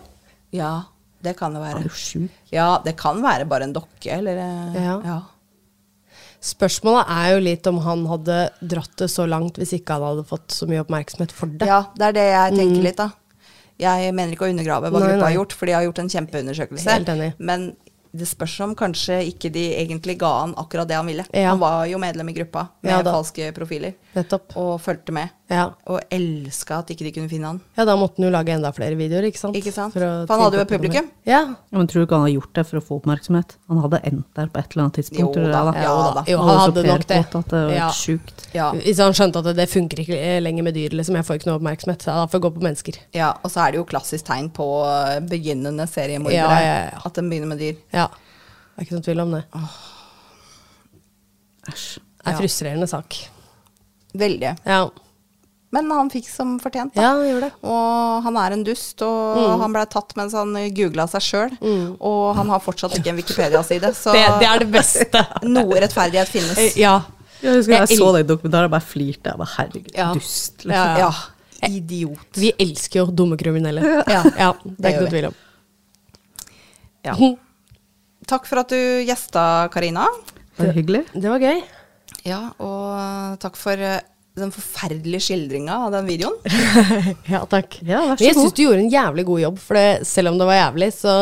Ja, 0.52 0.82
det 1.22 1.36
kan 1.36 1.52
det 1.54 1.62
Han 1.62 1.74
være. 1.74 1.80
er 1.80 1.88
jo 1.88 1.94
sjuk. 1.94 2.30
Ja, 2.52 2.78
det 2.84 2.96
kan 2.96 3.22
være 3.22 3.44
bare 3.48 3.62
en 3.62 3.72
dokke, 3.72 4.06
eller 4.10 4.36
eh, 4.36 4.82
Ja. 4.84 5.00
ja. 5.04 5.20
Spørsmålet 6.40 7.06
er 7.08 7.28
jo 7.34 7.38
litt 7.42 7.66
om 7.66 7.78
han 7.82 8.04
hadde 8.06 8.50
dratt 8.62 8.96
det 9.00 9.08
så 9.10 9.24
langt 9.28 9.56
hvis 9.58 9.72
ikke 9.80 9.96
han 9.96 10.02
hadde 10.02 10.24
fått 10.28 10.48
så 10.54 10.66
mye 10.68 10.82
oppmerksomhet 10.84 11.32
for 11.32 11.46
det. 11.46 11.66
Ja, 11.66 11.86
det 11.96 12.02
er 12.10 12.12
det 12.12 12.26
jeg 12.30 12.52
tenker 12.58 12.82
litt, 12.82 12.96
da. 13.00 13.08
Jeg 13.78 14.12
mener 14.16 14.32
ikke 14.32 14.46
å 14.46 14.52
undergrave 14.52 14.88
hva 14.90 15.00
Nei, 15.00 15.08
gruppa 15.10 15.20
nei. 15.20 15.26
har 15.32 15.36
gjort, 15.40 15.52
for 15.52 15.66
de 15.68 15.74
har 15.76 15.84
gjort 15.84 15.98
en 16.04 16.08
kjempeundersøkelse. 16.08 16.94
Helt 16.96 17.08
enig. 17.12 17.32
Men 17.38 17.66
det 18.16 18.24
spørs 18.30 18.54
om 18.64 18.74
kanskje 18.78 19.18
ikke 19.28 19.50
de 19.52 19.66
egentlig 19.76 20.14
ga 20.22 20.30
han 20.40 20.54
akkurat 20.56 20.88
det 20.88 20.96
han 20.96 21.08
ville. 21.10 21.26
Ja. 21.36 21.50
Han 21.50 21.60
var 21.60 21.84
jo 21.90 21.98
medlem 22.00 22.30
i 22.32 22.36
gruppa 22.38 22.68
med 22.80 22.94
Ja 22.94 23.02
falske 23.04 23.50
profiler, 23.52 23.92
Nettopp. 24.16 24.56
og 24.56 24.80
fulgte 24.80 25.12
med. 25.12 25.28
Ja. 25.48 25.68
Og 25.86 26.00
elska 26.10 26.80
at 26.82 26.88
ikke 26.90 27.04
de 27.06 27.12
kunne 27.14 27.28
finne 27.30 27.46
han. 27.46 27.60
ja, 27.78 27.84
da 27.86 27.94
måtte 27.94 28.18
han 28.18 28.24
jo 28.26 28.30
lage 28.34 28.50
enda 28.50 28.72
flere 28.74 28.96
videoer, 28.98 29.28
ikke 29.28 29.38
sant? 29.38 29.54
Ikke 29.54 29.70
sant? 29.70 29.92
For, 29.94 30.02
For 30.26 30.34
han 30.34 30.42
hadde 30.42 30.58
jo 30.58 30.62
et 30.64 30.72
publikum. 30.72 31.10
Ja. 31.24 31.38
Ja, 31.70 31.78
men 31.78 31.86
tror 31.86 32.02
du 32.02 32.06
ikke 32.08 32.18
han 32.18 32.24
har 32.26 32.32
gjort 32.34 32.52
det 32.58 32.64
for 32.66 32.80
å 32.80 32.82
få 32.82 32.96
oppmerksomhet? 32.98 33.54
Han 33.70 33.78
hadde 33.84 34.00
endt 34.10 34.26
der 34.34 34.48
på 34.50 34.58
et 34.58 34.74
eller 34.74 34.82
annet 34.88 34.98
tidspunkt. 34.98 35.36
Jo 35.38 35.44
det, 35.44 35.52
da, 35.52 35.60
da? 35.68 35.74
ja. 35.78 35.84
Jo 35.86 36.10
da. 36.16 36.24
Jo, 36.32 36.38
Han 36.40 36.48
han 36.50 36.58
hadde 36.64 36.84
nok 36.88 37.06
det. 37.06 37.20
At 37.22 37.48
det 37.54 37.62
var 37.68 37.72
Ja. 37.76 37.90
sjukt. 37.94 38.46
Ja. 38.58 38.72
Hvis 38.72 38.98
han 38.98 39.12
skjønte 39.14 39.38
at 39.44 39.56
det 39.56 39.68
funker 39.70 40.02
ikke 40.02 40.18
eh, 40.18 40.40
lenger 40.42 40.62
med 40.66 40.74
dyr, 40.74 40.90
liksom. 40.98 41.14
Jeg 41.20 41.24
får 41.30 41.38
ikke 41.38 41.50
noe 41.52 41.60
oppmerksomhet. 41.60 42.02
så 42.02 42.06
Da 42.18 42.26
får 42.26 42.40
jeg 42.40 42.46
gå 42.48 42.52
på 42.58 42.62
mennesker. 42.66 42.98
ja, 43.14 43.30
og 43.44 43.50
så 43.54 43.66
er 43.68 43.70
det 43.70 43.78
jo 43.78 43.84
klassisk 43.84 44.24
tegn 44.26 44.50
på 44.50 44.66
eh, 44.82 45.20
begynnende 45.20 45.86
seriemordere. 45.86 46.34
Ja, 46.34 46.58
ja, 46.58 46.90
ja. 46.90 47.00
At 47.06 47.14
de 47.14 47.22
begynner 47.22 47.46
med 47.54 47.58
dyr. 47.62 47.76
Ja. 47.94 48.08
Det 48.10 48.82
er 48.82 48.82
ikke 48.88 48.98
noen 48.98 49.06
tvil 49.06 49.20
om 49.22 49.30
det. 49.38 49.44
Æsj. 51.70 51.98
Det 51.98 52.26
er 52.26 52.32
Ja. 52.32 52.38
frustrerende 52.38 52.86
sak. 52.90 53.14
Veldig. 54.14 54.56
Ja. 54.66 54.88
Men 55.74 55.90
han 55.90 56.08
fikk 56.12 56.28
som 56.30 56.58
fortjent. 56.62 56.94
Da. 56.94 57.02
ja, 57.02 57.08
han 57.18 57.26
gjorde 57.26 57.48
det. 57.48 57.52
Og 57.66 58.22
han 58.22 58.36
er 58.38 58.52
en 58.54 58.62
dust, 58.64 59.02
og 59.02 59.36
Mm. 59.36 59.60
han 59.60 59.72
ble 59.74 59.84
tatt 59.86 60.14
mens 60.16 60.32
han 60.32 60.52
googla 60.72 61.08
seg 61.10 61.20
sjøl. 61.26 61.56
Og 62.00 62.34
han 62.36 62.48
har 62.48 62.60
fortsatt 62.60 62.94
ikke 62.96 63.10
en 63.10 63.16
Wikipedia-side, 63.16 63.90
så 63.98 64.12
det. 64.14 64.26
Det 64.40 64.46
er 64.48 64.58
det 64.62 64.70
beste. 64.72 65.22
noe 65.42 65.80
rettferdighet 65.82 66.28
finnes. 66.28 66.58
Eh, 66.58 66.72
Ja. 66.80 67.00
Jeg 67.42 67.58
husker 67.58 67.72
Jeg 67.74 67.88
jeg, 67.88 67.98
så 67.98 68.12
den 68.16 68.26
dokumentaren 68.26 68.64
og 68.64 68.70
bare 68.70 68.80
flirte. 68.86 69.28
Jeg 69.28 69.36
bare, 69.42 69.52
herregud, 69.58 69.90
Ja. 69.94 70.12
dust. 70.14 70.64
Liksom. 70.64 70.72
Ja, 70.72 70.96
Ja. 70.98 71.68
Idiot. 71.68 72.18
Vi 72.36 72.52
elsker 72.58 73.00
jo 73.00 73.06
dumme 73.12 73.36
kriminelle. 73.36 73.82
Ja, 74.08 74.22
ja 74.38 74.52
det 74.64 74.84
er 74.86 74.92
ikke 74.92 75.02
noe 75.02 75.10
tvil 75.10 75.26
om. 75.26 75.34
Ja. 77.04 77.14
Takk 78.26 78.46
for 78.48 78.58
at 78.62 78.68
du 78.72 78.76
gjesta, 79.06 79.68
Karina. 79.72 80.06
Det 80.56 80.66
Var 80.66 80.72
hyggelig? 80.74 81.04
Det 81.12 81.28
var 81.30 81.38
gøy. 81.38 81.62
Ja, 82.26 82.40
og 82.58 83.38
takk 83.42 83.56
for 83.56 83.72
eh, 83.78 84.00
den 84.36 84.52
forferdelige 84.52 85.20
skildringa 85.24 85.76
av 85.86 85.92
den 85.96 86.06
videoen. 86.06 86.36
Ja, 87.32 87.42
takk. 87.48 87.78
Ja, 87.82 88.02
vær 88.10 88.16
så 88.16 88.22
Men 88.22 88.28
jeg 88.28 88.36
syns 88.38 88.56
du 88.56 88.62
gjorde 88.66 88.82
en 88.84 88.90
jævlig 88.92 89.24
god 89.28 89.40
jobb, 89.46 89.60
for 89.64 89.78
det, 89.80 89.86
selv 90.08 90.32
om 90.34 90.40
det 90.40 90.48
var 90.48 90.58
jævlig, 90.60 90.90
så, 90.96 91.14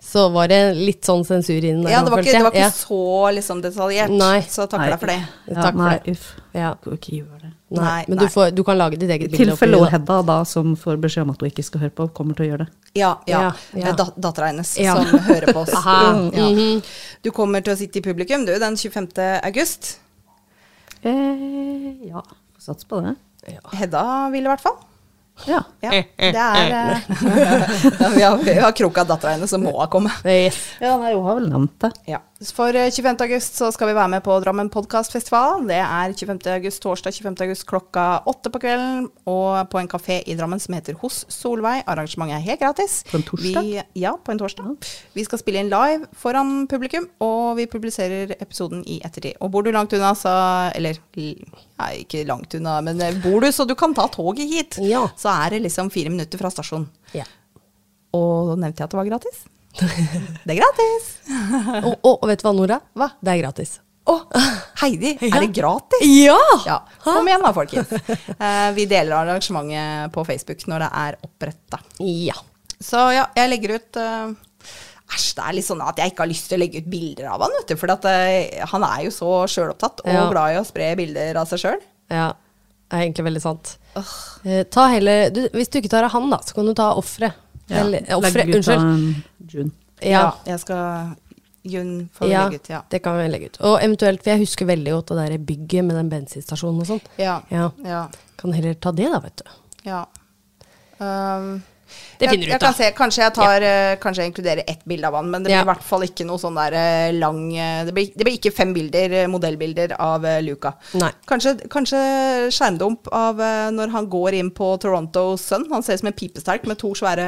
så 0.00 0.26
var 0.34 0.48
det 0.52 0.58
litt 0.76 1.04
sånn 1.08 1.24
sensur 1.28 1.56
i 1.56 1.60
der 1.72 1.90
Ja, 1.92 2.02
det 2.04 2.12
var 2.12 2.20
ikke, 2.24 2.34
det 2.36 2.42
var 2.46 2.52
ikke 2.54 2.66
ja. 2.66 2.74
så 2.76 3.00
liksom, 3.38 3.62
detaljert, 3.64 4.12
Nei. 4.12 4.40
så 4.48 4.66
takk 4.70 4.84
deg 4.90 4.98
for 5.00 5.12
det. 5.14 5.18
Ja, 5.48 5.56
Takk 5.62 5.72
for 5.74 5.80
nei, 5.86 5.94
det. 6.04 6.14
uff. 6.18 6.28
Ja. 6.56 6.74
Kan 6.84 6.98
ikke 7.00 7.16
gjøre 7.22 7.38
det. 7.46 7.52
Nei, 7.70 7.80
Nei, 7.86 7.98
men 8.10 8.16
nei. 8.18 8.24
Du, 8.26 8.32
får, 8.34 8.48
du 8.58 8.64
kan 8.66 8.74
lage 8.80 8.96
ditt 8.98 9.10
eget 9.14 9.30
bilde. 9.30 9.52
tilfelle 9.52 9.78
oppi 9.78 9.92
Hedda, 9.94 10.14
da, 10.26 10.38
som 10.50 10.72
får 10.76 10.96
beskjed 11.04 11.22
om 11.22 11.30
at 11.30 11.44
hun 11.44 11.50
ikke 11.52 11.62
skal 11.62 11.84
høre 11.84 11.92
på, 12.00 12.08
kommer 12.16 12.34
til 12.34 12.48
å 12.48 12.50
gjøre 12.50 12.64
det. 12.66 12.72
Ja, 12.98 13.10
ja. 13.30 13.42
Ja, 13.46 13.84
ja. 13.84 13.92
Dat 14.00 14.16
Dattera 14.18 14.48
hennes 14.50 14.72
Ja. 14.82 14.96
som 14.98 15.22
hører 15.28 15.52
på 15.54 15.62
oss. 15.62 15.70
Aha. 15.78 15.98
Mm. 16.18 16.32
Mhm. 16.34 16.80
Du 17.22 17.30
kommer 17.36 17.62
til 17.62 17.76
å 17.76 17.78
sitte 17.78 18.02
i 18.02 18.04
publikum, 18.08 18.42
du, 18.48 18.56
den 18.58 18.74
25. 18.80 19.06
august. 19.46 19.92
Eh, 21.06 22.08
ja, 22.10 22.20
får 22.70 22.78
satse 22.78 22.86
på 22.86 23.02
det. 23.04 23.16
Hedda 23.72 24.04
vil 24.32 24.46
i 24.46 24.50
hvert 24.50 24.62
fall. 24.62 24.78
Ja. 25.48 25.62
Ja, 25.80 25.90
det 26.20 26.36
er 26.36 26.72
eh, 26.76 26.98
ja, 28.00 28.08
Vi 28.14 28.22
har, 28.22 28.36
vi 28.44 28.54
har 28.60 28.72
av 29.00 29.06
dattera 29.08 29.32
hennes 29.32 29.50
som 29.50 29.62
må 29.64 29.72
ha 29.78 29.86
kommet. 29.88 30.12
Yes. 30.28 30.58
ja, 30.82 30.96
nei, 31.00 31.14
hun 31.14 31.24
har 31.24 31.38
vel 31.38 31.48
nevnt 31.52 31.78
det. 31.80 31.92
Ja. 32.10 32.20
For 32.40 32.72
eh, 32.72 32.88
25. 32.88 33.20
august 33.20 33.58
så 33.60 33.66
skal 33.68 33.90
vi 33.90 33.94
være 33.98 34.08
med 34.14 34.22
på 34.24 34.32
Drammen 34.40 34.70
podkastfestival. 34.72 35.66
Det 35.68 35.76
er 35.76 36.14
25. 36.16 36.38
august, 36.54 36.80
torsdag 36.80 37.12
25. 37.12 37.34
august 37.44 37.66
klokka 37.68 38.04
åtte 38.32 38.48
på 38.54 38.62
kvelden. 38.62 39.10
Og 39.28 39.58
på 39.68 39.76
en 39.82 39.90
kafé 39.92 40.22
i 40.24 40.36
Drammen 40.38 40.62
som 40.62 40.72
heter 40.72 40.96
Hos 41.02 41.18
Solveig. 41.28 41.82
Arrangementet 41.84 42.38
er 42.38 42.46
helt 42.46 42.62
gratis. 42.62 42.94
På 43.10 43.18
en 43.20 43.26
torsdag? 43.28 43.60
Vi, 43.68 43.74
ja, 44.00 44.14
på 44.16 44.32
en 44.32 44.40
torsdag. 44.40 44.88
Vi 45.18 45.26
skal 45.28 45.42
spille 45.42 45.60
inn 45.60 45.68
live 45.68 46.08
foran 46.16 46.64
publikum, 46.72 47.10
og 47.20 47.60
vi 47.60 47.68
publiserer 47.68 48.32
episoden 48.40 48.86
i 48.88 49.02
ettertid. 49.04 49.36
Og 49.44 49.52
bor 49.52 49.68
du 49.68 49.70
langt 49.76 49.92
unna, 49.92 50.14
så 50.16 50.32
Eller 50.72 50.96
ja, 51.20 51.90
ikke 52.00 52.24
langt 52.24 52.56
unna, 52.56 52.78
men 52.80 53.04
eh, 53.04 53.20
bor 53.20 53.44
du 53.44 53.52
så 53.52 53.68
du 53.68 53.76
kan 53.76 53.92
ta 53.92 54.08
toget 54.08 54.48
hit, 54.48 54.80
Ja. 54.80 55.04
så 55.12 55.28
er 55.44 55.58
det 55.58 55.66
liksom 55.68 55.92
fire 55.92 56.08
minutter 56.08 56.40
fra 56.40 56.48
stasjonen. 56.48 56.88
Ja. 57.12 57.28
Og 58.16 58.56
nevnte 58.56 58.80
jeg 58.80 58.88
at 58.88 58.96
det 58.96 59.04
var 59.04 59.12
gratis? 59.12 59.44
Det 60.44 60.54
er 60.54 60.58
gratis! 60.58 61.06
Og, 61.84 61.94
og, 62.02 62.16
og 62.22 62.26
vet 62.30 62.42
du 62.42 62.46
hva, 62.48 62.52
Nora? 62.56 62.80
Hva? 62.98 63.10
Det 63.22 63.32
er 63.34 63.40
gratis. 63.44 63.76
Å, 64.10 64.14
Heidi, 64.82 65.12
Ja. 65.22 65.30
er 65.36 65.44
det 65.46 65.50
gratis? 65.54 66.04
Ja! 66.08 66.38
Ja, 66.66 66.78
kom 67.04 67.28
igjen 67.30 67.44
da, 67.44 67.52
folkens. 67.54 67.92
Uh, 68.40 68.70
vi 68.74 68.86
deler 68.90 69.20
arrangementet 69.20 70.10
på 70.14 70.24
Facebook 70.26 70.64
når 70.70 70.86
det 70.86 70.90
er 71.04 71.18
oppretta. 71.28 71.80
Ja. 72.02 72.34
Så 72.80 73.02
ja, 73.14 73.26
jeg 73.36 73.52
legger 73.52 73.76
ut 73.76 73.98
Æsj, 75.10 75.24
det 75.36 75.42
er 75.44 75.54
litt 75.58 75.66
sånn 75.66 75.80
at 75.82 75.98
jeg 75.98 76.12
ikke 76.12 76.22
har 76.22 76.30
lyst 76.30 76.46
til 76.48 76.56
å 76.56 76.60
legge 76.62 76.80
ut 76.84 76.86
bilder 76.90 77.26
av 77.32 77.42
han, 77.42 77.54
vet 77.58 77.72
du. 77.72 77.76
For 77.80 77.90
at, 77.92 78.04
uh, 78.06 78.66
han 78.72 78.84
er 78.86 79.00
jo 79.08 79.12
så 79.14 79.30
sjølopptatt 79.50 80.04
og 80.06 80.12
Ja. 80.14 80.26
glad 80.30 80.54
i 80.54 80.60
å 80.60 80.66
spre 80.68 80.92
bilder 80.98 81.38
av 81.40 81.50
seg 81.50 81.62
sjøl. 81.66 81.82
ja. 82.14 82.30
Det 82.90 82.98
er 82.98 83.04
egentlig 83.04 83.22
veldig 83.28 83.40
sant. 83.44 83.68
Uh, 83.94 84.64
ta 84.66 84.88
heller 84.90 85.28
du, 85.30 85.44
Hvis 85.54 85.68
du 85.70 85.76
ikke 85.78 85.92
tar 85.92 86.02
av 86.08 86.10
han, 86.10 86.24
da, 86.32 86.40
så 86.42 86.56
kan 86.56 86.66
du 86.66 86.72
ta 86.74 86.88
offeret. 86.98 87.36
Ja. 87.70 87.84
Eller 87.84 88.30
Legg 88.34 88.54
ut 88.54 88.68
av. 88.68 88.86
June. 89.50 89.70
Ja. 90.02 90.24
Jeg 90.46 90.60
skal 90.62 91.16
Jun 91.62 92.08
får 92.16 92.28
Ja, 92.30 92.44
legge 92.48 92.56
ut, 92.56 92.68
ja. 92.72 92.78
det 92.88 92.98
kan 93.04 93.18
vi 93.18 93.26
legge 93.28 93.50
ut. 93.50 93.58
Og 93.68 93.74
eventuelt, 93.84 94.22
for 94.24 94.32
jeg 94.32 94.40
husker 94.46 94.66
veldig 94.68 94.92
godt 94.94 95.10
det 95.12 95.16
der 95.28 95.42
bygget 95.50 95.84
med 95.84 95.96
den 95.98 96.08
bensinstasjonen 96.08 96.80
og 96.80 96.88
sånt. 96.88 97.10
Ja. 97.20 97.40
Ja. 97.52 97.66
ja. 97.84 98.06
Kan 98.40 98.54
heller 98.56 98.74
ta 98.80 98.92
det, 98.96 99.10
da, 99.12 99.20
vet 99.20 99.42
du. 99.42 99.50
ja. 99.90 100.04
Um, 101.00 101.62
Det 102.18 102.28
finner 102.28 102.46
du 102.46 102.52
ut 102.52 102.56
av. 102.56 102.66
kan 102.66 102.76
se, 102.76 102.90
kanskje 102.96 103.22
jeg 103.24 103.34
tar 103.36 103.64
eh, 103.64 103.94
Kanskje 104.00 104.24
jeg 104.24 104.32
inkluderer 104.32 104.68
ett 104.68 104.84
bilde 104.88 105.08
av 105.08 105.16
han, 105.18 105.30
men 105.32 105.42
det 105.42 105.50
blir 105.50 105.56
Ja. 105.56 105.62
i 105.64 105.70
hvert 105.70 105.86
fall 105.86 106.04
ikke 106.04 106.26
noe 106.28 106.40
sånn 106.40 106.58
der 106.58 106.76
eh, 106.76 107.12
lang 107.16 107.40
eh, 107.56 107.84
det 107.88 107.94
blir, 107.96 108.10
det 108.14 108.26
blir 108.26 108.36
ikke 108.38 108.52
fem 108.54 108.74
bilder, 108.76 109.16
modellbilder 109.32 109.96
av 110.00 110.26
Luca. 110.44 110.74
Nei. 111.00 111.10
Kanskje, 111.28 111.56
kanskje 111.72 112.00
skjermdump 112.52 113.08
av 113.16 113.40
når 113.74 113.92
han 113.94 114.08
går 114.10 114.36
inn 114.38 114.50
på 114.54 114.72
Toronto 114.82 115.36
Sun. 115.40 115.66
Han 115.72 115.82
ser 115.82 115.98
ut 115.98 116.04
som 116.04 116.10
en 116.12 116.16
pipestelk 116.16 116.66
med 116.68 116.78
to 116.80 116.92
svære 116.98 117.26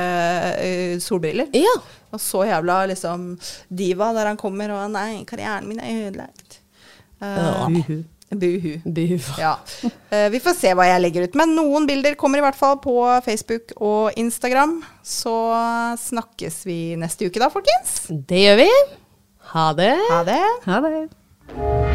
uh, 0.58 0.96
solbriller. 1.02 1.50
Ja. 1.56 1.74
Og 2.12 2.20
så 2.20 2.44
jævla 2.48 2.82
liksom 2.90 3.32
diva 3.72 4.12
der 4.16 4.32
han 4.32 4.40
kommer 4.40 4.72
og 4.76 4.90
Nei, 4.92 5.22
karrieren 5.28 5.68
min 5.70 5.80
er 5.80 6.08
ødelagt. 6.08 6.60
Uh, 7.22 7.68
Uhu. 7.70 8.02
Buhu. 8.32 8.78
Buhu. 8.84 9.18
Ja. 9.38 9.58
Eh, 10.12 10.28
vi 10.32 10.40
får 10.40 10.56
se 10.56 10.72
hva 10.76 10.86
jeg 10.88 11.02
legger 11.04 11.28
ut. 11.28 11.38
Men 11.38 11.54
noen 11.56 11.86
bilder 11.88 12.16
kommer 12.20 12.40
i 12.40 12.44
hvert 12.44 12.58
fall 12.58 12.78
på 12.82 12.96
Facebook 13.26 13.74
og 13.78 14.16
Instagram. 14.20 14.78
Så 15.04 15.36
snakkes 16.08 16.62
vi 16.68 16.80
neste 17.00 17.28
uke 17.28 17.42
da, 17.42 17.52
folkens. 17.52 17.98
Det 18.08 18.44
gjør 18.46 18.62
vi. 18.64 18.70
Ha 19.52 19.70
det. 19.76 19.94
Ha 20.10 20.22
det. 20.28 20.44
Ha 20.68 20.84
det. 20.88 21.91